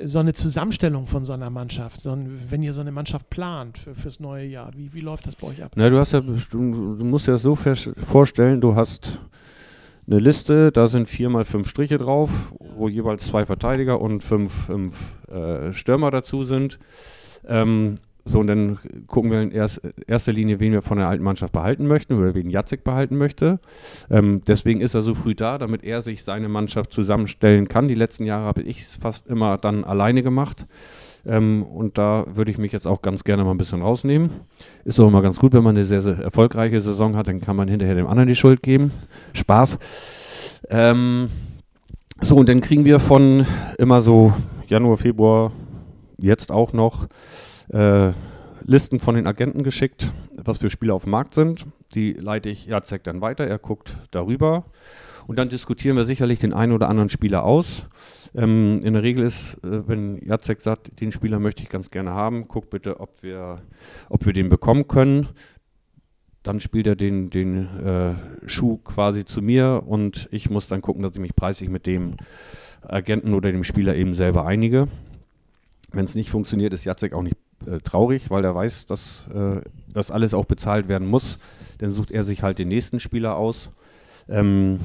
so 0.03 0.19
eine 0.19 0.33
Zusammenstellung 0.33 1.07
von 1.07 1.25
so 1.25 1.33
einer 1.33 1.51
Mannschaft, 1.51 2.01
so 2.01 2.13
ein, 2.13 2.41
wenn 2.49 2.63
ihr 2.63 2.73
so 2.73 2.81
eine 2.81 2.93
Mannschaft 2.93 3.29
plant 3.29 3.77
für, 3.77 3.95
fürs 3.95 4.19
neue 4.21 4.47
Jahr, 4.47 4.71
wie, 4.75 4.93
wie 4.95 5.01
läuft 5.01 5.27
das 5.27 5.37
bei 5.37 5.49
euch 5.49 5.63
ab? 5.63 5.73
Na, 5.77 5.91
du 5.91 5.99
hast 5.99 6.13
ja, 6.13 6.21
du, 6.21 6.59
musst 6.59 7.27
dir 7.27 7.33
das 7.33 7.43
so 7.43 7.55
vorstellen, 7.55 8.61
du 8.61 8.75
hast 8.75 9.21
eine 10.07 10.19
Liste, 10.19 10.71
da 10.73 10.87
sind 10.87 11.09
vier 11.09 11.31
mal 11.31 11.45
fünf 11.45 11.69
Striche 11.69 11.99
drauf, 11.99 12.55
wo 12.59 12.89
jeweils 12.89 13.27
zwei 13.27 13.47
Verteidiger 13.47 14.01
und 14.01 14.23
fünf, 14.23 14.67
fünf 14.67 15.27
äh, 15.29 15.73
Stürmer 15.73 16.11
dazu 16.11 16.43
sind. 16.43 16.79
Ähm, 17.47 17.97
so, 18.27 18.41
und 18.41 18.47
dann 18.47 18.79
gucken 19.07 19.31
wir 19.31 19.43
in 19.43 19.51
erst, 19.51 19.83
erster 20.07 20.33
Linie, 20.33 20.59
wen 20.59 20.73
wir 20.73 20.81
von 20.81 20.97
der 20.97 21.09
alten 21.09 21.23
Mannschaft 21.23 21.53
behalten 21.53 21.87
möchten 21.87 22.15
oder 22.15 22.35
wen 22.35 22.49
Jacek 22.49 22.83
behalten 22.83 23.19
möchte. 23.19 23.61
Ähm, 24.11 24.41
deswegen 24.47 24.81
ist 24.81 24.95
er 24.95 25.03
so 25.03 25.15
früh 25.15 25.35
da, 25.35 25.59
damit 25.59 25.85
er 25.85 26.01
sich 26.01 26.25
seine 26.25 26.49
Mannschaft 26.49 26.93
zusammenstellen 26.93 27.69
kann. 27.69 27.87
Die 27.87 27.95
letzten 27.95 28.25
Jahre 28.25 28.47
habe 28.47 28.63
ich 28.63 28.81
es 28.81 28.97
fast 28.97 29.27
immer 29.27 29.59
dann 29.59 29.85
alleine 29.85 30.23
gemacht. 30.23 30.67
Ähm, 31.27 31.63
und 31.63 31.99
da 31.99 32.25
würde 32.35 32.51
ich 32.51 32.59
mich 32.59 32.73
jetzt 32.73 32.87
auch 32.87 33.03
ganz 33.03 33.25
gerne 33.25 33.45
mal 33.45 33.53
ein 33.53 33.59
bisschen 33.59 33.83
rausnehmen. 33.83 34.31
Ist 34.85 34.99
doch 34.99 35.09
immer 35.09 35.23
ganz 35.23 35.39
gut, 35.39 35.53
wenn 35.53 35.63
man 35.63 35.77
eine 35.77 35.85
sehr, 35.85 36.01
sehr 36.01 36.19
erfolgreiche 36.19 36.81
Saison 36.81 37.17
hat, 37.17 37.29
dann 37.29 37.41
kann 37.41 37.57
man 37.57 37.69
hinterher 37.69 37.95
dem 37.95 38.07
anderen 38.07 38.29
die 38.29 38.37
Schuld 38.37 38.63
geben. 38.63 38.93
Spaß. 39.33 39.79
Ähm, 40.69 41.29
so, 42.21 42.37
und 42.37 42.49
dann 42.49 42.61
kriegen 42.61 42.85
wir 42.85 43.01
von 43.01 43.47
immer 43.79 44.01
so 44.01 44.33
Januar, 44.67 44.97
Februar, 44.97 45.53
jetzt 46.19 46.53
auch 46.53 46.73
noch 46.73 47.07
äh, 47.69 48.13
Listen 48.67 48.99
von 48.99 49.15
den 49.15 49.27
Agenten 49.27 49.63
geschickt, 49.63 50.13
was 50.43 50.59
für 50.59 50.71
Spieler 50.71 50.95
auf 50.95 51.05
dem 51.05 51.11
Markt 51.11 51.35
sind. 51.35 51.67
Die 51.95 52.13
leite 52.13 52.49
ich 52.49 52.67
Jacek 52.67 53.05
dann 53.05 53.21
weiter, 53.21 53.47
er 53.47 53.59
guckt 53.59 53.99
darüber. 54.11 54.65
Und 55.27 55.39
dann 55.39 55.49
diskutieren 55.49 55.97
wir 55.97 56.05
sicherlich 56.05 56.39
den 56.39 56.53
einen 56.53 56.73
oder 56.73 56.89
anderen 56.89 57.09
Spieler 57.09 57.45
aus. 57.45 57.87
Ähm, 58.35 58.81
in 58.83 58.95
der 58.95 59.03
Regel 59.03 59.25
ist, 59.25 59.55
äh, 59.65 59.87
wenn 59.89 60.19
Jacek 60.25 60.61
sagt, 60.61 61.01
den 61.01 61.13
Spieler 61.13 61.39
möchte 61.39 61.63
ich 61.63 61.69
ganz 61.69 61.91
gerne 61.91 62.13
haben, 62.13 62.49
guck 62.49 62.71
bitte, 62.71 63.01
ob 63.01 63.23
wir, 63.23 63.63
ob 64.09 64.27
wir 64.27 64.33
den 64.33 64.49
bekommen 64.49 64.89
können. 64.89 65.29
Dann 66.43 66.61
spielt 66.61 66.87
er 66.87 66.97
den, 66.97 67.31
den 67.31 67.67
äh, 67.79 68.15
Schuh 68.47 68.79
quasi 68.79 69.25
zu 69.25 69.41
mir 69.41 69.85
und 69.87 70.29
ich 70.31 70.51
muss 70.51 70.69
dann 70.69 70.83
gucken, 70.83 71.03
dass 71.03 71.15
ich 71.15 71.23
mich 71.23 71.35
preislich 71.35 71.71
mit 71.71 71.87
dem 71.87 72.17
Agenten 72.83 73.33
oder 73.33 73.51
dem 73.51 73.65
Spieler 73.65 73.95
eben 73.95 74.13
selber 74.13 74.45
einige. 74.45 74.89
Wenn 75.91 76.05
es 76.05 76.15
nicht 76.15 76.31
funktioniert, 76.31 76.75
ist 76.75 76.85
Jacek 76.85 77.15
auch 77.15 77.23
nicht 77.23 77.37
äh, 77.67 77.79
traurig, 77.79 78.31
weil 78.31 78.45
er 78.45 78.55
weiß, 78.55 78.87
dass 78.87 79.27
äh, 79.29 79.63
das 79.89 80.11
alles 80.11 80.35
auch 80.35 80.45
bezahlt 80.45 80.89
werden 80.89 81.07
muss. 81.07 81.39
Dann 81.79 81.93
sucht 81.93 82.11
er 82.11 82.25
sich 82.25 82.43
halt 82.43 82.59
den 82.59 82.69
nächsten 82.69 83.01
Spieler 83.01 83.37
aus. 83.37 83.71
Ähm, 84.29 84.81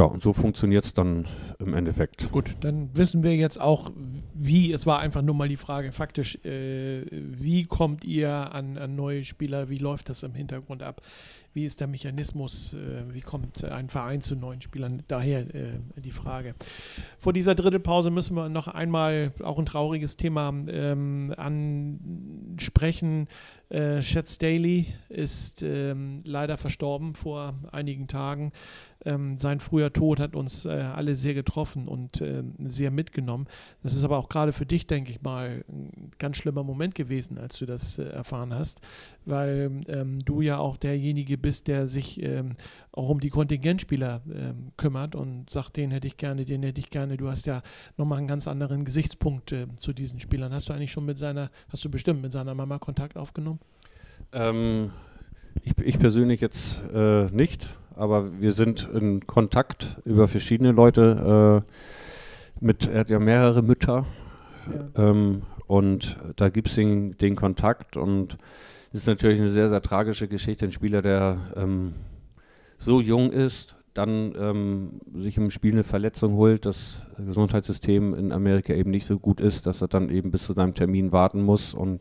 ja, 0.00 0.06
und 0.06 0.22
so 0.22 0.32
funktioniert 0.32 0.86
es 0.86 0.94
dann 0.94 1.26
im 1.58 1.74
Endeffekt. 1.74 2.32
Gut, 2.32 2.56
dann 2.60 2.88
wissen 2.96 3.22
wir 3.22 3.36
jetzt 3.36 3.60
auch, 3.60 3.92
wie, 4.32 4.72
es 4.72 4.86
war 4.86 4.98
einfach 5.00 5.20
nur 5.20 5.34
mal 5.34 5.48
die 5.48 5.58
Frage, 5.58 5.92
faktisch, 5.92 6.36
äh, 6.42 7.04
wie 7.10 7.66
kommt 7.66 8.02
ihr 8.04 8.30
an, 8.30 8.78
an, 8.78 8.96
neue 8.96 9.24
Spieler, 9.24 9.68
wie 9.68 9.76
läuft 9.76 10.08
das 10.08 10.22
im 10.22 10.32
Hintergrund 10.32 10.82
ab? 10.82 11.02
Wie 11.52 11.66
ist 11.66 11.80
der 11.80 11.86
Mechanismus, 11.86 12.72
äh, 12.72 13.12
wie 13.12 13.20
kommt 13.20 13.62
ein 13.62 13.90
Verein 13.90 14.22
zu 14.22 14.36
neuen 14.36 14.62
Spielern? 14.62 15.02
Daher 15.06 15.54
äh, 15.54 15.80
die 15.96 16.12
Frage. 16.12 16.54
Vor 17.18 17.34
dieser 17.34 17.54
Drittelpause 17.54 18.10
müssen 18.10 18.36
wir 18.36 18.48
noch 18.48 18.68
einmal 18.68 19.34
auch 19.42 19.58
ein 19.58 19.66
trauriges 19.66 20.16
Thema 20.16 20.48
ähm, 20.68 21.34
ansprechen. 21.36 23.28
Äh, 23.70 24.02
Staley 24.02 24.86
ist 25.08 25.62
ähm, 25.62 26.22
leider 26.24 26.58
verstorben 26.58 27.14
vor 27.14 27.54
einigen 27.70 28.08
Tagen. 28.08 28.52
Ähm, 29.04 29.38
sein 29.38 29.60
früher 29.60 29.92
Tod 29.92 30.20
hat 30.20 30.34
uns 30.36 30.66
äh, 30.66 30.70
alle 30.70 31.14
sehr 31.14 31.34
getroffen 31.34 31.88
und 31.88 32.20
äh, 32.20 32.42
sehr 32.64 32.90
mitgenommen. 32.90 33.46
Das 33.82 33.94
ist 33.94 34.04
aber 34.04 34.18
auch 34.18 34.28
gerade 34.28 34.52
für 34.52 34.66
dich, 34.66 34.86
denke 34.86 35.10
ich 35.12 35.22
mal, 35.22 35.64
ein 35.68 36.10
ganz 36.18 36.36
schlimmer 36.36 36.64
Moment 36.64 36.94
gewesen, 36.94 37.38
als 37.38 37.58
du 37.58 37.66
das 37.66 37.98
äh, 37.98 38.04
erfahren 38.04 38.52
hast, 38.52 38.80
weil 39.30 39.80
ähm, 39.88 40.18
du 40.24 40.40
ja 40.40 40.58
auch 40.58 40.76
derjenige 40.76 41.38
bist, 41.38 41.68
der 41.68 41.86
sich 41.86 42.22
ähm, 42.22 42.54
auch 42.92 43.08
um 43.08 43.20
die 43.20 43.30
Kontingentspieler 43.30 44.20
ähm, 44.32 44.72
kümmert 44.76 45.14
und 45.14 45.48
sagt, 45.50 45.76
den 45.76 45.90
hätte 45.90 46.06
ich 46.06 46.16
gerne, 46.16 46.44
den 46.44 46.62
hätte 46.62 46.80
ich 46.80 46.90
gerne. 46.90 47.16
Du 47.16 47.28
hast 47.28 47.46
ja 47.46 47.62
nochmal 47.96 48.18
einen 48.18 48.28
ganz 48.28 48.46
anderen 48.46 48.84
Gesichtspunkt 48.84 49.52
äh, 49.52 49.66
zu 49.76 49.92
diesen 49.92 50.20
Spielern. 50.20 50.52
Hast 50.52 50.68
du 50.68 50.72
eigentlich 50.72 50.92
schon 50.92 51.06
mit 51.06 51.18
seiner, 51.18 51.50
hast 51.68 51.84
du 51.84 51.90
bestimmt 51.90 52.20
mit 52.20 52.32
seiner 52.32 52.54
Mama 52.54 52.78
Kontakt 52.78 53.16
aufgenommen? 53.16 53.60
Ähm, 54.32 54.90
ich, 55.62 55.78
ich, 55.78 55.98
persönlich 55.98 56.40
jetzt 56.40 56.82
äh, 56.92 57.26
nicht 57.30 57.78
aber 58.00 58.40
wir 58.40 58.52
sind 58.52 58.88
in 58.94 59.26
Kontakt 59.26 59.98
über 60.06 60.26
verschiedene 60.26 60.72
Leute. 60.72 61.64
Äh, 61.68 62.64
mit, 62.64 62.86
er 62.86 63.00
hat 63.00 63.10
ja 63.10 63.18
mehrere 63.18 63.62
Mütter. 63.62 64.06
Ja. 64.96 65.10
Ähm, 65.10 65.42
und 65.66 66.18
da 66.36 66.48
gibt 66.48 66.68
es 66.68 66.76
den, 66.76 67.18
den, 67.18 67.36
Kontakt 67.36 67.98
und 67.98 68.38
es 68.92 69.00
ist 69.00 69.06
natürlich 69.06 69.40
eine 69.40 69.50
sehr, 69.50 69.68
sehr 69.68 69.82
tragische 69.82 70.28
Geschichte. 70.28 70.64
Ein 70.64 70.72
Spieler, 70.72 71.02
der 71.02 71.38
ähm, 71.56 71.94
so 72.76 73.00
jung 73.00 73.30
ist, 73.30 73.76
dann 73.94 74.34
ähm, 74.38 75.00
sich 75.14 75.36
im 75.36 75.50
Spiel 75.50 75.72
eine 75.72 75.84
Verletzung 75.84 76.34
holt, 76.34 76.64
das 76.64 77.06
Gesundheitssystem 77.16 78.14
in 78.14 78.32
Amerika 78.32 78.72
eben 78.72 78.90
nicht 78.90 79.06
so 79.06 79.18
gut 79.18 79.40
ist, 79.40 79.66
dass 79.66 79.82
er 79.82 79.88
dann 79.88 80.10
eben 80.10 80.30
bis 80.30 80.44
zu 80.44 80.54
seinem 80.54 80.74
Termin 80.74 81.12
warten 81.12 81.42
muss 81.42 81.74
und 81.74 82.00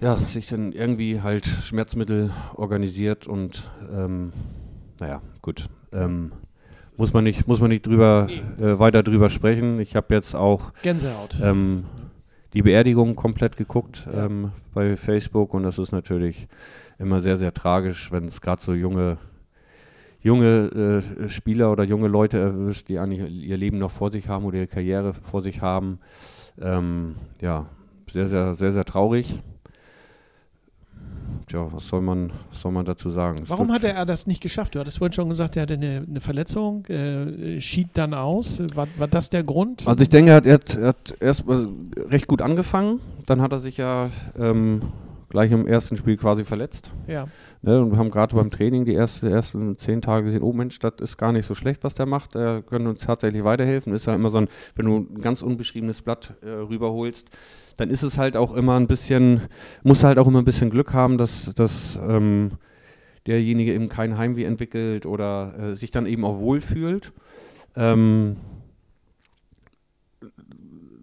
ja, 0.00 0.16
sich 0.16 0.48
dann 0.48 0.72
irgendwie 0.72 1.22
halt 1.22 1.46
Schmerzmittel 1.46 2.30
organisiert 2.54 3.26
und 3.26 3.64
ähm, 3.90 4.32
naja, 5.00 5.22
gut. 5.40 5.68
Ähm, 5.92 6.32
muss 6.98 7.12
man 7.12 7.24
nicht, 7.24 7.46
muss 7.46 7.60
man 7.60 7.68
nicht 7.68 7.86
drüber 7.86 8.28
äh, 8.58 8.78
weiter 8.78 9.02
drüber 9.02 9.28
sprechen. 9.28 9.80
Ich 9.80 9.96
habe 9.96 10.14
jetzt 10.14 10.34
auch 10.34 10.72
Gänsehaut. 10.82 11.36
Ähm, 11.42 11.84
die 12.56 12.62
Beerdigung 12.62 13.16
komplett 13.16 13.58
geguckt 13.58 14.08
ja. 14.10 14.24
ähm, 14.24 14.50
bei 14.72 14.96
Facebook 14.96 15.52
und 15.52 15.62
das 15.62 15.78
ist 15.78 15.92
natürlich 15.92 16.48
immer 16.98 17.20
sehr, 17.20 17.36
sehr 17.36 17.52
tragisch, 17.52 18.10
wenn 18.10 18.24
es 18.24 18.40
gerade 18.40 18.62
so 18.62 18.72
junge, 18.72 19.18
junge 20.22 21.02
äh, 21.20 21.28
Spieler 21.28 21.70
oder 21.70 21.84
junge 21.84 22.08
Leute 22.08 22.38
erwischt, 22.38 22.88
die 22.88 22.98
eigentlich 22.98 23.30
ihr 23.30 23.58
Leben 23.58 23.76
noch 23.76 23.90
vor 23.90 24.10
sich 24.10 24.30
haben 24.30 24.46
oder 24.46 24.56
ihre 24.56 24.68
Karriere 24.68 25.12
vor 25.12 25.42
sich 25.42 25.60
haben. 25.60 25.98
Ähm, 26.58 27.16
ja, 27.42 27.66
sehr, 28.10 28.28
sehr, 28.28 28.54
sehr, 28.54 28.72
sehr 28.72 28.86
traurig. 28.86 29.38
Tja, 31.46 31.66
was 31.70 31.88
soll 31.88 32.00
man, 32.00 32.32
was 32.50 32.60
soll 32.60 32.72
man 32.72 32.84
dazu 32.84 33.10
sagen? 33.10 33.40
Es 33.42 33.50
Warum 33.50 33.72
hatte 33.72 33.88
er 33.88 34.06
das 34.06 34.26
nicht 34.26 34.40
geschafft? 34.40 34.74
Du 34.74 34.80
hattest 34.80 34.98
vorhin 34.98 35.12
schon 35.12 35.28
gesagt, 35.28 35.56
er 35.56 35.62
hatte 35.62 35.74
eine, 35.74 36.04
eine 36.08 36.20
Verletzung, 36.20 36.84
äh, 36.86 37.60
schied 37.60 37.88
dann 37.94 38.14
aus. 38.14 38.62
War, 38.74 38.88
war 38.96 39.08
das 39.08 39.30
der 39.30 39.44
Grund? 39.44 39.86
Also 39.86 40.02
ich 40.02 40.08
denke, 40.08 40.32
er 40.32 40.36
hat, 40.36 40.46
er 40.46 40.54
hat, 40.54 40.76
er 40.76 40.88
hat 40.88 41.14
erst 41.20 41.44
recht 42.08 42.26
gut 42.26 42.42
angefangen. 42.42 43.00
Dann 43.26 43.40
hat 43.40 43.52
er 43.52 43.58
sich 43.58 43.76
ja 43.76 44.10
ähm, 44.38 44.80
gleich 45.28 45.50
im 45.50 45.66
ersten 45.66 45.96
Spiel 45.96 46.16
quasi 46.16 46.44
verletzt. 46.44 46.92
Ja. 47.06 47.26
Ne, 47.62 47.80
und 47.80 47.90
wir 47.90 47.98
haben 47.98 48.10
gerade 48.10 48.34
beim 48.36 48.50
Training 48.50 48.84
die 48.84 48.94
erste, 48.94 49.28
ersten 49.28 49.76
zehn 49.76 50.00
Tage 50.00 50.24
gesehen, 50.24 50.42
oh 50.42 50.52
Mensch, 50.52 50.78
das 50.78 50.94
ist 51.00 51.16
gar 51.16 51.32
nicht 51.32 51.46
so 51.46 51.54
schlecht, 51.54 51.84
was 51.84 51.94
der 51.94 52.06
macht. 52.06 52.34
Er 52.34 52.62
könnte 52.62 52.88
uns 52.88 53.00
tatsächlich 53.00 53.44
weiterhelfen. 53.44 53.92
Ist 53.92 54.06
ja 54.06 54.14
immer 54.14 54.28
so 54.28 54.38
ein, 54.38 54.48
wenn 54.74 54.86
du 54.86 54.98
ein 54.98 55.20
ganz 55.20 55.42
unbeschriebenes 55.42 56.02
Blatt 56.02 56.34
äh, 56.42 56.48
rüberholst, 56.48 57.28
dann 57.76 57.90
ist 57.90 58.02
es 58.02 58.18
halt 58.18 58.36
auch 58.36 58.54
immer 58.54 58.78
ein 58.78 58.86
bisschen, 58.86 59.42
muss 59.82 60.04
halt 60.04 60.18
auch 60.18 60.26
immer 60.26 60.40
ein 60.40 60.44
bisschen 60.44 60.70
Glück 60.70 60.92
haben, 60.92 61.18
dass, 61.18 61.52
dass 61.54 61.98
ähm, 62.02 62.52
derjenige 63.26 63.74
eben 63.74 63.88
kein 63.88 64.16
Heimweh 64.16 64.44
entwickelt 64.44 65.06
oder 65.06 65.58
äh, 65.58 65.74
sich 65.74 65.90
dann 65.90 66.06
eben 66.06 66.24
auch 66.24 66.38
wohlfühlt. 66.38 67.12
Ähm, 67.74 68.36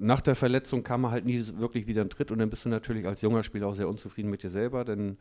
nach 0.03 0.21
der 0.21 0.35
Verletzung 0.35 0.83
kam 0.83 1.05
er 1.05 1.11
halt 1.11 1.25
nie 1.25 1.41
wirklich 1.57 1.87
wieder 1.87 2.01
in 2.01 2.09
Tritt 2.09 2.29
und 2.29 2.39
dann 2.39 2.49
bist 2.49 2.65
du 2.65 2.69
natürlich 2.69 3.07
als 3.07 3.21
junger 3.21 3.41
Spieler 3.41 3.67
auch 3.67 3.73
sehr 3.73 3.87
unzufrieden 3.87 4.29
mit 4.29 4.43
dir 4.43 4.49
selber, 4.49 4.83
denn 4.83 5.17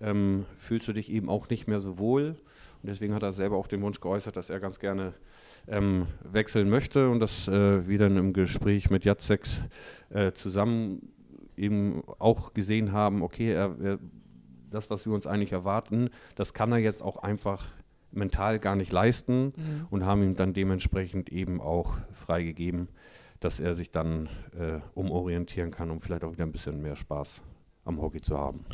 ähm, 0.00 0.44
fühlst 0.58 0.86
du 0.88 0.92
dich 0.92 1.10
eben 1.10 1.30
auch 1.30 1.48
nicht 1.48 1.66
mehr 1.66 1.80
so 1.80 1.98
wohl. 1.98 2.36
Und 2.82 2.90
deswegen 2.90 3.14
hat 3.14 3.22
er 3.22 3.32
selber 3.32 3.56
auch 3.56 3.66
den 3.66 3.80
Wunsch 3.80 3.98
geäußert, 3.98 4.36
dass 4.36 4.50
er 4.50 4.60
ganz 4.60 4.78
gerne 4.78 5.14
ähm, 5.66 6.06
wechseln 6.22 6.68
möchte 6.68 7.08
und 7.08 7.20
das 7.20 7.48
äh, 7.48 7.88
wir 7.88 7.98
dann 7.98 8.18
im 8.18 8.34
Gespräch 8.34 8.90
mit 8.90 9.04
Jacek 9.04 9.46
äh, 10.10 10.32
zusammen 10.32 11.08
eben 11.56 12.02
auch 12.18 12.52
gesehen 12.52 12.92
haben, 12.92 13.22
okay, 13.22 13.52
er, 13.52 13.74
er, 13.82 13.98
das, 14.70 14.90
was 14.90 15.06
wir 15.06 15.14
uns 15.14 15.26
eigentlich 15.26 15.52
erwarten, 15.52 16.10
das 16.34 16.52
kann 16.52 16.72
er 16.72 16.78
jetzt 16.78 17.02
auch 17.02 17.16
einfach 17.16 17.72
mental 18.12 18.58
gar 18.58 18.76
nicht 18.76 18.92
leisten 18.92 19.46
mhm. 19.56 19.86
und 19.88 20.04
haben 20.04 20.22
ihm 20.22 20.36
dann 20.36 20.52
dementsprechend 20.52 21.30
eben 21.30 21.60
auch 21.60 21.96
freigegeben, 22.12 22.88
dass 23.40 23.60
er 23.60 23.74
sich 23.74 23.90
dann 23.90 24.28
äh, 24.58 24.80
umorientieren 24.94 25.70
kann, 25.70 25.90
um 25.90 26.00
vielleicht 26.00 26.24
auch 26.24 26.32
wieder 26.32 26.44
ein 26.44 26.52
bisschen 26.52 26.80
mehr 26.82 26.96
Spaß 26.96 27.42
am 27.84 28.00
Hockey 28.00 28.20
zu 28.20 28.36
haben. 28.36 28.64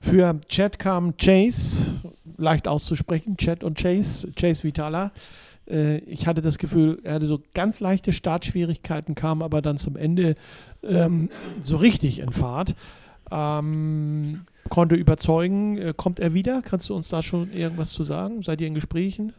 Für 0.00 0.40
Chad 0.48 0.78
kam 0.78 1.16
Chase, 1.16 2.00
leicht 2.36 2.68
auszusprechen, 2.68 3.36
Chad 3.36 3.64
und 3.64 3.78
Chase, 3.78 4.32
Chase 4.32 4.62
Vitala. 4.62 5.12
Äh, 5.68 5.98
ich 5.98 6.26
hatte 6.26 6.40
das 6.40 6.58
Gefühl, 6.58 7.00
er 7.02 7.14
hatte 7.14 7.26
so 7.26 7.40
ganz 7.54 7.80
leichte 7.80 8.12
Startschwierigkeiten, 8.12 9.14
kam 9.14 9.42
aber 9.42 9.60
dann 9.60 9.76
zum 9.76 9.96
Ende 9.96 10.34
ähm, 10.82 11.30
so 11.62 11.76
richtig 11.76 12.20
in 12.20 12.30
Fahrt. 12.30 12.74
Ähm, 13.30 14.42
konnte 14.68 14.94
überzeugen. 14.94 15.78
Äh, 15.78 15.94
kommt 15.96 16.20
er 16.20 16.32
wieder? 16.34 16.62
Kannst 16.62 16.88
du 16.88 16.94
uns 16.94 17.08
da 17.08 17.22
schon 17.22 17.52
irgendwas 17.52 17.90
zu 17.90 18.04
sagen? 18.04 18.42
Seid 18.42 18.60
ihr 18.60 18.68
in 18.68 18.74
Gesprächen? 18.74 19.32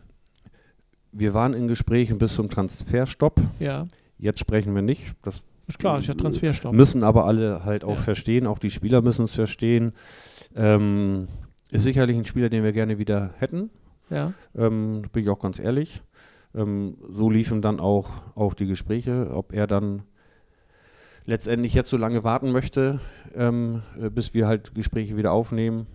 Wir 1.12 1.34
waren 1.34 1.54
in 1.54 1.68
Gesprächen 1.68 2.18
bis 2.18 2.36
zum 2.36 2.50
Transferstopp. 2.50 3.40
Ja. 3.60 3.88
Jetzt 4.20 4.40
sprechen 4.40 4.76
wir 4.76 4.82
nicht. 4.82 5.14
Das 5.24 5.44
ist 5.68 5.80
klar, 5.80 6.00
ist 6.00 6.08
ja 6.08 6.14
Transferstopp. 6.14 6.74
Müssen 6.74 7.04
aber 7.04 7.26
alle 7.26 7.64
halt 7.64 7.84
auch 7.84 7.96
ja. 7.96 8.02
verstehen, 8.02 8.48
auch 8.48 8.60
die 8.60 8.70
Spieler 8.70 9.02
müssen 9.02 9.26
es 9.26 9.34
verstehen. 9.34 9.94
Ähm, 10.56 11.28
ist 11.72 11.84
sicherlich 11.84 12.18
ein 12.18 12.26
Spieler, 12.26 12.50
den 12.50 12.64
wir 12.64 12.74
gerne 12.74 12.98
wieder 12.98 13.34
hätten. 13.38 13.70
Ja. 14.10 14.34
Ähm, 14.56 15.04
bin 15.14 15.24
ich 15.24 15.30
auch 15.30 15.40
ganz 15.40 15.60
ehrlich. 15.60 16.02
Ähm, 16.54 16.98
so 17.10 17.30
liefen 17.30 17.62
dann 17.62 17.80
auch, 17.80 18.10
auch 18.36 18.56
die 18.56 18.66
Gespräche, 18.66 19.32
ob 19.32 19.54
er 19.54 19.68
dann 19.68 20.04
letztendlich 21.26 21.74
jetzt 21.74 21.90
so 21.90 21.98
lange 21.98 22.24
warten 22.24 22.52
möchte, 22.52 23.00
ähm, 23.36 23.84
äh, 24.00 24.10
bis 24.10 24.34
wir 24.34 24.48
halt 24.48 24.74
Gespräche 24.74 25.16
wieder 25.16 25.32
aufnehmen, 25.32 25.86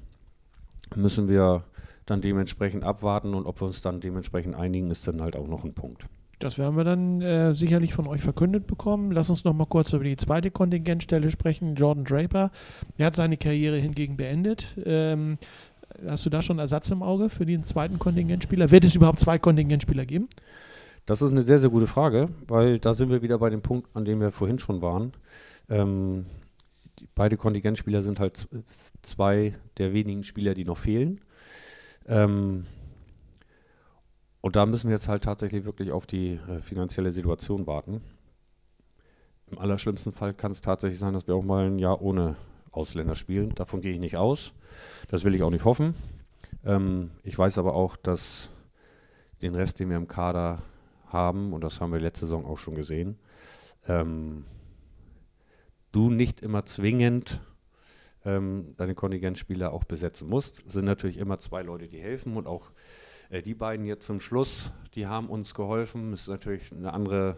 müssen 0.95 1.29
wir 1.29 1.65
dann 2.07 2.21
dementsprechend 2.21 2.85
abwarten 2.85 3.35
und 3.35 3.47
ob 3.47 3.61
wir 3.61 3.67
uns 3.67 3.83
dann 3.83 4.01
dementsprechend 4.01 4.55
einigen, 4.55 4.91
ist 4.91 5.09
dann 5.09 5.21
halt 5.21 5.37
auch 5.37 5.49
noch 5.49 5.65
ein 5.65 5.75
Punkt. 5.75 6.07
Das 6.45 6.59
werden 6.59 6.77
wir 6.77 6.85
dann 6.85 7.23
äh, 7.23 7.55
sicherlich 7.55 7.95
von 7.95 8.07
euch 8.07 8.21
verkündet 8.21 8.67
bekommen. 8.67 9.13
Lass 9.13 9.31
uns 9.31 9.45
noch 9.45 9.55
mal 9.55 9.65
kurz 9.65 9.95
über 9.95 10.05
die 10.05 10.19
zweite 10.19 10.51
Kontingentstelle 10.51 11.31
sprechen. 11.31 11.75
Jordan 11.75 12.05
Draper, 12.05 12.51
er 12.99 13.07
hat 13.07 13.17
seine 13.17 13.39
Karriere 13.39 13.79
hingegen 13.79 14.19
beendet. 14.19 14.77
Ähm, 14.85 15.39
hast 16.07 16.27
du 16.27 16.29
da 16.29 16.43
schon 16.43 16.59
Ersatz 16.59 16.91
im 16.91 17.03
Auge 17.03 17.31
für 17.31 17.47
den 17.47 17.65
zweiten 17.65 17.99
Kontingentspieler? 17.99 18.71
Wird 18.71 18.85
es 18.85 18.95
überhaupt 18.95 19.21
zwei 19.21 19.39
Kontingentspieler 19.39 20.05
geben? 20.05 20.29
Das 21.07 21.23
ist 21.23 21.31
eine 21.31 21.41
sehr, 21.41 21.59
sehr 21.61 21.71
gute 21.71 21.87
Frage, 21.87 22.29
weil 22.47 22.79
da 22.79 22.93
sind 22.93 23.09
wir 23.09 23.23
wieder 23.23 23.39
bei 23.39 23.49
dem 23.49 23.63
Punkt, 23.63 23.89
an 23.95 24.05
dem 24.05 24.21
wir 24.21 24.31
vorhin 24.31 24.59
schon 24.59 24.83
waren. 24.83 25.15
Ähm, 25.71 26.27
beide 27.15 27.39
Kontingentspieler 27.39 28.03
sind 28.03 28.21
halt 28.21 28.49
zwei 29.01 29.55
der 29.79 29.95
wenigen 29.95 30.25
Spieler, 30.25 30.53
die 30.53 30.67
noch 30.67 30.77
fehlen. 30.77 31.23
Ähm, 32.07 32.67
und 34.45 34.57
da 34.57 34.67
müssen 34.67 34.91
wir 34.91 34.95
jetzt 34.95 35.09
halt 35.09 35.25
tatsächlich 35.25 35.65
wirklich 35.65 35.91
auf 35.91 36.05
die 36.05 36.35
äh, 36.35 36.61
finanzielle 36.61 37.13
Situation 37.13 37.67
warten. 37.67 38.03
Im 39.51 39.59
allerschlimmsten 39.59 40.13
Fall 40.13 40.35
kann 40.35 40.53
es 40.53 40.61
tatsächlich 40.61 40.99
sein, 40.99 41.15
dass 41.15 41.27
wir 41.27 41.35
auch 41.35 41.43
mal 41.43 41.65
ein 41.65 41.79
Jahr 41.79 42.03
ohne 42.03 42.37
Ausländer 42.71 43.15
spielen. 43.15 43.55
Davon 43.55 43.81
gehe 43.81 43.93
ich 43.93 43.99
nicht 43.99 44.19
aus. 44.19 44.53
Das 45.09 45.25
will 45.25 45.35
ich 45.35 45.43
auch 45.43 45.51
nicht 45.51 45.65
hoffen. 45.65 45.95
Ähm, 46.63 47.13
ich 47.23 47.39
weiß 47.39 47.57
aber 47.57 47.73
auch, 47.73 47.97
dass 47.97 48.51
den 49.41 49.55
Rest, 49.55 49.81
den 49.81 49.89
wir 49.89 49.97
im 49.97 50.09
Kader 50.09 50.61
haben, 51.07 51.55
und 51.55 51.65
das 51.65 51.81
haben 51.81 51.95
wir 51.95 51.99
letzte 51.99 52.27
Saison 52.27 52.45
auch 52.45 52.59
schon 52.59 52.75
gesehen, 52.75 53.17
ähm, 53.89 54.45
du 55.91 56.11
nicht 56.11 56.41
immer 56.41 56.67
zwingend 56.67 57.41
ähm, 58.27 58.75
deine 58.77 58.95
Kontingentspieler 58.95 59.73
auch 59.73 59.85
besetzen 59.85 60.29
musst. 60.29 60.63
Es 60.67 60.75
sind 60.75 60.85
natürlich 60.85 61.17
immer 61.17 61.39
zwei 61.39 61.63
Leute, 61.63 61.89
die 61.89 61.99
helfen 61.99 62.37
und 62.37 62.47
auch 62.47 62.73
äh, 63.31 63.43
die 63.43 63.55
beiden 63.55 63.87
jetzt 63.87 64.07
zum 64.07 64.21
Schluss, 64.21 64.71
die 64.95 65.07
haben 65.07 65.29
uns 65.29 65.55
geholfen. 65.55 66.13
Es 66.13 66.23
ist 66.23 66.29
natürlich 66.29 66.73
eine 66.73 66.93
andere, 66.93 67.37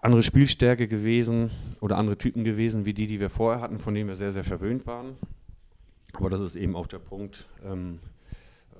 andere 0.00 0.22
Spielstärke 0.22 0.88
gewesen 0.88 1.50
oder 1.80 1.98
andere 1.98 2.18
Typen 2.18 2.44
gewesen, 2.44 2.84
wie 2.84 2.94
die, 2.94 3.06
die 3.06 3.20
wir 3.20 3.30
vorher 3.30 3.60
hatten, 3.60 3.78
von 3.78 3.94
denen 3.94 4.08
wir 4.08 4.16
sehr, 4.16 4.32
sehr 4.32 4.44
verwöhnt 4.44 4.86
waren. 4.86 5.16
Aber 6.14 6.30
das 6.30 6.40
ist 6.40 6.56
eben 6.56 6.76
auch 6.76 6.86
der 6.86 6.98
Punkt, 6.98 7.46
ähm, 7.64 8.00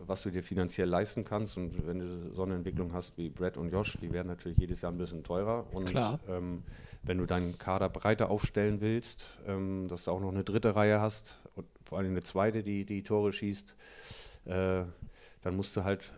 was 0.06 0.22
du 0.22 0.30
dir 0.30 0.42
finanziell 0.42 0.88
leisten 0.88 1.24
kannst. 1.24 1.56
Und 1.56 1.86
wenn 1.86 1.98
du 1.98 2.32
so 2.34 2.42
eine 2.42 2.54
Entwicklung 2.54 2.92
hast 2.92 3.16
wie 3.16 3.30
Brett 3.30 3.56
und 3.56 3.70
Josh, 3.70 3.96
die 4.00 4.12
werden 4.12 4.28
natürlich 4.28 4.58
jedes 4.58 4.82
Jahr 4.82 4.92
ein 4.92 4.98
bisschen 4.98 5.22
teurer. 5.22 5.66
Und 5.72 5.94
ähm, 6.28 6.62
wenn 7.02 7.18
du 7.18 7.26
deinen 7.26 7.58
Kader 7.58 7.88
breiter 7.88 8.30
aufstellen 8.30 8.80
willst, 8.80 9.38
ähm, 9.46 9.88
dass 9.88 10.04
du 10.04 10.10
auch 10.10 10.20
noch 10.20 10.30
eine 10.30 10.44
dritte 10.44 10.76
Reihe 10.76 11.00
hast 11.00 11.42
und 11.56 11.66
vor 11.84 11.98
allem 11.98 12.10
eine 12.10 12.22
zweite, 12.22 12.62
die 12.62 12.84
die 12.84 13.02
Tore 13.02 13.32
schießt, 13.32 13.74
äh, 14.46 14.82
dann 15.42 15.56
musst 15.56 15.76
du 15.76 15.84
halt 15.84 16.12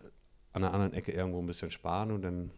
an 0.53 0.61
der 0.61 0.73
anderen 0.73 0.93
Ecke 0.93 1.11
irgendwo 1.11 1.39
ein 1.39 1.47
bisschen 1.47 1.71
sparen 1.71 2.11
und 2.11 2.21
dann 2.21 2.51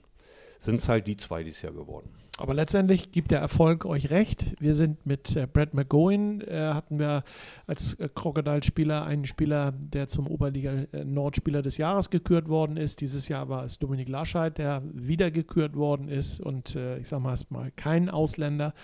sind 0.60 0.76
es 0.76 0.90
halt 0.90 1.08
die 1.08 1.18
zwei 1.18 1.44
dieses 1.44 1.62
Jahr 1.62 1.74
geworden. 1.74 2.10
Aber 2.40 2.54
letztendlich 2.54 3.12
gibt 3.12 3.32
der 3.32 3.40
Erfolg 3.40 3.84
euch 3.86 4.12
recht. 4.12 4.56
Wir 4.60 4.76
sind 4.76 5.04
mit 5.08 5.36
äh, 5.36 5.48
Brad 5.52 5.74
McGowan, 5.74 6.42
äh, 6.42 6.72
hatten 6.74 7.00
wir 7.00 7.24
als 7.66 7.96
äh, 7.96 8.10
Crocodile-Spieler 8.14 9.06
einen 9.06 9.26
Spieler, 9.26 9.72
der 9.72 10.08
zum 10.08 10.28
Oberliga-Nordspieler 10.28 11.60
äh, 11.60 11.64
des 11.64 11.78
Jahres 11.78 12.12
gekürt 12.12 12.48
worden 12.48 12.78
ist. 12.78 13.02
Dieses 13.02 13.28
Jahr 13.28 13.50
war 13.50 13.66
es 13.66 13.80
Dominik 13.80 14.08
Lascheid, 14.08 14.56
der 14.60 14.84
wieder 14.94 15.32
gekürt 15.32 15.76
worden 15.76 16.10
ist 16.10 16.40
und 16.40 16.76
äh, 16.76 17.00
ich 17.00 17.08
sage 17.08 17.24
mal 17.24 17.32
erstmal 17.32 17.72
kein 17.72 18.08
Ausländer, 18.08 18.76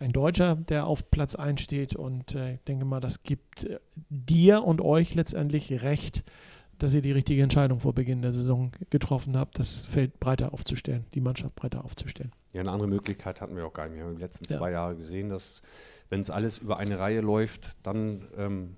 ein 0.00 0.10
Deutscher, 0.10 0.56
der 0.56 0.86
auf 0.86 1.08
Platz 1.10 1.36
1 1.36 1.60
steht. 1.60 1.94
Und 1.94 2.34
äh, 2.34 2.54
ich 2.54 2.64
denke 2.64 2.86
mal, 2.86 3.00
das 3.00 3.22
gibt 3.22 3.68
dir 4.08 4.64
und 4.64 4.80
euch 4.80 5.14
letztendlich 5.14 5.84
recht 5.84 6.24
dass 6.78 6.94
ihr 6.94 7.02
die 7.02 7.12
richtige 7.12 7.42
Entscheidung 7.42 7.80
vor 7.80 7.94
Beginn 7.94 8.22
der 8.22 8.32
Saison 8.32 8.72
getroffen 8.90 9.36
habt, 9.36 9.58
das 9.58 9.86
Feld 9.86 10.20
breiter 10.20 10.52
aufzustellen, 10.52 11.06
die 11.14 11.20
Mannschaft 11.20 11.54
breiter 11.54 11.84
aufzustellen. 11.84 12.32
Ja, 12.52 12.60
eine 12.60 12.70
andere 12.70 12.88
Möglichkeit 12.88 13.40
hatten 13.40 13.56
wir 13.56 13.66
auch 13.66 13.72
gar 13.72 13.88
nicht. 13.88 13.96
Wir 13.96 14.04
haben 14.04 14.12
in 14.12 14.16
den 14.16 14.22
letzten 14.22 14.50
ja. 14.50 14.58
zwei 14.58 14.72
Jahren 14.72 14.96
gesehen, 14.96 15.28
dass 15.28 15.62
wenn 16.08 16.20
es 16.20 16.30
alles 16.30 16.58
über 16.58 16.78
eine 16.78 16.98
Reihe 16.98 17.20
läuft, 17.20 17.76
dann 17.82 18.26
ähm, 18.36 18.76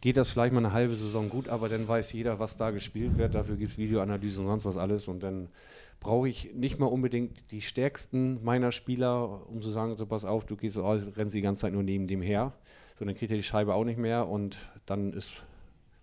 geht 0.00 0.16
das 0.16 0.30
vielleicht 0.30 0.52
mal 0.52 0.64
eine 0.64 0.72
halbe 0.72 0.94
Saison 0.94 1.28
gut, 1.28 1.48
aber 1.48 1.68
dann 1.68 1.86
weiß 1.86 2.12
jeder, 2.12 2.38
was 2.38 2.56
da 2.56 2.70
gespielt 2.70 3.18
wird. 3.18 3.34
Dafür 3.34 3.56
gibt 3.56 3.72
es 3.72 3.78
Videoanalysen 3.78 4.44
und 4.44 4.50
sonst 4.50 4.64
was 4.64 4.76
alles. 4.76 5.08
Und 5.08 5.22
dann 5.22 5.48
brauche 6.00 6.28
ich 6.28 6.54
nicht 6.54 6.78
mal 6.78 6.86
unbedingt 6.86 7.50
die 7.50 7.60
stärksten 7.60 8.42
meiner 8.44 8.72
Spieler, 8.72 9.48
um 9.48 9.62
zu 9.62 9.70
sagen, 9.70 9.96
so 9.96 10.06
pass 10.06 10.24
auf, 10.24 10.44
du 10.44 10.56
gehst 10.56 10.78
raus, 10.78 11.02
rennst 11.16 11.34
die 11.34 11.40
ganze 11.40 11.62
Zeit 11.62 11.72
nur 11.72 11.82
neben 11.82 12.06
dem 12.06 12.22
her. 12.22 12.52
So, 12.98 13.04
dann 13.04 13.14
kriegt 13.14 13.30
er 13.30 13.36
die 13.36 13.42
Scheibe 13.42 13.74
auch 13.74 13.84
nicht 13.84 13.98
mehr 13.98 14.28
und 14.28 14.56
dann 14.86 15.12
ist 15.12 15.32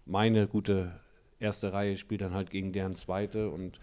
meine 0.06 0.48
gute 0.48 0.92
erste 1.40 1.74
Reihe 1.74 1.98
spielt 1.98 2.22
dann 2.22 2.34
halt 2.34 2.50
gegen 2.50 2.74
deren 2.74 2.96
zweite 2.96 3.50
und 3.50 3.80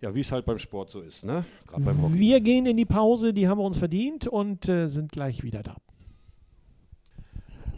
ja, 0.00 0.14
wie 0.14 0.20
es 0.20 0.32
halt 0.32 0.44
beim 0.44 0.58
Sport 0.58 0.90
so 0.90 1.00
ist, 1.00 1.24
ne? 1.24 1.44
Beim 1.70 2.18
wir 2.18 2.40
gehen 2.40 2.66
in 2.66 2.76
die 2.76 2.84
Pause, 2.84 3.32
die 3.32 3.48
haben 3.48 3.58
wir 3.58 3.64
uns 3.64 3.78
verdient 3.78 4.26
und 4.26 4.68
äh, 4.68 4.88
sind 4.88 5.12
gleich 5.12 5.42
wieder 5.42 5.62
da. 5.62 5.76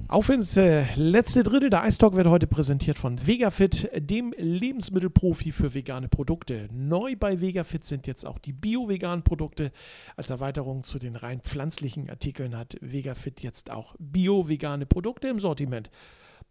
Auf 0.09 0.28
ins 0.28 0.57
äh, 0.57 0.84
letzte 0.95 1.43
Drittel. 1.43 1.68
Der 1.68 1.82
Eistalk 1.82 2.14
wird 2.14 2.28
heute 2.28 2.47
präsentiert 2.47 2.97
von 2.97 3.26
VegaFit, 3.26 3.91
dem 3.97 4.32
Lebensmittelprofi 4.39 5.51
für 5.51 5.74
vegane 5.74 6.09
Produkte. 6.09 6.68
Neu 6.72 7.16
bei 7.16 7.41
VegaFit 7.41 7.84
sind 7.84 8.07
jetzt 8.07 8.24
auch 8.24 8.39
die 8.39 8.53
bio-veganen 8.53 9.24
Produkte. 9.24 9.72
Als 10.14 10.30
Erweiterung 10.30 10.84
zu 10.84 11.01
den 11.01 11.16
rein 11.16 11.41
pflanzlichen 11.41 12.09
Artikeln 12.09 12.57
hat 12.57 12.76
VegaFit 12.80 13.43
jetzt 13.43 13.72
auch 13.72 13.97
bio-vegane 13.99 14.87
Produkte 14.87 15.26
im 15.26 15.41
Sortiment. 15.41 15.91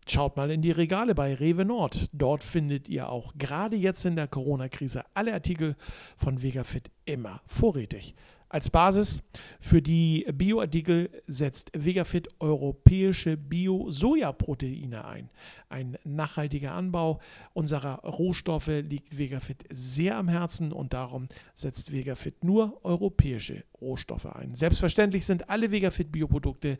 Schaut 0.07 0.37
mal 0.37 0.51
in 0.51 0.61
die 0.61 0.71
Regale 0.71 1.15
bei 1.15 1.33
Rewe 1.33 1.65
Nord. 1.65 2.09
Dort 2.13 2.43
findet 2.43 2.87
ihr 2.87 3.09
auch 3.09 3.33
gerade 3.39 3.75
jetzt 3.75 4.05
in 4.05 4.15
der 4.15 4.27
Corona-Krise 4.27 5.03
alle 5.15 5.33
Artikel 5.33 5.75
von 6.15 6.43
VegaFit 6.43 6.91
immer 7.05 7.41
vorrätig. 7.47 8.13
Als 8.47 8.69
Basis 8.69 9.23
für 9.59 9.81
die 9.81 10.27
Bioartikel 10.31 11.09
setzt 11.25 11.71
Vegafit 11.73 12.29
europäische 12.39 13.35
Bio-Sojaproteine 13.35 15.05
ein. 15.05 15.29
Ein 15.67 15.97
nachhaltiger 16.03 16.73
Anbau 16.73 17.19
unserer 17.53 18.01
Rohstoffe 18.03 18.67
liegt 18.67 19.17
Vegafit 19.17 19.65
sehr 19.71 20.17
am 20.17 20.27
Herzen 20.27 20.71
und 20.71 20.93
darum 20.93 21.27
setzt 21.55 21.91
Vegafit 21.91 22.43
nur 22.43 22.79
europäische 22.85 23.63
Rohstoffe 23.81 24.27
ein. 24.27 24.53
Selbstverständlich 24.53 25.25
sind 25.25 25.49
alle 25.49 25.71
Vegafit 25.71 26.11
Bioprodukte 26.11 26.77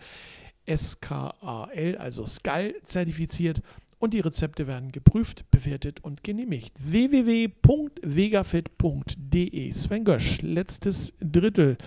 SKAL, 0.68 1.96
also 1.98 2.26
SKAL 2.26 2.74
zertifiziert 2.84 3.62
und 4.00 4.14
die 4.14 4.20
Rezepte 4.20 4.68
werden 4.68 4.92
geprüft, 4.92 5.50
bewertet 5.52 6.04
und 6.04 6.22
genehmigt. 6.24 6.74
www.vegafit.de 6.80 9.72
Sven 9.72 10.04
Gösch, 10.04 10.42
letztes 10.42 11.14
Drittel. 11.20 11.78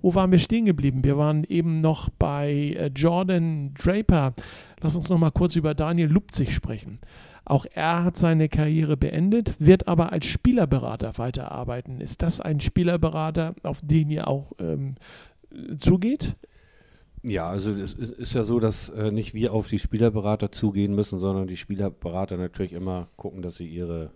Wo 0.00 0.14
waren 0.14 0.30
wir 0.30 0.38
stehen 0.38 0.64
geblieben? 0.64 1.02
Wir 1.02 1.18
waren 1.18 1.42
eben 1.44 1.80
noch 1.80 2.08
bei 2.10 2.76
äh, 2.78 2.86
Jordan 2.94 3.74
Draper. 3.74 4.32
Lass 4.80 4.94
uns 4.94 5.08
noch 5.08 5.18
mal 5.18 5.32
kurz 5.32 5.56
über 5.56 5.74
Daniel 5.74 6.08
Lupzig 6.08 6.54
sprechen. 6.54 7.00
Auch 7.44 7.66
er 7.72 8.04
hat 8.04 8.16
seine 8.16 8.48
Karriere 8.48 8.96
beendet, 8.96 9.56
wird 9.58 9.88
aber 9.88 10.12
als 10.12 10.26
Spielerberater 10.26 11.18
weiterarbeiten. 11.18 12.00
Ist 12.00 12.22
das 12.22 12.40
ein 12.40 12.60
Spielerberater, 12.60 13.56
auf 13.62 13.80
den 13.82 14.10
ihr 14.10 14.28
auch 14.28 14.52
ähm, 14.60 14.94
zugeht? 15.78 16.36
Ja, 17.22 17.48
also 17.48 17.72
es 17.72 17.94
ist 17.94 18.34
ja 18.34 18.44
so, 18.44 18.60
dass 18.60 18.88
äh, 18.90 19.10
nicht 19.10 19.34
wir 19.34 19.52
auf 19.52 19.68
die 19.68 19.78
Spielerberater 19.78 20.50
zugehen 20.50 20.94
müssen, 20.94 21.18
sondern 21.18 21.46
die 21.46 21.56
Spielerberater 21.56 22.36
natürlich 22.36 22.72
immer 22.72 23.08
gucken, 23.16 23.42
dass 23.42 23.56
sie 23.56 23.66
ihre 23.66 24.12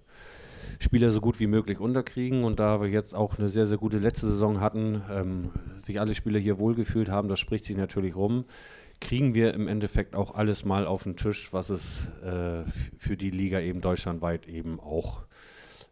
Spieler 0.79 1.11
so 1.11 1.21
gut 1.21 1.41
wie 1.41 1.47
möglich 1.47 1.81
unterkriegen. 1.81 2.45
Und 2.45 2.61
da 2.61 2.81
wir 2.81 2.89
jetzt 2.89 3.15
auch 3.15 3.39
eine 3.39 3.49
sehr, 3.49 3.67
sehr 3.67 3.79
gute 3.79 3.99
letzte 3.99 4.29
Saison 4.29 4.61
hatten, 4.61 5.03
ähm, 5.11 5.51
sich 5.79 6.01
alle 6.01 6.15
Spieler 6.15 6.39
hier 6.39 6.59
wohlgefühlt 6.59 7.09
haben, 7.09 7.29
das 7.29 7.41
spricht 7.41 7.65
sich 7.65 7.77
natürlich 7.77 8.15
rum, 8.15 8.45
kriegen 9.01 9.35
wir 9.35 9.55
im 9.55 9.67
Endeffekt 9.67 10.15
auch 10.15 10.35
alles 10.35 10.65
mal 10.65 10.87
auf 10.87 11.03
den 11.03 11.17
Tisch, 11.17 11.53
was 11.53 11.71
es 11.71 12.07
äh, 12.25 12.63
für 12.99 13.17
die 13.17 13.31
Liga 13.31 13.59
eben 13.61 13.81
deutschlandweit 13.81 14.47
eben 14.47 14.79
auch, 14.79 15.23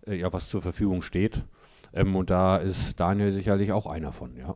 äh, 0.07 0.15
ja, 0.15 0.33
was 0.33 0.49
zur 0.49 0.63
Verfügung 0.63 1.03
steht. 1.03 1.45
Ähm, 1.93 2.15
und 2.15 2.31
da 2.31 2.57
ist 2.57 3.01
Daniel 3.01 3.33
sicherlich 3.33 3.73
auch 3.73 3.87
einer 3.87 4.13
von, 4.13 4.37
ja. 4.37 4.55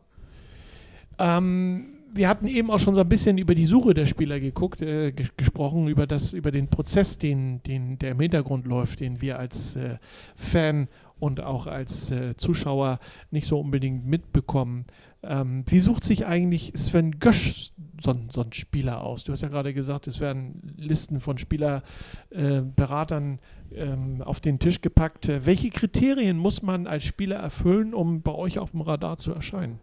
Ähm, 1.17 1.94
wir 2.15 2.29
hatten 2.29 2.47
eben 2.47 2.71
auch 2.71 2.79
schon 2.79 2.95
so 2.95 3.01
ein 3.01 3.09
bisschen 3.09 3.37
über 3.37 3.55
die 3.55 3.65
Suche 3.65 3.93
der 3.93 4.05
Spieler 4.05 4.39
geguckt, 4.39 4.81
äh, 4.81 5.11
ges 5.11 5.35
gesprochen, 5.35 5.87
über, 5.87 6.07
das, 6.07 6.33
über 6.33 6.51
den 6.51 6.69
Prozess, 6.69 7.17
den, 7.17 7.61
den, 7.63 7.99
der 7.99 8.11
im 8.11 8.19
Hintergrund 8.19 8.65
läuft, 8.65 9.01
den 9.01 9.21
wir 9.21 9.37
als 9.37 9.75
äh, 9.75 9.97
Fan 10.35 10.87
und 11.19 11.41
auch 11.41 11.67
als 11.67 12.11
äh, 12.11 12.35
Zuschauer 12.37 12.99
nicht 13.31 13.47
so 13.47 13.59
unbedingt 13.59 14.05
mitbekommen. 14.05 14.85
Ähm, 15.23 15.63
wie 15.67 15.79
sucht 15.79 16.03
sich 16.03 16.25
eigentlich 16.25 16.71
Sven 16.75 17.19
Gösch 17.19 17.71
so, 18.01 18.15
so 18.31 18.41
ein 18.41 18.53
Spieler 18.53 19.01
aus? 19.01 19.23
Du 19.23 19.31
hast 19.31 19.41
ja 19.41 19.49
gerade 19.49 19.73
gesagt, 19.73 20.07
es 20.07 20.19
werden 20.19 20.73
Listen 20.77 21.19
von 21.19 21.37
Spielerberatern 21.37 23.39
äh, 23.71 23.81
ähm, 23.81 24.21
auf 24.21 24.39
den 24.39 24.59
Tisch 24.59 24.81
gepackt. 24.81 25.29
Welche 25.45 25.69
Kriterien 25.69 26.37
muss 26.37 26.61
man 26.61 26.87
als 26.87 27.03
Spieler 27.03 27.37
erfüllen, 27.37 27.93
um 27.93 28.21
bei 28.21 28.33
euch 28.33 28.59
auf 28.59 28.71
dem 28.71 28.81
Radar 28.81 29.17
zu 29.17 29.33
erscheinen? 29.33 29.79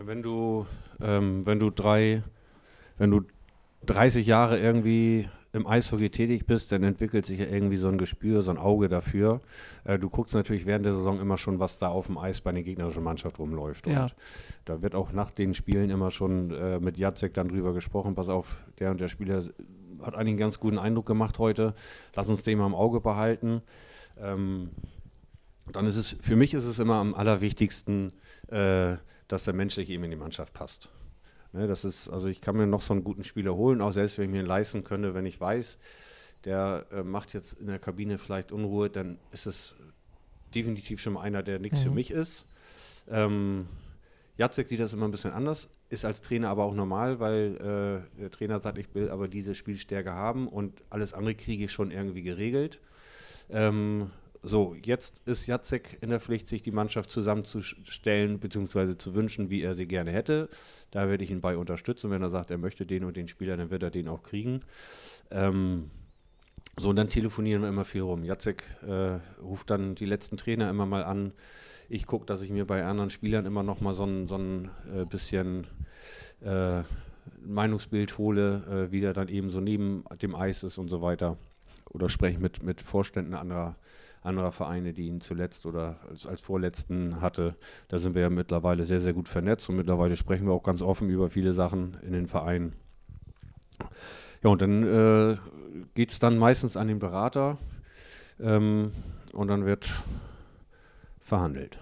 Wenn 0.00 0.22
du, 0.22 0.66
ähm, 1.00 1.44
wenn 1.44 1.58
du 1.58 1.70
drei, 1.70 2.22
wenn 2.98 3.10
du 3.10 3.22
30 3.86 4.26
Jahre 4.26 4.58
irgendwie 4.58 5.28
im 5.52 5.66
Eishockey 5.66 6.10
tätig 6.10 6.46
bist, 6.46 6.70
dann 6.72 6.82
entwickelt 6.82 7.24
sich 7.24 7.38
ja 7.40 7.46
irgendwie 7.46 7.76
so 7.76 7.88
ein 7.88 7.98
Gespür, 7.98 8.42
so 8.42 8.50
ein 8.50 8.58
Auge 8.58 8.88
dafür. 8.88 9.40
Äh, 9.84 9.98
du 9.98 10.10
guckst 10.10 10.34
natürlich 10.34 10.66
während 10.66 10.84
der 10.84 10.94
Saison 10.94 11.20
immer 11.20 11.38
schon, 11.38 11.58
was 11.58 11.78
da 11.78 11.88
auf 11.88 12.06
dem 12.06 12.18
Eis 12.18 12.40
bei 12.40 12.52
der 12.52 12.62
gegnerischen 12.62 13.02
Mannschaft 13.02 13.38
rumläuft. 13.38 13.86
Ja. 13.86 14.04
Und 14.04 14.14
da 14.66 14.82
wird 14.82 14.94
auch 14.94 15.12
nach 15.12 15.30
den 15.30 15.54
Spielen 15.54 15.90
immer 15.90 16.10
schon 16.10 16.50
äh, 16.50 16.78
mit 16.80 16.98
Jacek 16.98 17.34
dann 17.34 17.48
drüber 17.48 17.72
gesprochen, 17.72 18.14
pass 18.14 18.28
auf, 18.28 18.64
der 18.78 18.90
und 18.90 19.00
der 19.00 19.08
Spieler 19.08 19.42
hat 20.02 20.14
eigentlich 20.14 20.28
einen 20.32 20.36
ganz 20.36 20.60
guten 20.60 20.78
Eindruck 20.78 21.06
gemacht 21.06 21.38
heute, 21.38 21.74
lass 22.14 22.28
uns 22.28 22.42
den 22.42 22.58
mal 22.58 22.66
im 22.66 22.74
Auge 22.74 23.00
behalten. 23.00 23.62
Ähm, 24.18 24.70
dann 25.72 25.86
ist 25.86 25.96
es, 25.96 26.16
für 26.20 26.36
mich 26.36 26.54
ist 26.54 26.64
es 26.64 26.78
immer 26.78 26.96
am 26.96 27.14
allerwichtigsten, 27.14 28.12
äh, 28.48 28.96
dass 29.28 29.44
der 29.44 29.54
menschlich 29.54 29.90
eben 29.90 30.04
in 30.04 30.10
die 30.10 30.16
Mannschaft 30.16 30.52
passt. 30.52 30.88
Ne, 31.52 31.66
das 31.66 31.84
ist, 31.84 32.08
also 32.08 32.28
ich 32.28 32.40
kann 32.40 32.56
mir 32.56 32.66
noch 32.66 32.82
so 32.82 32.92
einen 32.92 33.04
guten 33.04 33.24
Spieler 33.24 33.54
holen, 33.54 33.80
auch 33.80 33.92
selbst 33.92 34.18
wenn 34.18 34.24
ich 34.24 34.30
mir 34.30 34.40
ihn 34.40 34.46
leisten 34.46 34.84
könnte, 34.84 35.14
wenn 35.14 35.24
ich 35.24 35.40
weiß, 35.40 35.78
der 36.44 36.86
äh, 36.92 37.02
macht 37.02 37.32
jetzt 37.32 37.54
in 37.54 37.66
der 37.68 37.78
Kabine 37.78 38.18
vielleicht 38.18 38.52
Unruhe, 38.52 38.90
dann 38.90 39.18
ist 39.30 39.46
es 39.46 39.74
definitiv 40.54 41.00
schon 41.00 41.16
einer, 41.16 41.42
der 41.42 41.58
nichts 41.58 41.80
mhm. 41.80 41.84
für 41.84 41.90
mich 41.90 42.10
ist. 42.10 42.44
Ähm, 43.08 43.66
Jacek 44.36 44.68
sieht 44.68 44.80
das 44.80 44.92
immer 44.92 45.08
ein 45.08 45.10
bisschen 45.10 45.32
anders, 45.32 45.68
ist 45.88 46.04
als 46.04 46.20
Trainer 46.20 46.48
aber 46.48 46.64
auch 46.64 46.74
normal, 46.74 47.18
weil 47.18 47.56
äh, 48.16 48.20
der 48.20 48.30
Trainer 48.30 48.60
sagt, 48.60 48.78
ich 48.78 48.94
will 48.94 49.10
aber 49.10 49.26
diese 49.26 49.54
Spielstärke 49.54 50.12
haben 50.12 50.48
und 50.48 50.82
alles 50.90 51.14
andere 51.14 51.34
kriege 51.34 51.64
ich 51.64 51.72
schon 51.72 51.90
irgendwie 51.90 52.22
geregelt. 52.22 52.78
Ähm, 53.50 54.10
so, 54.42 54.76
jetzt 54.84 55.26
ist 55.26 55.46
Jacek 55.46 55.98
in 56.00 56.10
der 56.10 56.20
Pflicht, 56.20 56.46
sich 56.46 56.62
die 56.62 56.70
Mannschaft 56.70 57.10
zusammenzustellen 57.10 58.38
bzw. 58.38 58.96
zu 58.96 59.14
wünschen, 59.14 59.50
wie 59.50 59.62
er 59.62 59.74
sie 59.74 59.86
gerne 59.86 60.12
hätte. 60.12 60.48
Da 60.90 61.08
werde 61.08 61.24
ich 61.24 61.30
ihn 61.30 61.40
bei 61.40 61.56
unterstützen. 61.56 62.10
Wenn 62.10 62.22
er 62.22 62.30
sagt, 62.30 62.50
er 62.50 62.58
möchte 62.58 62.86
den 62.86 63.04
und 63.04 63.16
den 63.16 63.28
Spieler, 63.28 63.56
dann 63.56 63.70
wird 63.70 63.82
er 63.82 63.90
den 63.90 64.08
auch 64.08 64.22
kriegen. 64.22 64.60
Ähm, 65.30 65.90
so, 66.78 66.90
und 66.90 66.96
dann 66.96 67.10
telefonieren 67.10 67.62
wir 67.62 67.68
immer 67.68 67.84
viel 67.84 68.02
rum. 68.02 68.22
Jacek 68.22 68.62
äh, 68.86 69.18
ruft 69.42 69.70
dann 69.70 69.96
die 69.96 70.06
letzten 70.06 70.36
Trainer 70.36 70.70
immer 70.70 70.86
mal 70.86 71.02
an. 71.02 71.32
Ich 71.88 72.06
gucke, 72.06 72.26
dass 72.26 72.42
ich 72.42 72.50
mir 72.50 72.66
bei 72.66 72.84
anderen 72.84 73.10
Spielern 73.10 73.46
immer 73.46 73.64
noch 73.64 73.80
mal 73.80 73.94
so 73.94 74.04
ein, 74.04 74.28
so 74.28 74.36
ein 74.36 74.70
äh, 74.94 75.04
bisschen 75.04 75.66
äh, 76.42 76.82
Meinungsbild 77.44 78.18
hole, 78.18 78.86
äh, 78.88 78.92
wie 78.92 79.00
der 79.00 79.14
dann 79.14 79.28
eben 79.28 79.50
so 79.50 79.60
neben 79.60 80.04
dem 80.22 80.36
Eis 80.36 80.62
ist 80.62 80.78
und 80.78 80.88
so 80.88 81.02
weiter. 81.02 81.36
Oder 81.90 82.08
spreche 82.08 82.38
mit, 82.38 82.62
mit 82.62 82.82
Vorständen 82.82 83.34
anderer 83.34 83.76
anderer 84.28 84.52
Vereine, 84.52 84.92
die 84.92 85.06
ihn 85.06 85.20
zuletzt 85.20 85.66
oder 85.66 85.96
als, 86.08 86.26
als 86.26 86.40
Vorletzten 86.40 87.20
hatte. 87.20 87.56
Da 87.88 87.98
sind 87.98 88.14
wir 88.14 88.22
ja 88.22 88.30
mittlerweile 88.30 88.84
sehr, 88.84 89.00
sehr 89.00 89.12
gut 89.12 89.28
vernetzt 89.28 89.68
und 89.68 89.76
mittlerweile 89.76 90.16
sprechen 90.16 90.46
wir 90.46 90.52
auch 90.52 90.62
ganz 90.62 90.82
offen 90.82 91.08
über 91.10 91.30
viele 91.30 91.52
Sachen 91.52 91.96
in 92.02 92.12
den 92.12 92.28
Vereinen. 92.28 92.74
Ja, 94.42 94.50
und 94.50 94.62
dann 94.62 94.82
äh, 94.84 95.36
geht 95.94 96.10
es 96.10 96.18
dann 96.18 96.38
meistens 96.38 96.76
an 96.76 96.88
den 96.88 96.98
Berater 96.98 97.58
ähm, 98.40 98.92
und 99.32 99.48
dann 99.48 99.66
wird 99.66 99.90
verhandelt. 101.18 101.78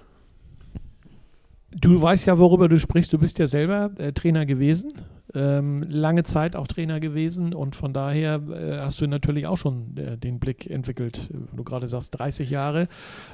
Du 1.78 2.00
weißt 2.00 2.26
ja, 2.26 2.38
worüber 2.38 2.68
du 2.68 2.78
sprichst. 2.78 3.12
Du 3.12 3.18
bist 3.18 3.38
ja 3.38 3.46
selber 3.46 3.90
äh, 3.98 4.12
Trainer 4.12 4.46
gewesen 4.46 4.92
ähm, 5.36 5.84
lange 5.88 6.22
Zeit 6.22 6.56
auch 6.56 6.66
Trainer 6.66 6.98
gewesen 6.98 7.52
und 7.52 7.76
von 7.76 7.92
daher 7.92 8.40
äh, 8.48 8.78
hast 8.78 9.00
du 9.00 9.06
natürlich 9.06 9.46
auch 9.46 9.56
schon 9.56 9.96
äh, 9.96 10.16
den 10.16 10.38
Blick 10.38 10.68
entwickelt. 10.68 11.28
Du 11.52 11.62
gerade 11.62 11.88
sagst 11.88 12.18
30 12.18 12.48
Jahre, 12.48 12.88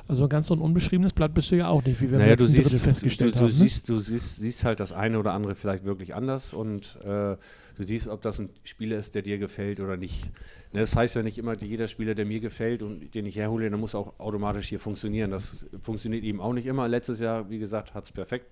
also 0.08 0.26
ganz 0.26 0.48
so 0.48 0.54
ein 0.54 0.60
unbeschriebenes 0.60 1.12
Blatt 1.12 1.32
bist 1.32 1.50
du 1.50 1.56
ja 1.56 1.68
auch 1.68 1.84
nicht, 1.84 2.00
wie 2.00 2.10
wir 2.10 2.18
naja, 2.18 2.32
im 2.32 2.38
letzten 2.38 2.52
siehst, 2.52 2.72
Drittel 2.72 2.78
festgestellt 2.80 3.34
du, 3.34 3.38
du 3.38 3.44
haben. 3.44 3.52
Ne? 3.52 3.52
Siehst, 3.52 3.88
du 3.88 3.98
siehst, 4.00 4.36
siehst, 4.36 4.64
halt 4.64 4.80
das 4.80 4.92
eine 4.92 5.18
oder 5.18 5.32
andere 5.32 5.54
vielleicht 5.54 5.84
wirklich 5.84 6.14
anders 6.14 6.52
und 6.52 6.98
äh, 7.04 7.36
du 7.76 7.84
siehst, 7.84 8.08
ob 8.08 8.22
das 8.22 8.38
ein 8.38 8.50
Spieler 8.64 8.98
ist, 8.98 9.14
der 9.14 9.22
dir 9.22 9.38
gefällt 9.38 9.80
oder 9.80 9.96
nicht. 9.96 10.24
Ne, 10.72 10.80
das 10.80 10.96
heißt 10.96 11.16
ja 11.16 11.22
nicht 11.22 11.38
immer, 11.38 11.54
jeder 11.56 11.88
Spieler, 11.88 12.14
der 12.14 12.24
mir 12.24 12.40
gefällt 12.40 12.82
und 12.82 13.14
den 13.14 13.26
ich 13.26 13.36
herhole, 13.36 13.68
der 13.68 13.78
muss 13.78 13.94
auch 13.94 14.18
automatisch 14.18 14.68
hier 14.68 14.80
funktionieren. 14.80 15.30
Das 15.30 15.66
funktioniert 15.80 16.24
eben 16.24 16.40
auch 16.40 16.52
nicht 16.52 16.66
immer. 16.66 16.88
Letztes 16.88 17.20
Jahr, 17.20 17.50
wie 17.50 17.58
gesagt, 17.58 17.94
hat 17.94 18.04
es 18.04 18.12
perfekt 18.12 18.46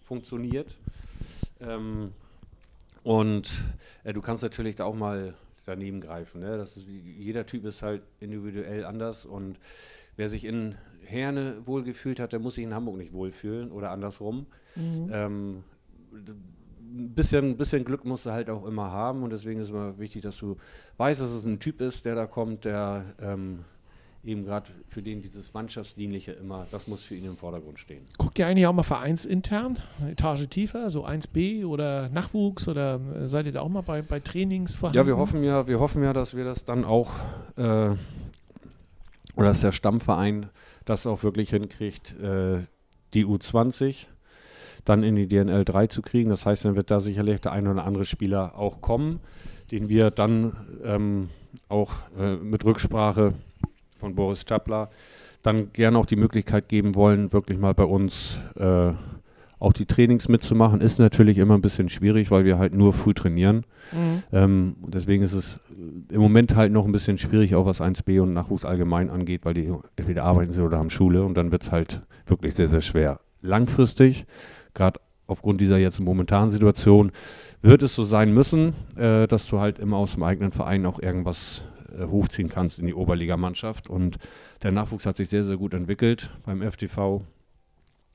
funktioniert. 0.00 0.76
Ähm, 1.60 2.12
und 3.02 3.52
äh, 4.04 4.12
du 4.12 4.20
kannst 4.20 4.42
natürlich 4.42 4.76
da 4.76 4.84
auch 4.84 4.94
mal 4.94 5.34
daneben 5.64 6.00
greifen. 6.00 6.40
Ne? 6.40 6.56
Das 6.56 6.76
ist, 6.76 6.86
jeder 6.86 7.46
Typ 7.46 7.64
ist 7.64 7.82
halt 7.82 8.02
individuell 8.20 8.84
anders 8.84 9.24
und 9.24 9.58
wer 10.16 10.28
sich 10.28 10.44
in 10.44 10.76
Herne 11.04 11.62
wohlgefühlt 11.66 12.20
hat, 12.20 12.32
der 12.32 12.40
muss 12.40 12.54
sich 12.54 12.64
in 12.64 12.74
Hamburg 12.74 12.96
nicht 12.96 13.12
wohlfühlen 13.12 13.70
oder 13.70 13.90
andersrum. 13.90 14.46
Mhm. 14.76 15.10
Ähm, 15.12 15.64
bisschen, 17.14 17.56
bisschen 17.56 17.84
Glück 17.84 18.04
musst 18.04 18.26
du 18.26 18.30
halt 18.30 18.50
auch 18.50 18.64
immer 18.66 18.90
haben 18.90 19.22
und 19.22 19.30
deswegen 19.30 19.60
ist 19.60 19.66
es 19.66 19.72
immer 19.72 19.98
wichtig, 19.98 20.22
dass 20.22 20.36
du 20.38 20.56
weißt, 20.96 21.20
dass 21.20 21.30
es 21.30 21.44
ein 21.44 21.58
Typ 21.58 21.80
ist, 21.80 22.04
der 22.04 22.14
da 22.14 22.26
kommt, 22.26 22.64
der 22.64 23.04
ähm, 23.20 23.64
eben 24.24 24.44
gerade 24.44 24.70
für 24.88 25.02
den 25.02 25.20
dieses 25.20 25.52
Mannschaftsdienliche 25.52 26.32
immer, 26.32 26.66
das 26.70 26.86
muss 26.86 27.02
für 27.02 27.14
ihn 27.14 27.24
im 27.24 27.36
Vordergrund 27.36 27.78
stehen. 27.78 28.04
Guckt 28.18 28.38
ihr 28.38 28.46
eigentlich 28.46 28.66
auch 28.66 28.72
mal 28.72 28.82
vereinsintern, 28.82 29.78
eine 30.00 30.12
Etage 30.12 30.48
tiefer, 30.48 30.90
so 30.90 31.04
1b 31.04 31.64
oder 31.66 32.08
Nachwuchs 32.08 32.68
oder 32.68 33.00
äh, 33.14 33.28
seid 33.28 33.46
ihr 33.46 33.52
da 33.52 33.60
auch 33.60 33.68
mal 33.68 33.82
bei, 33.82 34.02
bei 34.02 34.20
Trainings 34.20 34.76
vorhanden? 34.76 34.98
Ja, 34.98 35.06
wir 35.06 35.16
hoffen 35.16 35.42
ja, 35.42 35.66
wir 35.66 35.80
hoffen 35.80 36.02
ja, 36.02 36.12
dass 36.12 36.36
wir 36.36 36.44
das 36.44 36.64
dann 36.64 36.84
auch 36.84 37.12
äh, 37.56 37.90
oder 39.34 39.48
dass 39.48 39.60
der 39.60 39.72
Stammverein 39.72 40.50
das 40.84 41.06
auch 41.06 41.22
wirklich 41.22 41.50
hinkriegt, 41.50 42.14
äh, 42.20 42.60
die 43.14 43.26
U20 43.26 44.06
dann 44.84 45.02
in 45.02 45.16
die 45.16 45.28
DNL 45.28 45.64
3 45.64 45.86
zu 45.86 46.02
kriegen. 46.02 46.30
Das 46.30 46.46
heißt, 46.46 46.64
dann 46.64 46.76
wird 46.76 46.90
da 46.90 47.00
sicherlich 47.00 47.40
der 47.40 47.52
ein 47.52 47.66
oder 47.66 47.84
andere 47.84 48.04
Spieler 48.04 48.58
auch 48.58 48.80
kommen, 48.80 49.20
den 49.70 49.88
wir 49.88 50.10
dann 50.10 50.56
ähm, 50.84 51.28
auch 51.68 51.92
äh, 52.18 52.36
mit 52.36 52.64
Rücksprache 52.64 53.34
von 53.96 54.14
Boris 54.14 54.44
Chapler 54.44 54.90
dann 55.42 55.72
gerne 55.72 55.98
auch 55.98 56.06
die 56.06 56.16
Möglichkeit 56.16 56.68
geben 56.68 56.94
wollen, 56.94 57.32
wirklich 57.32 57.58
mal 57.58 57.74
bei 57.74 57.84
uns 57.84 58.38
äh, 58.56 58.92
auch 59.58 59.72
die 59.72 59.86
Trainings 59.86 60.28
mitzumachen. 60.28 60.80
Ist 60.80 60.98
natürlich 60.98 61.38
immer 61.38 61.54
ein 61.54 61.62
bisschen 61.62 61.88
schwierig, 61.88 62.30
weil 62.30 62.44
wir 62.44 62.58
halt 62.58 62.74
nur 62.74 62.92
früh 62.92 63.14
trainieren. 63.14 63.64
Mhm. 63.92 64.22
Ähm, 64.32 64.76
deswegen 64.88 65.22
ist 65.22 65.34
es 65.34 65.60
im 66.10 66.20
Moment 66.20 66.56
halt 66.56 66.72
noch 66.72 66.84
ein 66.84 66.92
bisschen 66.92 67.18
schwierig, 67.18 67.54
auch 67.54 67.66
was 67.66 67.80
1b 67.80 68.20
und 68.20 68.34
Nachwuchs 68.34 68.64
allgemein 68.64 69.08
angeht, 69.08 69.44
weil 69.44 69.54
die 69.54 69.72
entweder 69.96 70.24
arbeiten 70.24 70.52
sie 70.52 70.62
oder 70.62 70.78
haben 70.78 70.90
Schule 70.90 71.24
und 71.24 71.34
dann 71.34 71.52
wird 71.52 71.62
es 71.62 71.70
halt 71.70 72.02
wirklich 72.26 72.54
sehr, 72.54 72.68
sehr 72.68 72.80
schwer. 72.80 73.20
Langfristig, 73.40 74.26
gerade 74.74 75.00
aufgrund 75.26 75.60
dieser 75.60 75.78
jetzt 75.78 76.00
momentanen 76.00 76.50
Situation, 76.50 77.12
wird 77.62 77.82
es 77.82 77.94
so 77.94 78.04
sein 78.04 78.32
müssen, 78.32 78.74
äh, 78.96 79.26
dass 79.26 79.46
du 79.46 79.58
halt 79.58 79.78
immer 79.78 79.96
aus 79.96 80.14
dem 80.14 80.22
eigenen 80.22 80.52
Verein 80.52 80.84
auch 80.86 80.98
irgendwas 81.00 81.62
äh, 81.96 82.04
hochziehen 82.04 82.48
kannst 82.48 82.78
in 82.78 82.86
die 82.86 82.94
Oberligamannschaft. 82.94 83.88
Und 83.88 84.18
der 84.62 84.72
Nachwuchs 84.72 85.06
hat 85.06 85.16
sich 85.16 85.28
sehr, 85.28 85.44
sehr 85.44 85.56
gut 85.56 85.74
entwickelt 85.74 86.30
beim 86.44 86.62
FTV. 86.62 87.22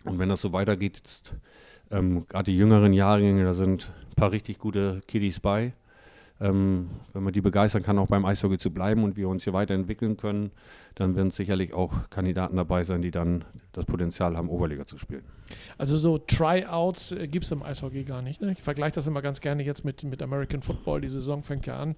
Und 0.03 0.19
wenn 0.19 0.29
das 0.29 0.41
so 0.41 0.53
weitergeht, 0.53 0.97
jetzt 0.97 1.33
ähm, 1.91 2.25
gerade 2.27 2.51
die 2.51 2.57
jüngeren 2.57 2.93
Jahrgänge, 2.93 3.43
da 3.43 3.53
sind 3.53 3.91
ein 4.09 4.15
paar 4.15 4.31
richtig 4.31 4.59
gute 4.59 5.01
Kiddies 5.07 5.39
bei. 5.39 5.73
Ähm, 6.39 6.89
wenn 7.13 7.23
man 7.23 7.33
die 7.33 7.41
begeistern 7.41 7.81
kann, 7.81 7.97
auch 7.97 8.07
beim 8.07 8.25
Eishockey 8.25 8.59
zu 8.59 8.71
bleiben 8.71 9.03
und 9.03 9.17
wir 9.17 9.27
uns 9.27 9.43
hier 9.43 9.53
weiterentwickeln 9.53 10.17
können, 10.17 10.51
dann 10.93 11.15
werden 11.15 11.31
sicherlich 11.31 11.73
auch 11.73 12.09
Kandidaten 12.09 12.55
dabei 12.57 12.83
sein, 12.83 13.01
die 13.01 13.11
dann 13.11 13.43
das 13.73 13.85
Potenzial 13.85 14.37
haben, 14.37 14.49
Oberliga 14.49 14.85
zu 14.85 14.97
spielen. 14.97 15.23
Also 15.77 15.97
so 15.97 16.17
Tryouts 16.17 17.11
äh, 17.11 17.27
gibt 17.27 17.45
es 17.45 17.51
im 17.51 17.63
Eishockey 17.63 18.03
gar 18.03 18.21
nicht. 18.21 18.41
Ne? 18.41 18.51
Ich 18.51 18.61
vergleiche 18.61 18.95
das 18.95 19.07
immer 19.07 19.21
ganz 19.21 19.41
gerne 19.41 19.63
jetzt 19.63 19.83
mit, 19.83 20.03
mit 20.03 20.21
American 20.21 20.61
Football. 20.61 21.01
Die 21.01 21.09
Saison 21.09 21.41
fängt 21.41 21.65
ja 21.65 21.79
an. 21.79 21.95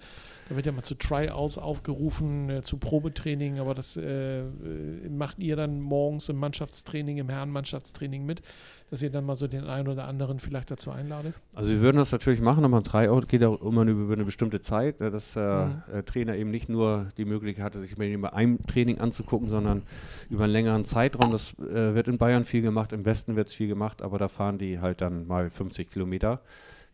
Da 0.48 0.56
wird 0.56 0.66
ja 0.66 0.72
mal 0.72 0.84
zu 0.84 0.96
Tryouts 0.96 1.58
aufgerufen, 1.58 2.50
äh, 2.50 2.62
zu 2.62 2.78
Probetraining, 2.78 3.60
aber 3.60 3.74
das 3.76 3.98
äh, 3.98 4.42
äh 4.42 5.10
macht 5.10 5.40
ihr 5.40 5.56
dann 5.56 5.80
morgens 5.80 6.30
im 6.30 6.38
Mannschaftstraining, 6.38 7.18
im 7.18 7.30
Herrenmannschaftstraining 7.30 8.26
mit 8.26 8.42
dass 8.90 9.02
ihr 9.02 9.10
dann 9.10 9.26
mal 9.26 9.36
so 9.36 9.48
den 9.48 9.66
einen 9.66 9.88
oder 9.88 10.08
anderen 10.08 10.40
vielleicht 10.40 10.72
dazu 10.72 10.92
einladet? 10.92 11.36
Also 11.56 11.72
wir 11.72 11.82
würden 11.82 11.98
das 11.98 12.12
natürlich 12.12 12.42
machen, 12.42 12.66
aber 12.66 12.78
ein 12.78 12.84
Tryout 12.84 13.28
geht 13.28 13.44
auch 13.44 13.62
immer 13.62 13.84
über 13.84 14.14
eine 14.14 14.26
bestimmte 14.26 14.62
Zeit, 14.62 15.00
ne, 15.00 15.12
dass 15.12 15.34
der 15.34 15.84
mhm. 15.94 16.06
Trainer 16.06 16.36
eben 16.36 16.52
nicht 16.52 16.70
nur 16.70 17.08
die 17.18 17.26
Möglichkeit 17.26 17.66
hatte, 17.66 17.80
sich 17.80 17.96
bei 17.96 18.34
einem 18.34 18.66
Training 18.66 19.00
anzugucken, 19.00 19.50
sondern 19.50 19.84
über 20.30 20.46
einen 20.46 20.54
längeren 20.54 20.86
Zeitraum. 20.86 21.32
Das 21.32 21.54
äh, 21.60 21.94
wird 21.94 22.08
in 22.08 22.18
Bayern 22.18 22.46
viel 22.46 22.62
gemacht, 22.62 22.94
im 22.94 23.06
Westen 23.06 23.36
wird 23.36 23.50
es 23.50 23.54
viel 23.54 23.68
gemacht, 23.68 24.02
aber 24.02 24.18
da 24.18 24.28
fahren 24.28 24.58
die 24.58 24.80
halt 24.80 25.02
dann 25.02 25.28
mal 25.28 25.50
50 25.50 25.92
Kilometer. 25.92 26.42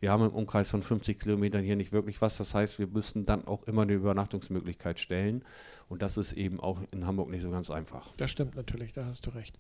Wir 0.06 0.12
haben 0.12 0.24
im 0.24 0.34
Umkreis 0.34 0.70
von 0.70 0.84
50 0.84 1.20
Kilometern 1.20 1.64
hier 1.64 1.76
nicht 1.76 1.92
wirklich 1.92 2.22
was. 2.22 2.38
Das 2.38 2.54
heißt, 2.54 2.78
wir 2.78 2.86
müssen 2.86 3.26
dann 3.26 3.48
auch 3.48 3.64
immer 3.64 3.82
eine 3.82 3.94
Übernachtungsmöglichkeit 3.94 5.00
stellen. 5.00 5.44
Und 5.90 6.04
das 6.04 6.16
ist 6.18 6.34
eben 6.34 6.60
auch 6.60 6.80
in 6.92 7.08
Hamburg 7.08 7.32
nicht 7.32 7.42
so 7.42 7.50
ganz 7.50 7.72
einfach. 7.72 8.14
Das 8.18 8.30
stimmt 8.30 8.56
natürlich, 8.56 8.94
da 8.94 9.06
hast 9.06 9.26
du 9.26 9.32
recht. 9.32 9.58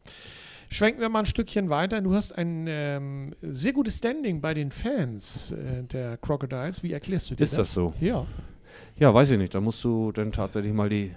Schwenken 0.69 1.01
wir 1.01 1.09
mal 1.09 1.21
ein 1.21 1.25
Stückchen 1.25 1.71
weiter. 1.71 1.99
Du 1.99 2.13
hast 2.13 2.31
ein 2.37 2.67
ähm, 2.67 3.33
sehr 3.41 3.73
gutes 3.73 3.97
Standing 3.97 4.39
bei 4.39 4.53
den 4.53 4.69
Fans 4.69 5.49
äh, 5.49 5.81
der 5.81 6.17
Crocodiles. 6.17 6.83
Wie 6.83 6.93
erklärst 6.93 7.31
du 7.31 7.35
dir 7.35 7.43
ist 7.43 7.53
das? 7.53 7.69
Ist 7.69 7.69
das 7.69 7.73
so? 7.73 7.93
Ja. 7.99 8.27
Ja, 8.97 9.11
weiß 9.11 9.31
ich 9.31 9.39
nicht. 9.39 9.55
Da 9.55 9.61
musst 9.61 9.83
du 9.83 10.11
dann 10.11 10.31
tatsächlich 10.31 10.73
mal 10.73 10.89
die 10.89 11.15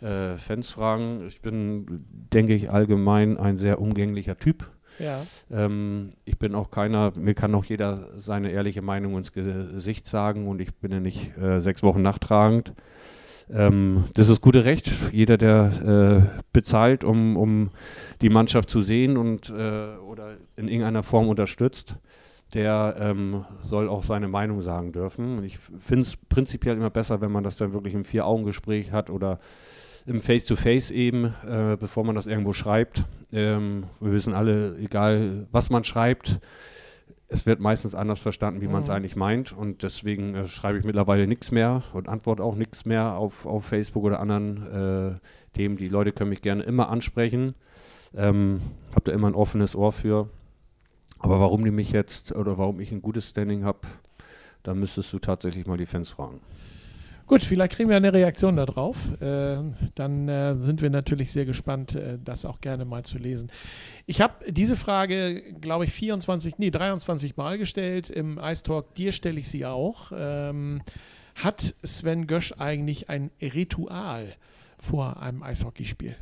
äh, 0.00 0.38
Fans 0.38 0.70
fragen. 0.70 1.26
Ich 1.28 1.42
bin, 1.42 2.06
denke 2.32 2.54
ich, 2.54 2.70
allgemein 2.70 3.36
ein 3.36 3.58
sehr 3.58 3.78
umgänglicher 3.78 4.38
Typ. 4.38 4.70
Ja. 5.00 5.22
Ähm, 5.50 6.12
ich 6.24 6.38
bin 6.38 6.54
auch 6.54 6.70
keiner, 6.70 7.12
mir 7.16 7.34
kann 7.34 7.54
auch 7.54 7.64
jeder 7.64 8.08
seine 8.18 8.50
ehrliche 8.50 8.82
Meinung 8.82 9.16
ins 9.16 9.32
Gesicht 9.32 10.06
sagen 10.06 10.46
und 10.46 10.60
ich 10.60 10.74
bin 10.74 10.92
ja 10.92 11.00
nicht 11.00 11.36
äh, 11.38 11.60
sechs 11.60 11.82
Wochen 11.82 12.02
nachtragend. 12.02 12.74
Ähm, 13.52 14.04
das 14.14 14.28
ist 14.28 14.40
gute 14.40 14.64
Recht. 14.64 14.90
Jeder, 15.12 15.36
der 15.36 16.32
äh, 16.34 16.40
bezahlt, 16.52 17.02
um, 17.02 17.36
um 17.36 17.70
die 18.20 18.28
Mannschaft 18.28 18.70
zu 18.70 18.80
sehen 18.80 19.16
und 19.16 19.50
äh, 19.50 19.96
oder 19.96 20.36
in 20.56 20.68
irgendeiner 20.68 21.02
Form 21.02 21.28
unterstützt, 21.28 21.96
der 22.54 22.96
ähm, 22.98 23.44
soll 23.60 23.88
auch 23.88 24.02
seine 24.02 24.28
Meinung 24.28 24.60
sagen 24.60 24.92
dürfen. 24.92 25.42
Ich 25.44 25.58
finde 25.58 26.02
es 26.02 26.16
prinzipiell 26.16 26.76
immer 26.76 26.90
besser, 26.90 27.20
wenn 27.20 27.32
man 27.32 27.44
das 27.44 27.56
dann 27.56 27.72
wirklich 27.72 27.94
im 27.94 28.04
Vier-Augen-Gespräch 28.04 28.92
hat 28.92 29.10
oder 29.10 29.40
im 30.06 30.20
Face-to-Face 30.20 30.90
-face 30.90 30.94
eben, 30.94 31.34
äh, 31.46 31.76
bevor 31.78 32.04
man 32.04 32.14
das 32.14 32.26
irgendwo 32.26 32.52
schreibt. 32.52 33.04
Ähm, 33.32 33.84
wir 34.00 34.12
wissen 34.12 34.34
alle, 34.34 34.76
egal 34.78 35.46
was 35.52 35.70
man 35.70 35.84
schreibt, 35.84 36.40
es 37.28 37.46
wird 37.46 37.60
meistens 37.60 37.94
anders 37.94 38.18
verstanden, 38.18 38.60
wie 38.60 38.66
man 38.66 38.82
es 38.82 38.88
mhm. 38.88 38.94
eigentlich 38.94 39.16
meint. 39.16 39.52
Und 39.52 39.82
deswegen 39.84 40.34
äh, 40.34 40.48
schreibe 40.48 40.78
ich 40.78 40.84
mittlerweile 40.84 41.26
nichts 41.26 41.52
mehr 41.52 41.82
und 41.92 42.08
antworte 42.08 42.42
auch 42.42 42.56
nichts 42.56 42.84
mehr 42.84 43.16
auf, 43.16 43.46
auf 43.46 43.64
Facebook 43.64 44.04
oder 44.04 44.20
anderen 44.20 44.66
äh, 45.14 45.56
Themen. 45.56 45.76
Die 45.76 45.88
Leute 45.88 46.12
können 46.12 46.30
mich 46.30 46.42
gerne 46.42 46.64
immer 46.64 46.88
ansprechen. 46.88 47.54
Ähm, 48.14 48.60
habe 48.90 49.04
da 49.04 49.12
immer 49.12 49.28
ein 49.28 49.34
offenes 49.34 49.76
Ohr 49.76 49.92
für. 49.92 50.28
Aber 51.20 51.38
warum 51.38 51.64
die 51.64 51.70
mich 51.70 51.92
jetzt 51.92 52.32
oder 52.32 52.58
warum 52.58 52.80
ich 52.80 52.90
ein 52.90 53.02
gutes 53.02 53.28
Standing 53.28 53.64
habe, 53.64 53.80
da 54.64 54.74
müsstest 54.74 55.12
du 55.12 55.20
tatsächlich 55.20 55.66
mal 55.66 55.76
die 55.76 55.86
Fans 55.86 56.10
fragen. 56.10 56.40
Gut, 57.30 57.44
vielleicht 57.44 57.74
kriegen 57.74 57.88
wir 57.88 57.96
eine 57.96 58.12
Reaktion 58.12 58.56
darauf. 58.56 58.96
Äh, 59.22 59.58
dann 59.94 60.28
äh, 60.28 60.56
sind 60.58 60.82
wir 60.82 60.90
natürlich 60.90 61.30
sehr 61.30 61.44
gespannt, 61.44 61.94
äh, 61.94 62.18
das 62.18 62.44
auch 62.44 62.60
gerne 62.60 62.84
mal 62.84 63.04
zu 63.04 63.18
lesen. 63.18 63.52
Ich 64.06 64.20
habe 64.20 64.50
diese 64.50 64.76
Frage, 64.76 65.40
glaube 65.60 65.84
ich, 65.84 65.92
24, 65.92 66.58
nee, 66.58 66.72
23 66.72 67.36
Mal 67.36 67.56
gestellt 67.56 68.10
im 68.10 68.40
Ice 68.42 68.64
Talk. 68.64 68.96
Dir 68.96 69.12
stelle 69.12 69.38
ich 69.38 69.48
sie 69.48 69.64
auch. 69.64 70.10
Ähm, 70.12 70.82
hat 71.36 71.76
Sven 71.84 72.26
Gösch 72.26 72.52
eigentlich 72.58 73.08
ein 73.08 73.30
Ritual 73.40 74.34
vor 74.80 75.22
einem 75.22 75.44
Eishockeyspiel? 75.44 76.16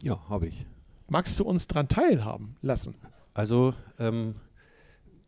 Ja, 0.00 0.26
habe 0.30 0.46
ich. 0.46 0.64
Magst 1.06 1.38
du 1.38 1.44
uns 1.44 1.66
daran 1.66 1.88
teilhaben 1.88 2.56
lassen? 2.62 2.94
Also, 3.34 3.74
ähm, 3.98 4.36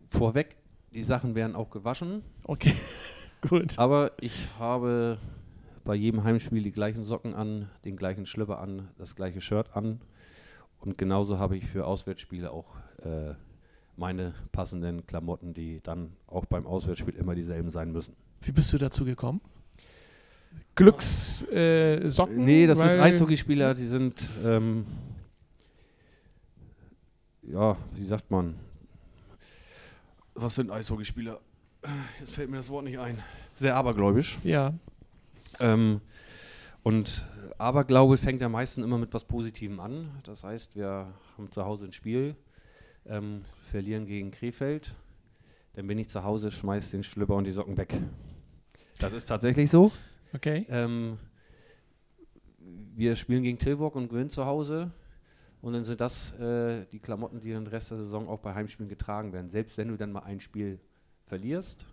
vorweg, 0.09 0.57
die 0.95 1.05
Sachen 1.05 1.34
werden 1.34 1.55
auch 1.55 1.68
gewaschen. 1.68 2.22
Okay. 2.45 2.72
Gut. 3.49 3.78
Aber 3.78 4.12
ich 4.20 4.49
habe 4.59 5.18
bei 5.84 5.94
jedem 5.94 6.24
Heimspiel 6.24 6.62
die 6.62 6.72
gleichen 6.72 7.05
Socken 7.05 7.34
an, 7.34 7.68
den 7.84 7.97
gleichen 7.97 8.26
Schlipper 8.26 8.59
an, 8.59 8.88
das 8.99 9.14
gleiche 9.14 9.40
Shirt 9.40 9.76
an. 9.76 10.01
Und 10.80 10.99
genauso 10.99 11.38
habe 11.38 11.57
ich 11.57 11.66
für 11.66 11.86
Auswärtsspiele 11.86 12.51
auch 12.51 12.76
äh, 13.03 13.34
meine 13.97 14.34
passenden 14.53 15.07
Klamotten, 15.07 15.55
die 15.55 15.80
dann 15.82 16.12
auch 16.26 16.44
beim 16.44 16.66
Auswärtsspiel 16.66 17.14
immer 17.14 17.34
dieselben 17.34 17.70
sein 17.70 17.92
müssen. 17.92 18.14
Wie 18.42 18.53
bist 18.53 18.72
du 18.72 18.78
dazu 18.78 19.05
gekommen? 19.05 19.40
Glückssocken? 20.74 21.51
Äh, 21.53 22.44
nee, 22.44 22.66
das 22.66 22.78
ist 22.78 22.84
Eishockeyspieler, 22.84 23.74
die 23.74 23.86
sind, 23.86 24.28
ähm, 24.44 24.86
ja, 27.42 27.76
wie 27.94 28.05
sagt 28.05 28.30
man? 28.30 28.57
Was 30.34 30.57
sind 30.57 30.70
Eishockeyspieler? 30.70 31.40
Jetzt 32.20 32.34
fällt 32.34 32.51
mir 32.51 32.59
das 32.59 32.70
Wort 32.70 32.84
nicht 32.84 32.99
ein, 32.99 33.22
sehr 33.57 33.76
abergläubisch. 33.76 34.39
Ja. 34.43 34.74
Ähm, 35.61 36.01
und 36.82 37.24
Aberglaube 37.59 38.18
fängt 38.18 38.43
ja 38.43 38.49
meistens 38.49 38.84
immer 38.84 38.99
mit 38.99 39.12
was 39.14 39.24
Positivem 39.24 39.80
an. 39.80 40.11
Das 40.24 40.45
heißt, 40.45 40.74
wir 40.76 41.12
haben 41.37 41.51
zu 41.51 41.64
Hause 41.64 41.87
ein 41.87 41.93
Spiel, 41.93 42.37
ähm, 43.07 43.45
verlieren 43.70 44.07
gegen 44.07 44.30
Krefeld. 44.30 44.95
Dann 45.74 45.87
bin 45.87 45.99
ich 45.99 46.09
zu 46.09 46.22
Hause, 46.22 46.51
schmeiß 46.51 46.91
den 46.91 47.03
Schlüpper 47.03 47.34
und 47.34 47.45
die 47.45 47.51
Socken 47.51 47.76
weg. 47.76 47.95
Das 48.99 49.12
ist 49.12 49.26
tatsächlich 49.26 49.70
so. 49.70 49.93
Okay. 50.34 50.66
Ähm, 50.68 51.18
wir 52.95 53.16
spielen 53.16 53.43
gegen 53.43 53.59
Tilburg 53.59 53.95
und 53.95 54.09
gewinnen 54.09 54.30
zu 54.30 54.47
Hause. 54.47 54.91
Und 55.61 55.72
dann 55.72 55.84
sind 55.84 56.01
das 56.01 56.32
äh, 56.39 56.87
die 56.93 56.99
Klamotten, 56.99 57.41
die 57.41 57.51
den 57.51 57.66
Rest 57.66 57.91
der 57.91 57.99
Saison 57.99 58.28
auch 58.28 58.41
bei 58.41 58.55
Heimspielen 58.55 58.89
getragen 58.89 59.32
werden. 59.32 59.49
Selbst 59.49 59.76
wenn 59.78 59.89
du 59.89 59.97
dann 59.97 60.12
mal 60.12 60.22
ein 60.22 60.41
Spiel 60.41 60.78
verlierst, 61.27 61.87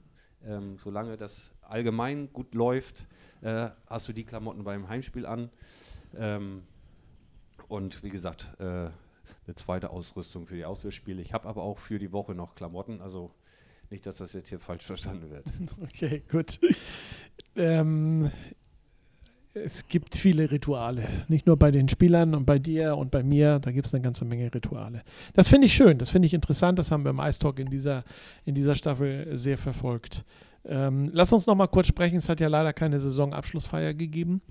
Ähm, 0.46 0.78
solange 0.78 1.16
das 1.16 1.54
allgemein 1.62 2.32
gut 2.34 2.54
läuft, 2.54 3.08
äh, 3.42 3.70
hast 3.88 4.10
du 4.10 4.14
die 4.14 4.26
Klamotten 4.26 4.66
beim 4.66 4.90
Heimspiel 4.90 5.26
an. 5.26 5.50
Ähm, 6.18 6.64
und 7.70 8.04
wie 8.04 8.10
gesagt, 8.10 8.52
äh, 8.60 8.64
eine 9.46 9.56
zweite 9.56 9.90
Ausrüstung 9.90 10.46
für 10.48 10.56
die 10.56 10.66
Auswärtsspiele. 10.66 11.22
Ich 11.22 11.34
habe 11.34 11.48
aber 11.48 11.64
auch 11.64 11.78
für 11.78 11.98
die 11.98 12.12
Woche 12.12 12.36
noch 12.36 12.56
Klamotten, 12.56 13.02
also 13.02 13.32
nicht, 13.90 14.06
dass 14.06 14.18
das 14.18 14.34
jetzt 14.34 14.50
hier 14.50 14.60
falsch 14.60 14.86
verstanden 14.86 15.30
wird. 15.30 15.46
Okay, 15.82 16.24
gut. 16.30 16.60
Ähm, 17.56 18.32
es 19.54 19.88
gibt 19.88 20.16
viele 20.16 20.50
Rituale. 20.50 21.08
Nicht 21.28 21.46
nur 21.46 21.58
bei 21.58 21.72
den 21.72 21.88
Spielern 21.88 22.34
und 22.34 22.46
bei 22.46 22.60
dir 22.60 22.98
und 22.98 23.12
bei 23.12 23.24
mir, 23.24 23.60
da 23.60 23.72
gibt 23.72 23.86
es 23.86 23.94
eine 23.94 24.04
ganze 24.04 24.26
Menge 24.26 24.54
Rituale. 24.54 25.04
Das 25.34 25.48
finde 25.48 25.68
ich 25.68 25.74
schön, 25.74 25.98
das 25.98 26.10
finde 26.10 26.26
ich 26.26 26.34
interessant. 26.34 26.80
Das 26.80 26.92
haben 26.92 27.04
wir 27.04 27.12
im 27.12 27.20
Eistalk 27.20 27.60
in 27.60 27.68
dieser, 27.68 28.04
in 28.46 28.56
dieser 28.56 28.76
Staffel 28.76 29.28
sehr 29.38 29.58
verfolgt. 29.58 30.26
Ähm, 30.66 31.10
lass 31.14 31.34
uns 31.34 31.46
noch 31.46 31.56
mal 31.56 31.68
kurz 31.68 31.88
sprechen. 31.88 32.18
Es 32.18 32.30
hat 32.30 32.40
ja 32.40 32.48
leider 32.48 32.74
keine 32.74 33.00
Saisonabschlussfeier 33.00 33.94
gegeben. 33.94 34.42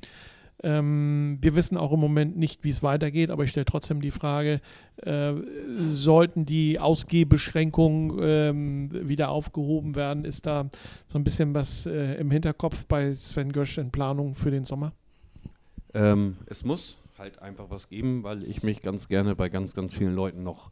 Ähm, 0.65 1.39
wir 1.41 1.57
wissen 1.57 1.77
auch 1.77 1.93
im 1.93 2.01
Moment 2.01 2.37
nicht, 2.37 2.63
wie 2.63 2.71
es 2.71 2.83
weitergeht, 2.83 3.31
aber 3.31 3.45
ich 3.45 3.51
stelle 3.51 3.67
trotzdem 3.67 4.01
die 4.01 4.13
Frage, 4.13 4.61
äh, 4.97 5.33
sollten 5.87 6.47
die 6.47 6.79
Ausgehbeschränkungen 6.79 8.19
ähm, 8.21 9.09
wieder 9.09 9.31
aufgehoben 9.31 9.97
werden? 9.97 10.25
Ist 10.25 10.47
da 10.47 10.71
so 11.09 11.19
ein 11.19 11.25
bisschen 11.25 11.53
was 11.55 11.87
äh, 11.87 12.15
im 12.15 12.31
Hinterkopf 12.31 12.85
bei 12.87 13.13
Sven 13.13 13.53
Gösch 13.53 13.79
in 13.79 13.91
Planung 13.91 14.35
für 14.35 14.51
den 14.51 14.65
Sommer? 14.65 14.93
Ähm, 15.95 16.37
es 16.47 16.65
muss 16.65 16.97
halt 17.19 17.41
einfach 17.41 17.69
was 17.69 17.89
geben, 17.89 18.23
weil 18.23 18.45
ich 18.45 18.63
mich 18.63 18.83
ganz 18.83 19.09
gerne 19.09 19.35
bei 19.35 19.49
ganz, 19.49 19.75
ganz 19.75 19.95
vielen 19.95 20.15
Leuten 20.15 20.43
noch 20.43 20.71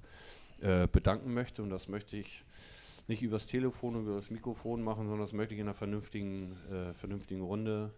äh, 0.60 0.86
bedanken 0.86 1.34
möchte 1.34 1.62
und 1.62 1.70
das 1.70 1.88
möchte 1.88 2.16
ich 2.16 2.44
nicht 3.08 3.22
übers 3.22 3.46
Telefon 3.46 3.96
und 3.96 4.06
über 4.06 4.20
Mikrofon 4.30 4.82
machen, 4.82 5.04
sondern 5.06 5.20
das 5.20 5.32
möchte 5.32 5.54
ich 5.54 5.60
in 5.60 5.66
einer 5.66 5.74
vernünftigen, 5.74 6.56
äh, 6.70 6.94
vernünftigen 6.94 7.42
Runde 7.42 7.90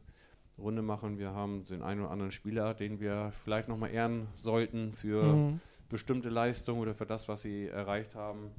Runde 0.58 0.82
machen. 0.82 1.18
Wir 1.18 1.32
haben 1.32 1.64
den 1.66 1.82
einen 1.82 2.00
oder 2.00 2.10
anderen 2.10 2.32
Spieler, 2.32 2.74
den 2.74 3.00
wir 3.00 3.32
vielleicht 3.44 3.68
nochmal 3.68 3.90
ehren 3.90 4.28
sollten 4.34 4.92
für 4.92 5.22
mhm. 5.22 5.60
bestimmte 5.88 6.28
Leistungen 6.28 6.80
oder 6.80 6.94
für 6.94 7.06
das, 7.06 7.28
was 7.28 7.42
sie 7.42 7.68
erreicht 7.68 8.14
haben. 8.14 8.50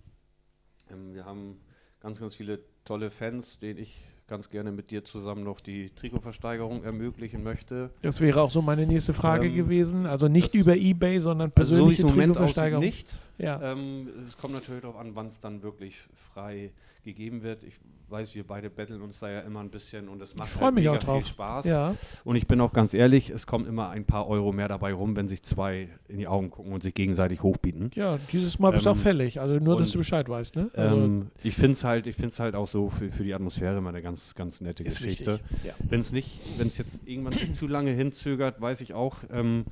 Ähm, 0.91 1.13
wir 1.13 1.25
haben 1.25 1.59
ganz, 1.99 2.19
ganz 2.19 2.35
viele 2.35 2.59
tolle 2.83 3.09
Fans, 3.09 3.59
denen 3.59 3.79
ich 3.79 4.03
ganz 4.27 4.49
gerne 4.49 4.71
mit 4.71 4.91
dir 4.91 5.03
zusammen 5.03 5.43
noch 5.43 5.59
die 5.59 5.89
Trikotversteigerung 5.91 6.83
ermöglichen 6.83 7.43
möchte. 7.43 7.91
Das 8.01 8.21
wäre 8.21 8.41
auch 8.41 8.51
so 8.51 8.61
meine 8.61 8.85
nächste 8.85 9.13
Frage 9.13 9.47
ähm, 9.47 9.55
gewesen. 9.55 10.05
Also 10.05 10.27
nicht 10.27 10.53
über 10.53 10.75
Ebay, 10.75 11.19
sondern 11.19 11.51
persönliche 11.51 12.03
also 12.03 12.15
so 12.15 12.19
Trikotversteigerung. 12.19 12.83
nicht. 12.83 13.19
Ja. 13.37 13.61
Ähm, 13.73 14.07
es 14.27 14.37
kommt 14.37 14.53
natürlich 14.53 14.81
darauf 14.81 14.97
an, 14.97 15.15
wann 15.15 15.27
es 15.27 15.39
dann 15.39 15.63
wirklich 15.63 15.97
frei 16.13 16.71
gegeben 17.03 17.43
wird. 17.43 17.63
Ich 17.63 17.73
weiß, 18.09 18.35
wir 18.35 18.45
beide 18.45 18.69
betteln 18.69 19.01
uns 19.01 19.19
da 19.19 19.29
ja 19.29 19.39
immer 19.41 19.59
ein 19.59 19.69
bisschen 19.69 20.07
und 20.07 20.21
es 20.21 20.35
macht 20.35 20.59
halt 20.59 20.75
mega 20.75 20.99
viel 20.99 21.21
Spaß. 21.21 21.65
Ja. 21.65 21.95
Und 22.23 22.35
ich 22.35 22.47
bin 22.47 22.61
auch 22.61 22.71
ganz 22.71 22.93
ehrlich, 22.93 23.29
es 23.29 23.47
kommt 23.47 23.67
immer 23.67 23.89
ein 23.89 24.05
paar 24.05 24.27
Euro 24.27 24.51
mehr 24.51 24.67
dabei 24.67 24.93
rum, 24.93 25.15
wenn 25.15 25.27
sich 25.27 25.43
zwei 25.43 25.89
in 26.07 26.19
die 26.19 26.27
Augen 26.27 26.49
gucken 26.51 26.73
und 26.73 26.83
sich 26.83 26.93
gegenseitig 26.93 27.41
hochbieten. 27.43 27.91
Ja, 27.95 28.17
dieses 28.31 28.59
Mal 28.59 28.71
bist 28.71 28.85
du 28.85 28.89
ähm, 28.89 28.95
auch 28.95 28.99
fällig, 28.99 29.41
also 29.41 29.55
nur, 29.55 29.77
dass 29.77 29.91
du 29.91 29.97
Bescheid 29.97 30.29
weißt. 30.29 30.55
Ne? 30.55 30.69
Also 30.73 30.95
ähm, 30.95 31.31
ich 31.43 31.55
finde 31.55 31.71
es 31.71 31.83
halt, 31.83 32.07
halt 32.39 32.55
auch 32.55 32.67
so 32.67 32.89
für, 32.89 33.11
für 33.11 33.23
die 33.23 33.33
Atmosphäre 33.33 33.77
immer 33.77 33.89
eine 33.89 34.01
ganz, 34.01 34.22
ganz 34.35 34.61
nette 34.61 34.83
Geschichte. 34.83 35.39
Ja. 35.63 35.73
Wenn 35.79 35.99
es 35.99 36.11
nicht, 36.11 36.39
wenn 36.57 36.67
es 36.67 36.77
jetzt 36.77 37.01
irgendwann 37.05 37.33
nicht 37.33 37.55
zu 37.55 37.67
lange 37.67 37.91
hinzögert, 37.91 38.61
weiß 38.61 38.81
ich 38.81 38.93
auch, 38.93 39.17
ähm, 39.31 39.65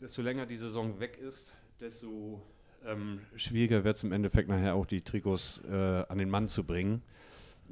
desto 0.00 0.22
länger 0.22 0.46
die 0.46 0.56
Saison 0.56 1.00
weg 1.00 1.18
ist, 1.18 1.52
desto 1.80 2.42
ähm, 2.86 3.20
schwieriger 3.36 3.84
wird 3.84 3.96
es 3.96 4.04
im 4.04 4.12
Endeffekt 4.12 4.48
nachher 4.48 4.74
auch 4.74 4.86
die 4.86 5.02
Trikots 5.02 5.62
äh, 5.70 5.74
an 6.08 6.18
den 6.18 6.30
Mann 6.30 6.48
zu 6.48 6.64
bringen. 6.64 7.02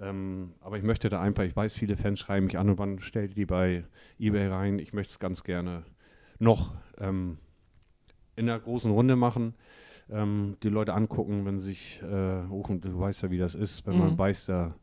Ähm, 0.01 0.55
aber 0.61 0.79
ich 0.79 0.85
möchte 0.85 1.09
da 1.09 1.21
einfach, 1.21 1.45
ich 1.45 1.55
weiß, 1.55 1.75
viele 1.75 1.97
Fans 1.97 2.21
schreiben 2.21 2.47
mich 2.47 2.59
an 2.59 2.71
und 2.71 2.79
wann 2.79 3.01
stellt 3.01 3.37
die 3.37 3.47
bei 3.47 3.85
eBay 4.19 4.47
rein. 4.47 4.79
Ich 4.79 4.93
möchte 4.93 5.13
es 5.13 5.19
ganz 5.19 5.45
gerne 5.45 5.85
noch 6.39 6.75
ähm, 6.99 7.39
in 8.37 8.49
einer 8.49 8.59
großen 8.59 8.91
Runde 8.91 9.17
machen. 9.17 9.55
Ähm, 10.09 10.57
die 10.63 10.69
Leute 10.69 10.95
angucken, 10.95 11.45
wenn 11.45 11.61
sie 11.61 11.69
sich 11.69 12.03
äh, 12.03 12.41
rufen, 12.49 12.81
du 12.81 12.99
weißt 12.99 13.23
ja, 13.23 13.31
wie 13.31 13.39
das 13.39 13.55
ist, 13.55 13.87
wenn 13.87 13.95
mhm. 13.95 14.01
man 14.01 14.19
weiß, 14.19 14.47
da 14.47 14.75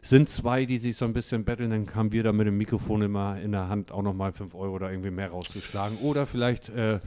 sind 0.00 0.28
zwei, 0.28 0.64
die 0.64 0.78
sich 0.78 0.96
so 0.96 1.04
ein 1.04 1.12
bisschen 1.12 1.44
betteln, 1.44 1.70
dann 1.70 1.94
haben 1.94 2.12
wir 2.12 2.22
da 2.22 2.32
mit 2.32 2.46
dem 2.46 2.56
Mikrofon 2.56 3.02
immer 3.02 3.40
in 3.40 3.52
der 3.52 3.68
Hand 3.68 3.90
auch 3.92 4.02
nochmal 4.02 4.32
5 4.32 4.54
Euro 4.54 4.74
oder 4.74 4.90
irgendwie 4.90 5.10
mehr 5.10 5.30
rauszuschlagen. 5.30 5.98
Oder 5.98 6.26
vielleicht 6.26 6.68
äh, 6.68 7.00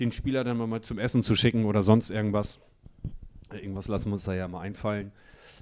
den 0.00 0.12
Spieler 0.12 0.44
dann 0.44 0.56
mal 0.56 0.80
zum 0.82 0.98
Essen 0.98 1.22
zu 1.22 1.34
schicken 1.36 1.64
oder 1.64 1.82
sonst 1.82 2.10
irgendwas. 2.10 2.58
Irgendwas 3.52 3.88
lassen 3.88 4.06
wir 4.06 4.14
uns 4.14 4.24
da 4.24 4.34
ja 4.34 4.46
mal 4.46 4.60
einfallen. 4.60 5.12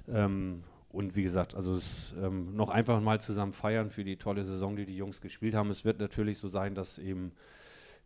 Ähm, 0.09 0.63
und 0.89 1.15
wie 1.15 1.23
gesagt, 1.23 1.55
also 1.55 1.75
es 1.75 2.15
ähm, 2.21 2.55
noch 2.55 2.69
einfach 2.69 3.01
mal 3.01 3.19
zusammen 3.21 3.53
feiern 3.53 3.89
für 3.89 4.03
die 4.03 4.17
tolle 4.17 4.43
Saison, 4.43 4.75
die 4.75 4.85
die 4.85 4.95
Jungs 4.95 5.21
gespielt 5.21 5.53
haben. 5.53 5.69
Es 5.69 5.85
wird 5.85 5.99
natürlich 5.99 6.37
so 6.37 6.47
sein, 6.47 6.75
dass 6.75 6.97
eben 6.97 7.33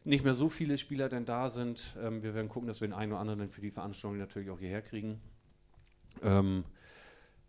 nicht 0.04 0.24
mehr 0.24 0.34
so 0.34 0.50
viele 0.50 0.78
Spieler 0.78 1.10
denn 1.10 1.26
da 1.26 1.50
sind. 1.50 1.96
Ähm, 2.04 2.24
wir 2.24 2.34
werden 2.34 2.50
gucken, 2.50 2.68
dass 2.68 2.82
wir 2.82 2.88
den 2.88 2.94
einen 2.94 3.12
oder 3.12 3.22
anderen 3.22 3.50
für 3.50 3.62
die 3.62 3.72
Veranstaltung 3.72 4.18
natürlich 4.18 4.50
auch 4.50 4.60
hierher 4.60 4.82
kriegen. 4.82 5.22
Ähm, 6.24 6.64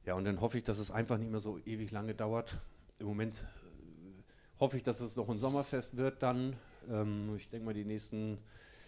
ja, 0.05 0.15
und 0.15 0.25
dann 0.25 0.41
hoffe 0.41 0.59
ich, 0.59 0.65
dass 0.65 0.79
es 0.79 0.91
einfach 0.91 1.19
nicht 1.19 1.31
mehr 1.31 1.41
so 1.41 1.59
ewig 1.65 1.91
lange 1.91 2.15
dauert. 2.15 2.61
Im 2.99 3.07
Moment 3.07 3.35
äh, 3.35 4.61
hoffe 4.61 4.77
ich, 4.77 4.83
dass 4.83 5.01
es 5.01 5.17
noch 5.17 5.29
ein 5.29 5.39
Sommerfest 5.39 5.97
wird 5.97 6.23
dann. 6.23 6.57
Ähm, 6.91 7.37
ich 7.37 7.49
denke 7.49 7.67
mal, 7.67 7.75
die 7.75 7.85
nächsten 7.85 8.39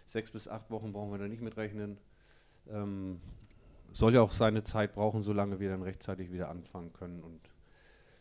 sechs 0.06 0.30
bis 0.30 0.48
acht 0.48 0.70
Wochen 0.70 0.92
brauchen 0.92 1.12
wir 1.12 1.18
da 1.18 1.28
nicht 1.28 1.42
mitrechnen. 1.42 1.98
Ähm, 2.68 3.20
soll 3.92 4.14
ja 4.14 4.22
auch 4.22 4.32
seine 4.32 4.64
Zeit 4.64 4.94
brauchen, 4.94 5.22
solange 5.22 5.60
wir 5.60 5.70
dann 5.70 5.82
rechtzeitig 5.82 6.32
wieder 6.32 6.48
anfangen 6.48 6.92
können 6.92 7.22
und 7.22 7.40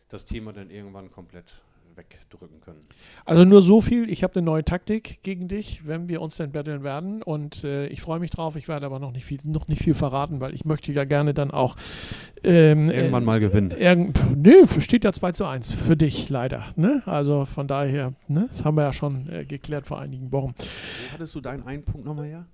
das 0.08 0.24
Thema 0.24 0.52
dann 0.52 0.70
irgendwann 0.70 1.10
komplett 1.10 1.63
wegdrücken 1.96 2.60
können. 2.60 2.80
Also 3.24 3.44
nur 3.44 3.62
so 3.62 3.80
viel, 3.80 4.10
ich 4.10 4.22
habe 4.22 4.34
eine 4.36 4.44
neue 4.44 4.64
Taktik 4.64 5.20
gegen 5.22 5.48
dich, 5.48 5.86
wenn 5.86 6.08
wir 6.08 6.20
uns 6.20 6.36
dann 6.36 6.52
battlen 6.52 6.82
werden 6.82 7.22
und 7.22 7.64
äh, 7.64 7.86
ich 7.86 8.00
freue 8.00 8.20
mich 8.20 8.30
drauf, 8.30 8.56
ich 8.56 8.68
werde 8.68 8.86
aber 8.86 8.98
noch 8.98 9.12
nicht 9.12 9.24
viel, 9.24 9.38
noch 9.44 9.68
nicht 9.68 9.82
viel 9.82 9.94
verraten, 9.94 10.40
weil 10.40 10.54
ich 10.54 10.64
möchte 10.64 10.92
ja 10.92 11.04
gerne 11.04 11.34
dann 11.34 11.50
auch 11.50 11.76
ähm, 12.42 12.90
irgendwann 12.90 13.22
äh, 13.22 13.26
mal 13.26 13.40
gewinnen. 13.40 13.70
Irgend, 13.70 14.18
nö, 14.36 14.66
steht 14.78 15.04
ja 15.04 15.12
2 15.12 15.32
zu 15.32 15.44
1 15.44 15.72
für 15.72 15.96
dich 15.96 16.28
leider. 16.28 16.66
Ne? 16.76 17.02
Also 17.06 17.44
von 17.44 17.66
daher, 17.66 18.12
ne? 18.28 18.46
das 18.48 18.64
haben 18.64 18.76
wir 18.76 18.84
ja 18.84 18.92
schon 18.92 19.28
äh, 19.28 19.44
geklärt 19.44 19.86
vor 19.86 20.00
einigen 20.00 20.32
Wochen. 20.32 20.54
Wo 20.56 21.12
hattest 21.12 21.34
du 21.34 21.40
deinen 21.40 21.62
einen 21.64 21.84
Punkt 21.84 22.06
nochmal 22.06 22.26
her? 22.26 22.46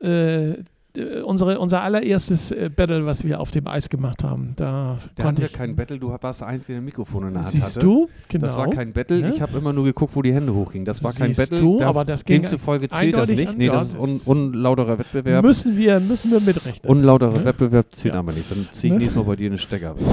Äh, 0.97 1.21
unsere, 1.21 1.59
unser 1.59 1.83
allererstes 1.83 2.51
äh, 2.51 2.71
Battle, 2.75 3.07
was 3.07 3.25
wir 3.25 3.41
auf 3.41 3.51
dem 3.51 3.67
Eis 3.67 3.89
gemacht 3.89 4.25
haben. 4.25 4.55
Da 4.57 4.99
der 5.17 5.25
konnte 5.25 5.45
ich 5.45 5.53
kein 5.53 5.77
Battle, 5.77 5.99
du 5.99 6.09
warst 6.09 6.41
der 6.41 6.49
Einzige, 6.49 6.73
der 6.73 6.83
ein 6.83 6.85
Mikrofon 6.85 7.29
in 7.29 7.35
der 7.35 7.43
Hand 7.43 7.53
Siehst 7.53 7.77
hatte. 7.77 7.81
du? 7.81 8.09
Genau. 8.29 8.47
Das 8.47 8.57
war 8.57 8.71
kein 8.71 8.93
Battle, 8.93 9.19
ja? 9.19 9.29
ich 9.29 9.41
habe 9.41 9.57
immer 9.57 9.73
nur 9.73 9.85
geguckt, 9.85 10.17
wo 10.17 10.23
die 10.23 10.35
Hände 10.35 10.53
hochgingen. 10.53 10.85
Das 10.85 11.05
war 11.05 11.13
kein 11.13 11.33
Siehst 11.33 11.51
Battle, 11.51 11.61
du, 11.61 11.81
aber 11.81 12.05
das 12.05 12.25
ging 12.25 12.43
demzufolge 12.43 12.89
zählt 12.89 13.15
das 13.15 13.29
nicht. 13.29 13.49
An, 13.49 13.57
nee, 13.57 13.69
das 13.69 13.91
ist 13.91 13.97
un 13.97 14.21
unlauterer 14.27 14.99
Wettbewerb. 14.99 15.45
Müssen 15.45 15.77
wir, 15.77 16.01
müssen 16.01 16.31
wir 16.33 16.41
mitrechnen. 16.41 16.91
Unlauterer 16.91 17.39
ne? 17.39 17.45
Wettbewerb 17.45 17.87
zählt 17.93 18.15
ja. 18.15 18.21
aber 18.21 18.33
nicht. 18.33 18.51
Dann 18.51 18.67
ziehe 18.73 18.93
ich 18.93 18.99
ne? 18.99 18.99
nächstes 18.99 19.17
Mal 19.17 19.29
bei 19.29 19.37
dir 19.37 19.47
eine 19.47 19.59
Stecker. 19.59 19.95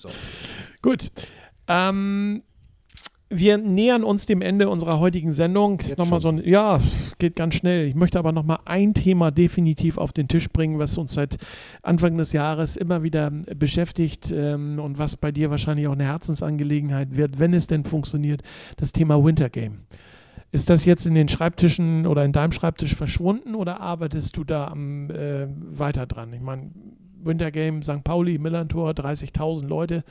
So. 0.00 0.08
Gut. 0.82 1.12
Ähm, 1.68 2.42
wir 3.32 3.58
nähern 3.58 4.04
uns 4.04 4.26
dem 4.26 4.42
Ende 4.42 4.68
unserer 4.68 5.00
heutigen 5.00 5.32
Sendung. 5.32 5.80
Jetzt 5.86 5.98
nochmal 5.98 6.20
so 6.20 6.28
ein, 6.28 6.42
ja, 6.44 6.80
geht 7.18 7.36
ganz 7.36 7.54
schnell. 7.54 7.86
Ich 7.86 7.94
möchte 7.94 8.18
aber 8.18 8.32
nochmal 8.32 8.60
ein 8.64 8.94
Thema 8.94 9.30
definitiv 9.30 9.98
auf 9.98 10.12
den 10.12 10.28
Tisch 10.28 10.48
bringen, 10.50 10.78
was 10.78 10.98
uns 10.98 11.14
seit 11.14 11.38
Anfang 11.82 12.16
des 12.16 12.32
Jahres 12.32 12.76
immer 12.76 13.02
wieder 13.02 13.30
beschäftigt 13.30 14.32
ähm, 14.36 14.78
und 14.78 14.98
was 14.98 15.16
bei 15.16 15.32
dir 15.32 15.50
wahrscheinlich 15.50 15.88
auch 15.88 15.92
eine 15.92 16.04
Herzensangelegenheit 16.04 17.16
wird, 17.16 17.38
wenn 17.38 17.54
es 17.54 17.66
denn 17.66 17.84
funktioniert, 17.84 18.42
das 18.76 18.92
Thema 18.92 19.22
Wintergame. 19.24 19.78
Ist 20.50 20.68
das 20.68 20.84
jetzt 20.84 21.06
in 21.06 21.14
den 21.14 21.28
Schreibtischen 21.28 22.06
oder 22.06 22.24
in 22.24 22.32
deinem 22.32 22.52
Schreibtisch 22.52 22.94
verschwunden 22.94 23.54
oder 23.54 23.80
arbeitest 23.80 24.36
du 24.36 24.44
da 24.44 24.68
am, 24.68 25.10
äh, 25.10 25.46
weiter 25.48 26.06
dran? 26.06 26.32
Ich 26.34 26.42
meine, 26.42 26.70
Wintergame, 27.24 27.82
St. 27.82 28.04
Pauli, 28.04 28.38
Millantor, 28.38 28.90
30.000 28.90 29.66
Leute. 29.66 30.04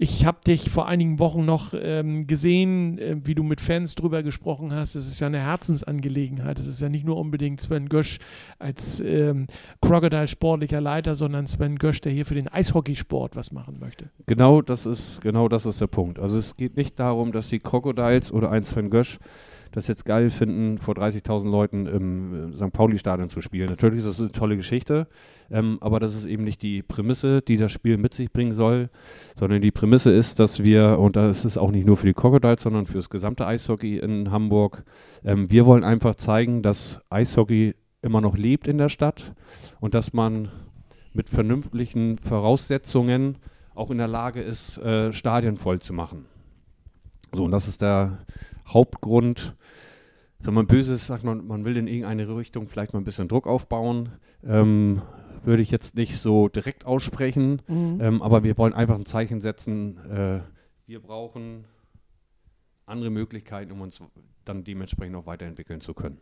Ich 0.00 0.24
habe 0.24 0.38
dich 0.46 0.70
vor 0.70 0.86
einigen 0.86 1.18
Wochen 1.18 1.44
noch 1.44 1.74
ähm, 1.74 2.28
gesehen, 2.28 2.98
äh, 2.98 3.16
wie 3.24 3.34
du 3.34 3.42
mit 3.42 3.60
Fans 3.60 3.96
drüber 3.96 4.22
gesprochen 4.22 4.72
hast. 4.72 4.94
Es 4.94 5.08
ist 5.08 5.18
ja 5.18 5.26
eine 5.26 5.40
Herzensangelegenheit. 5.40 6.60
Es 6.60 6.68
ist 6.68 6.80
ja 6.80 6.88
nicht 6.88 7.04
nur 7.04 7.16
unbedingt 7.16 7.60
Sven 7.60 7.88
Gösch 7.88 8.20
als 8.60 9.00
ähm, 9.00 9.48
Crocodile 9.82 10.28
sportlicher 10.28 10.80
Leiter, 10.80 11.16
sondern 11.16 11.48
Sven 11.48 11.78
Gösch, 11.78 12.00
der 12.00 12.12
hier 12.12 12.26
für 12.26 12.36
den 12.36 12.46
Eishockeysport 12.46 13.34
was 13.34 13.50
machen 13.50 13.80
möchte. 13.80 14.08
Genau 14.26 14.62
das 14.62 14.86
ist, 14.86 15.20
genau 15.20 15.48
das 15.48 15.66
ist 15.66 15.80
der 15.80 15.88
Punkt. 15.88 16.20
Also 16.20 16.38
es 16.38 16.56
geht 16.56 16.76
nicht 16.76 16.96
darum, 17.00 17.32
dass 17.32 17.48
die 17.48 17.58
Crocodiles 17.58 18.30
oder 18.30 18.52
ein 18.52 18.62
Sven 18.62 18.90
Gösch 18.90 19.18
das 19.72 19.86
jetzt 19.88 20.04
geil 20.04 20.30
finden, 20.30 20.78
vor 20.78 20.94
30.000 20.94 21.50
Leuten 21.50 21.86
im 21.86 22.52
äh, 22.52 22.56
St. 22.56 22.72
Pauli-Stadion 22.72 23.28
zu 23.28 23.40
spielen. 23.40 23.68
Natürlich 23.68 23.98
ist 23.98 24.08
das 24.08 24.20
eine 24.20 24.32
tolle 24.32 24.56
Geschichte, 24.56 25.06
ähm, 25.50 25.78
aber 25.80 26.00
das 26.00 26.14
ist 26.14 26.24
eben 26.24 26.44
nicht 26.44 26.62
die 26.62 26.82
Prämisse, 26.82 27.42
die 27.42 27.56
das 27.56 27.72
Spiel 27.72 27.96
mit 27.96 28.14
sich 28.14 28.32
bringen 28.32 28.52
soll, 28.52 28.90
sondern 29.36 29.60
die 29.60 29.70
Prämisse 29.70 30.10
ist, 30.10 30.38
dass 30.38 30.62
wir, 30.62 30.98
und 30.98 31.16
das 31.16 31.44
ist 31.44 31.58
auch 31.58 31.70
nicht 31.70 31.86
nur 31.86 31.96
für 31.96 32.06
die 32.06 32.14
Crocodiles, 32.14 32.62
sondern 32.62 32.86
für 32.86 32.94
das 32.94 33.10
gesamte 33.10 33.46
Eishockey 33.46 33.98
in 33.98 34.30
Hamburg, 34.30 34.84
ähm, 35.24 35.50
wir 35.50 35.66
wollen 35.66 35.84
einfach 35.84 36.14
zeigen, 36.14 36.62
dass 36.62 37.00
Eishockey 37.10 37.74
immer 38.02 38.20
noch 38.20 38.36
lebt 38.36 38.68
in 38.68 38.78
der 38.78 38.88
Stadt 38.88 39.34
und 39.80 39.94
dass 39.94 40.12
man 40.12 40.50
mit 41.12 41.28
vernünftigen 41.28 42.18
Voraussetzungen 42.18 43.38
auch 43.74 43.90
in 43.90 43.98
der 43.98 44.08
Lage 44.08 44.40
ist, 44.40 44.78
äh, 44.78 45.12
Stadien 45.12 45.56
voll 45.56 45.80
zu 45.80 45.92
machen. 45.92 46.26
So, 47.32 47.44
und 47.44 47.50
das 47.50 47.68
ist 47.68 47.82
der 47.82 48.18
Hauptgrund. 48.66 49.54
Wenn 50.40 50.54
man 50.54 50.66
böse 50.66 50.94
ist, 50.94 51.06
sagt 51.06 51.24
man, 51.24 51.46
man 51.46 51.64
will 51.64 51.76
in 51.76 51.88
irgendeine 51.88 52.28
Richtung 52.36 52.68
vielleicht 52.68 52.92
mal 52.92 53.00
ein 53.00 53.04
bisschen 53.04 53.28
Druck 53.28 53.46
aufbauen. 53.46 54.10
Ähm, 54.44 55.02
würde 55.44 55.62
ich 55.62 55.70
jetzt 55.70 55.96
nicht 55.96 56.18
so 56.18 56.48
direkt 56.48 56.84
aussprechen, 56.84 57.62
mhm. 57.66 57.98
ähm, 58.00 58.22
aber 58.22 58.42
wir 58.44 58.56
wollen 58.58 58.72
einfach 58.72 58.96
ein 58.96 59.04
Zeichen 59.04 59.40
setzen. 59.40 59.98
Äh, 60.08 60.40
wir 60.86 61.00
brauchen 61.00 61.64
andere 62.86 63.10
Möglichkeiten, 63.10 63.72
um 63.72 63.80
uns 63.80 64.00
dann 64.44 64.64
dementsprechend 64.64 65.16
auch 65.16 65.26
weiterentwickeln 65.26 65.80
zu 65.80 65.94
können. 65.94 66.18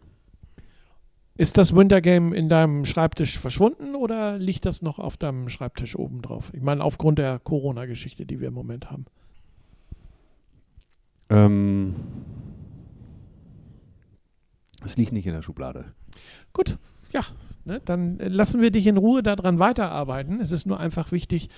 Ist 1.38 1.58
das 1.58 1.76
Wintergame 1.76 2.34
in 2.34 2.48
deinem 2.48 2.86
Schreibtisch 2.86 3.38
verschwunden 3.38 3.94
oder 3.94 4.38
liegt 4.38 4.64
das 4.64 4.80
noch 4.80 4.98
auf 4.98 5.18
deinem 5.18 5.50
Schreibtisch 5.50 5.94
oben 5.94 6.22
drauf? 6.22 6.50
Ich 6.54 6.62
meine, 6.62 6.82
aufgrund 6.82 7.18
der 7.18 7.38
Corona-Geschichte, 7.38 8.24
die 8.24 8.40
wir 8.40 8.48
im 8.48 8.54
Moment 8.54 8.90
haben. 8.90 9.04
Ähm, 11.28 11.94
es 14.86 14.96
liegt 14.96 15.12
nicht 15.12 15.26
in 15.26 15.34
der 15.34 15.42
Schublade. 15.42 15.92
Gut, 16.52 16.78
ja, 17.12 17.20
ne, 17.64 17.80
dann 17.84 18.18
lassen 18.18 18.60
wir 18.60 18.70
dich 18.70 18.86
in 18.86 18.96
Ruhe 18.96 19.22
daran 19.22 19.58
weiterarbeiten. 19.58 20.40
Es 20.40 20.52
ist 20.52 20.66
nur 20.66 20.80
einfach 20.80 21.12
wichtig, 21.12 21.50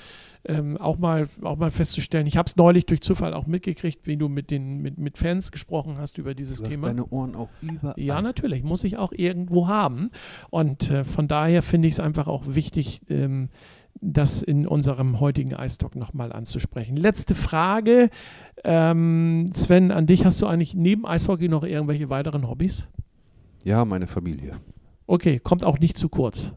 ähm, 0.45 0.77
auch, 0.77 0.99
mal, 0.99 1.29
auch 1.43 1.57
mal 1.57 1.71
festzustellen. 1.71 2.27
Ich 2.27 2.37
habe 2.37 2.47
es 2.47 2.57
neulich 2.57 2.87
durch 2.87 3.01
Zufall 3.01 3.35
auch 3.35 3.47
mitgekriegt, 3.47 4.07
wie 4.07 4.17
du 4.17 4.29
mit 4.29 4.51
den 4.51 4.79
mit, 4.79 4.99
mit 4.99 5.19
Fans 5.19 5.53
gesprochen 5.53 5.99
hast 5.99 6.19
über 6.19 6.35
dieses 6.35 6.59
du 6.59 6.65
Thema. 6.69 6.89
Hast 6.89 6.91
deine 6.91 7.07
Ohren 7.07 7.35
auch 7.35 7.51
überall. 7.61 7.95
Ja, 7.97 8.23
natürlich, 8.23 8.63
muss 8.63 8.85
ich 8.85 8.97
auch 8.97 9.13
irgendwo 9.13 9.69
haben. 9.69 10.11
Und 10.51 10.91
äh, 10.91 11.05
von 11.05 11.29
daher 11.29 11.63
finde 11.63 11.89
ich 11.89 11.95
es 11.95 12.01
einfach 12.01 12.29
auch 12.29 12.45
wichtig, 12.47 13.01
ähm, 13.09 13.49
das 14.01 14.43
in 14.43 14.67
unserem 14.67 15.19
heutigen 15.19 15.55
Eistalk 15.55 15.97
nochmal 15.97 16.33
anzusprechen. 16.33 16.97
Letzte 16.97 17.35
Frage. 17.35 18.11
Ähm, 18.65 19.51
Sven, 19.55 19.91
an 19.91 20.07
dich 20.07 20.25
hast 20.25 20.41
du 20.41 20.47
eigentlich 20.47 20.75
neben 20.75 21.07
Eishockey 21.07 21.49
noch 21.49 21.65
irgendwelche 21.65 22.11
weiteren 22.11 22.49
Hobbys? 22.49 22.89
Ja, 23.65 23.85
meine 23.85 24.07
Familie. 24.07 24.61
Okay, 25.07 25.39
kommt 25.39 25.65
auch 25.65 25.79
nicht 25.79 25.97
zu 25.97 26.09
kurz. 26.09 26.55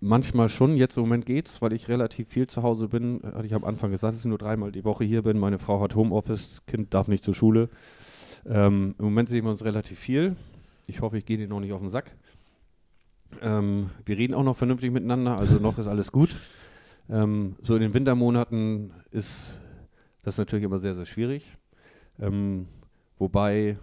Manchmal 0.00 0.48
schon, 0.48 0.76
jetzt 0.76 0.96
im 0.96 1.04
Moment 1.04 1.26
geht's, 1.26 1.62
weil 1.62 1.72
ich 1.72 1.88
relativ 1.88 2.28
viel 2.28 2.46
zu 2.46 2.62
Hause 2.62 2.88
bin. 2.88 3.20
Hatte 3.22 3.46
ich 3.46 3.54
am 3.54 3.64
Anfang 3.64 3.90
gesagt, 3.90 4.14
dass 4.14 4.20
ich 4.20 4.26
nur 4.26 4.38
dreimal 4.38 4.70
die 4.70 4.84
Woche 4.84 5.04
hier 5.04 5.22
bin. 5.22 5.38
Meine 5.38 5.58
Frau 5.58 5.80
hat 5.80 5.94
Homeoffice, 5.94 6.62
Kind 6.66 6.92
darf 6.92 7.08
nicht 7.08 7.24
zur 7.24 7.34
Schule. 7.34 7.70
Ähm, 8.46 8.94
Im 8.98 9.04
Moment 9.04 9.28
sehen 9.28 9.44
wir 9.44 9.50
uns 9.50 9.64
relativ 9.64 9.98
viel. 9.98 10.36
Ich 10.86 11.00
hoffe, 11.00 11.16
ich 11.16 11.24
gehe 11.24 11.38
dir 11.38 11.48
noch 11.48 11.60
nicht 11.60 11.72
auf 11.72 11.80
den 11.80 11.90
Sack. 11.90 12.16
Ähm, 13.40 13.90
wir 14.04 14.18
reden 14.18 14.34
auch 14.34 14.44
noch 14.44 14.56
vernünftig 14.56 14.90
miteinander, 14.90 15.38
also 15.38 15.58
noch 15.58 15.78
ist 15.78 15.86
alles 15.86 16.12
gut. 16.12 16.36
Ähm, 17.08 17.54
so 17.62 17.74
in 17.74 17.80
den 17.80 17.94
Wintermonaten 17.94 18.92
ist 19.10 19.58
das 20.22 20.38
natürlich 20.38 20.64
immer 20.64 20.78
sehr, 20.78 20.94
sehr 20.94 21.06
schwierig. 21.06 21.56
Ähm, 22.20 22.66
wobei 23.18 23.78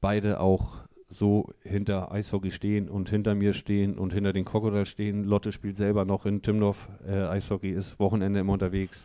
beide 0.00 0.40
auch 0.40 0.76
so 1.10 1.52
hinter 1.62 2.12
Eishockey 2.12 2.52
stehen 2.52 2.88
und 2.88 3.10
hinter 3.10 3.34
mir 3.34 3.52
stehen 3.52 3.98
und 3.98 4.12
hinter 4.12 4.32
den 4.32 4.44
Crocodile 4.44 4.86
stehen. 4.86 5.24
Lotte 5.24 5.52
spielt 5.52 5.76
selber 5.76 6.04
noch 6.04 6.24
in 6.24 6.40
Timdorf 6.40 6.88
äh, 7.06 7.26
Eishockey, 7.26 7.70
ist 7.70 7.98
Wochenende 7.98 8.40
immer 8.40 8.52
unterwegs. 8.52 9.04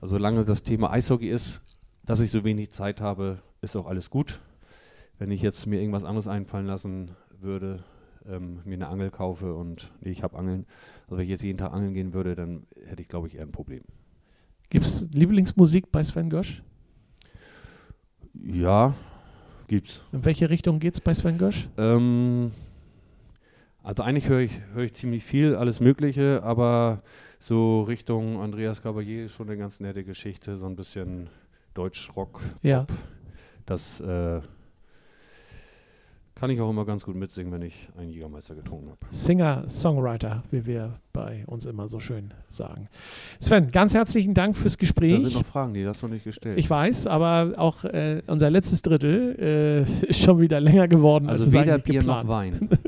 Also 0.00 0.14
solange 0.14 0.44
das 0.44 0.62
Thema 0.62 0.90
Eishockey 0.92 1.28
ist, 1.28 1.60
dass 2.04 2.20
ich 2.20 2.30
so 2.30 2.44
wenig 2.44 2.70
Zeit 2.70 3.00
habe, 3.00 3.38
ist 3.62 3.76
auch 3.76 3.86
alles 3.86 4.10
gut. 4.10 4.40
Wenn 5.18 5.30
ich 5.30 5.42
jetzt 5.42 5.66
mir 5.66 5.80
irgendwas 5.80 6.04
anderes 6.04 6.28
einfallen 6.28 6.66
lassen 6.66 7.10
würde, 7.40 7.82
ähm, 8.26 8.60
mir 8.64 8.74
eine 8.74 8.88
Angel 8.88 9.10
kaufe 9.10 9.54
und 9.54 9.92
nee, 10.00 10.10
ich 10.10 10.22
habe 10.22 10.38
Angeln, 10.38 10.66
also 11.04 11.16
wenn 11.16 11.24
ich 11.24 11.30
jetzt 11.30 11.42
jeden 11.42 11.58
Tag 11.58 11.72
angeln 11.72 11.94
gehen 11.94 12.14
würde, 12.14 12.34
dann 12.34 12.66
hätte 12.86 13.02
ich, 13.02 13.08
glaube 13.08 13.26
ich, 13.26 13.36
eher 13.36 13.42
ein 13.42 13.52
Problem. 13.52 13.82
Gibt 14.70 14.84
es 14.84 15.08
Lieblingsmusik 15.12 15.90
bei 15.90 16.02
Sven 16.02 16.30
Gosch? 16.30 16.62
Ja, 18.34 18.94
gibt's. 19.68 20.04
In 20.12 20.24
welche 20.24 20.50
Richtung 20.50 20.78
geht's 20.78 21.00
bei 21.00 21.14
Sven 21.14 21.38
Gosch? 21.38 21.68
Ähm, 21.76 22.52
also 23.82 24.02
eigentlich 24.02 24.28
höre 24.28 24.40
ich, 24.40 24.60
hör 24.74 24.82
ich 24.84 24.94
ziemlich 24.94 25.24
viel, 25.24 25.54
alles 25.56 25.80
Mögliche, 25.80 26.42
aber 26.42 27.02
so 27.38 27.82
Richtung 27.82 28.40
Andreas 28.40 28.82
Caballé 28.82 29.26
ist 29.26 29.32
schon 29.32 29.48
eine 29.48 29.58
ganz 29.58 29.80
nette 29.80 30.04
Geschichte, 30.04 30.56
so 30.56 30.66
ein 30.66 30.76
bisschen 30.76 31.28
Deutschrock. 31.74 32.40
Ja. 32.62 32.86
Das 33.66 34.00
äh, 34.00 34.40
kann 36.34 36.50
ich 36.50 36.60
auch 36.60 36.70
immer 36.70 36.84
ganz 36.84 37.04
gut 37.04 37.14
mitsingen, 37.14 37.52
wenn 37.52 37.62
ich 37.62 37.88
einen 37.96 38.10
Jägermeister 38.10 38.54
getrunken 38.54 38.90
habe. 38.90 38.98
Singer, 39.10 39.64
Songwriter, 39.68 40.42
wie 40.50 40.66
wir 40.66 40.94
bei 41.12 41.44
uns 41.46 41.64
immer 41.64 41.88
so 41.88 42.00
schön 42.00 42.34
sagen. 42.48 42.88
Sven, 43.38 43.70
ganz 43.70 43.94
herzlichen 43.94 44.34
Dank 44.34 44.56
fürs 44.56 44.76
Gespräch. 44.76 45.22
Da 45.22 45.28
sind 45.28 45.34
noch 45.34 45.46
Fragen, 45.46 45.74
die 45.74 45.86
hast 45.86 46.02
du 46.02 46.08
nicht 46.08 46.24
gestellt. 46.24 46.58
Ich 46.58 46.68
weiß, 46.68 47.06
aber 47.06 47.52
auch 47.56 47.84
äh, 47.84 48.22
unser 48.26 48.50
letztes 48.50 48.82
Drittel 48.82 49.36
äh, 49.38 50.06
ist 50.08 50.20
schon 50.20 50.40
wieder 50.40 50.60
länger 50.60 50.88
geworden, 50.88 51.28
also 51.28 51.44
als 51.44 51.54
es 51.54 51.60
weder 51.60 51.78
Bier 51.78 52.00
geplant. 52.00 52.28
noch 52.28 52.34
Wein. 52.34 52.68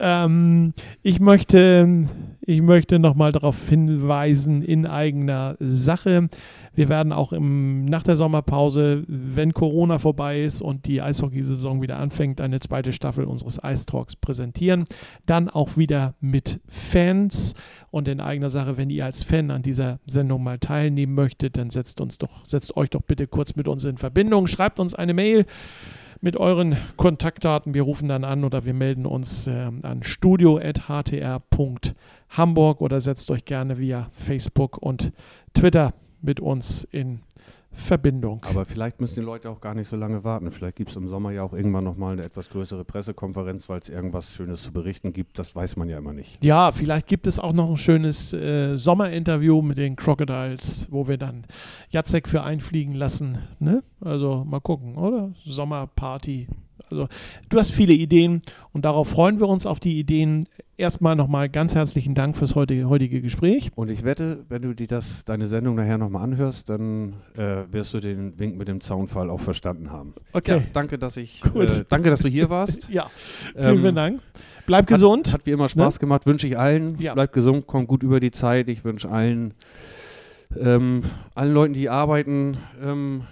ähm, 0.00 0.72
ich 1.02 1.20
möchte, 1.20 2.08
ich 2.40 2.62
möchte 2.62 2.98
nochmal 2.98 3.32
darauf 3.32 3.68
hinweisen, 3.68 4.62
in 4.62 4.86
eigener 4.86 5.56
Sache. 5.60 6.28
Wir 6.76 6.88
werden 6.90 7.12
auch 7.12 7.32
im, 7.32 7.86
nach 7.86 8.02
der 8.02 8.16
Sommerpause, 8.16 9.04
wenn 9.08 9.54
Corona 9.54 9.98
vorbei 9.98 10.42
ist 10.42 10.60
und 10.60 10.86
die 10.86 11.00
Eishockeysaison 11.00 11.80
wieder 11.80 11.98
anfängt, 11.98 12.42
eine 12.42 12.60
zweite 12.60 12.92
Staffel 12.92 13.24
unseres 13.24 13.58
Ice 13.64 13.86
Talks 13.86 14.14
präsentieren. 14.14 14.84
Dann 15.24 15.48
auch 15.48 15.78
wieder 15.78 16.12
mit 16.20 16.60
Fans 16.68 17.54
und 17.90 18.08
in 18.08 18.20
eigener 18.20 18.50
Sache, 18.50 18.76
wenn 18.76 18.90
ihr 18.90 19.06
als 19.06 19.22
Fan 19.22 19.50
an 19.50 19.62
dieser 19.62 20.00
Sendung 20.06 20.44
mal 20.44 20.58
teilnehmen 20.58 21.14
möchtet, 21.14 21.56
dann 21.56 21.70
setzt 21.70 22.02
uns 22.02 22.18
doch, 22.18 22.44
setzt 22.44 22.76
euch 22.76 22.90
doch 22.90 23.00
bitte 23.00 23.26
kurz 23.26 23.56
mit 23.56 23.68
uns 23.68 23.84
in 23.84 23.96
Verbindung, 23.96 24.46
schreibt 24.46 24.78
uns 24.78 24.94
eine 24.94 25.14
Mail 25.14 25.46
mit 26.20 26.36
euren 26.36 26.76
Kontaktdaten. 26.96 27.72
Wir 27.72 27.80
rufen 27.82 28.08
dann 28.08 28.24
an 28.24 28.44
oder 28.44 28.66
wir 28.66 28.74
melden 28.74 29.06
uns 29.06 29.46
äh, 29.46 29.70
an 29.82 30.02
studio.htr.hamburg 30.02 32.82
oder 32.82 33.00
setzt 33.00 33.30
euch 33.30 33.46
gerne 33.46 33.78
via 33.78 34.10
Facebook 34.12 34.76
und 34.76 35.12
Twitter 35.54 35.94
mit 36.22 36.40
uns 36.40 36.84
in 36.84 37.20
Verbindung. 37.76 38.44
Aber 38.48 38.64
vielleicht 38.64 39.00
müssen 39.00 39.16
die 39.16 39.20
Leute 39.20 39.50
auch 39.50 39.60
gar 39.60 39.74
nicht 39.74 39.88
so 39.88 39.96
lange 39.96 40.24
warten. 40.24 40.50
Vielleicht 40.50 40.76
gibt 40.76 40.90
es 40.90 40.96
im 40.96 41.08
Sommer 41.08 41.30
ja 41.30 41.42
auch 41.42 41.52
irgendwann 41.52 41.84
nochmal 41.84 42.14
eine 42.14 42.24
etwas 42.24 42.48
größere 42.48 42.84
Pressekonferenz, 42.84 43.68
weil 43.68 43.80
es 43.80 43.88
irgendwas 43.88 44.32
Schönes 44.32 44.62
zu 44.62 44.72
berichten 44.72 45.12
gibt. 45.12 45.38
Das 45.38 45.54
weiß 45.54 45.76
man 45.76 45.88
ja 45.88 45.98
immer 45.98 46.14
nicht. 46.14 46.42
Ja, 46.42 46.72
vielleicht 46.72 47.06
gibt 47.06 47.26
es 47.26 47.38
auch 47.38 47.52
noch 47.52 47.68
ein 47.68 47.76
schönes 47.76 48.32
äh, 48.32 48.76
Sommerinterview 48.76 49.60
mit 49.60 49.76
den 49.78 49.94
Crocodiles, 49.94 50.88
wo 50.90 51.06
wir 51.06 51.18
dann 51.18 51.44
Jacek 51.90 52.28
für 52.28 52.42
einfliegen 52.42 52.94
lassen. 52.94 53.38
Ne? 53.60 53.82
Also 54.00 54.44
mal 54.44 54.60
gucken, 54.60 54.96
oder? 54.96 55.32
Sommerparty. 55.44 56.48
Also 56.90 57.08
du 57.48 57.58
hast 57.58 57.72
viele 57.72 57.92
Ideen 57.92 58.42
und 58.72 58.84
darauf 58.84 59.08
freuen 59.08 59.40
wir 59.40 59.48
uns 59.48 59.66
auf 59.66 59.80
die 59.80 59.98
Ideen 59.98 60.46
erstmal 60.76 61.16
nochmal 61.16 61.48
ganz 61.48 61.74
herzlichen 61.74 62.14
Dank 62.14 62.36
fürs 62.36 62.54
heutige, 62.54 62.88
heutige 62.88 63.20
Gespräch. 63.20 63.70
Und 63.74 63.90
ich 63.90 64.04
wette, 64.04 64.44
wenn 64.48 64.62
du 64.62 64.74
dir 64.74 64.86
das, 64.86 65.24
deine 65.24 65.46
Sendung 65.46 65.76
nachher 65.76 65.98
nochmal 65.98 66.24
anhörst, 66.24 66.68
dann 66.68 67.14
äh, 67.36 67.64
wirst 67.70 67.94
du 67.94 68.00
den 68.00 68.38
Wink 68.38 68.56
mit 68.56 68.68
dem 68.68 68.80
Zaunfall 68.80 69.30
auch 69.30 69.40
verstanden 69.40 69.90
haben. 69.90 70.14
Okay. 70.32 70.58
Ja, 70.58 70.62
danke, 70.72 70.98
dass 70.98 71.16
ich, 71.16 71.42
äh, 71.54 71.66
danke, 71.88 72.10
dass 72.10 72.20
du 72.20 72.28
hier 72.28 72.50
warst. 72.50 72.88
ja, 72.88 73.08
vielen, 73.14 73.68
ähm, 73.68 73.80
vielen 73.80 73.94
Dank. 73.94 74.20
Bleib 74.66 74.86
gesund. 74.86 75.28
Hat, 75.28 75.34
hat 75.34 75.46
wie 75.46 75.52
immer 75.52 75.68
Spaß 75.68 75.94
ne? 75.94 76.00
gemacht, 76.00 76.26
wünsche 76.26 76.46
ich 76.46 76.58
allen. 76.58 76.98
Ja. 76.98 77.14
Bleib 77.14 77.32
gesund, 77.32 77.64
komm 77.66 77.86
gut 77.86 78.02
über 78.02 78.20
die 78.20 78.32
Zeit. 78.32 78.68
Ich 78.68 78.84
wünsche 78.84 79.08
allen, 79.08 79.54
ähm, 80.58 81.02
allen 81.34 81.54
Leuten, 81.54 81.74
die 81.74 81.88
arbeiten 81.88 82.58
ähm, 82.82 83.22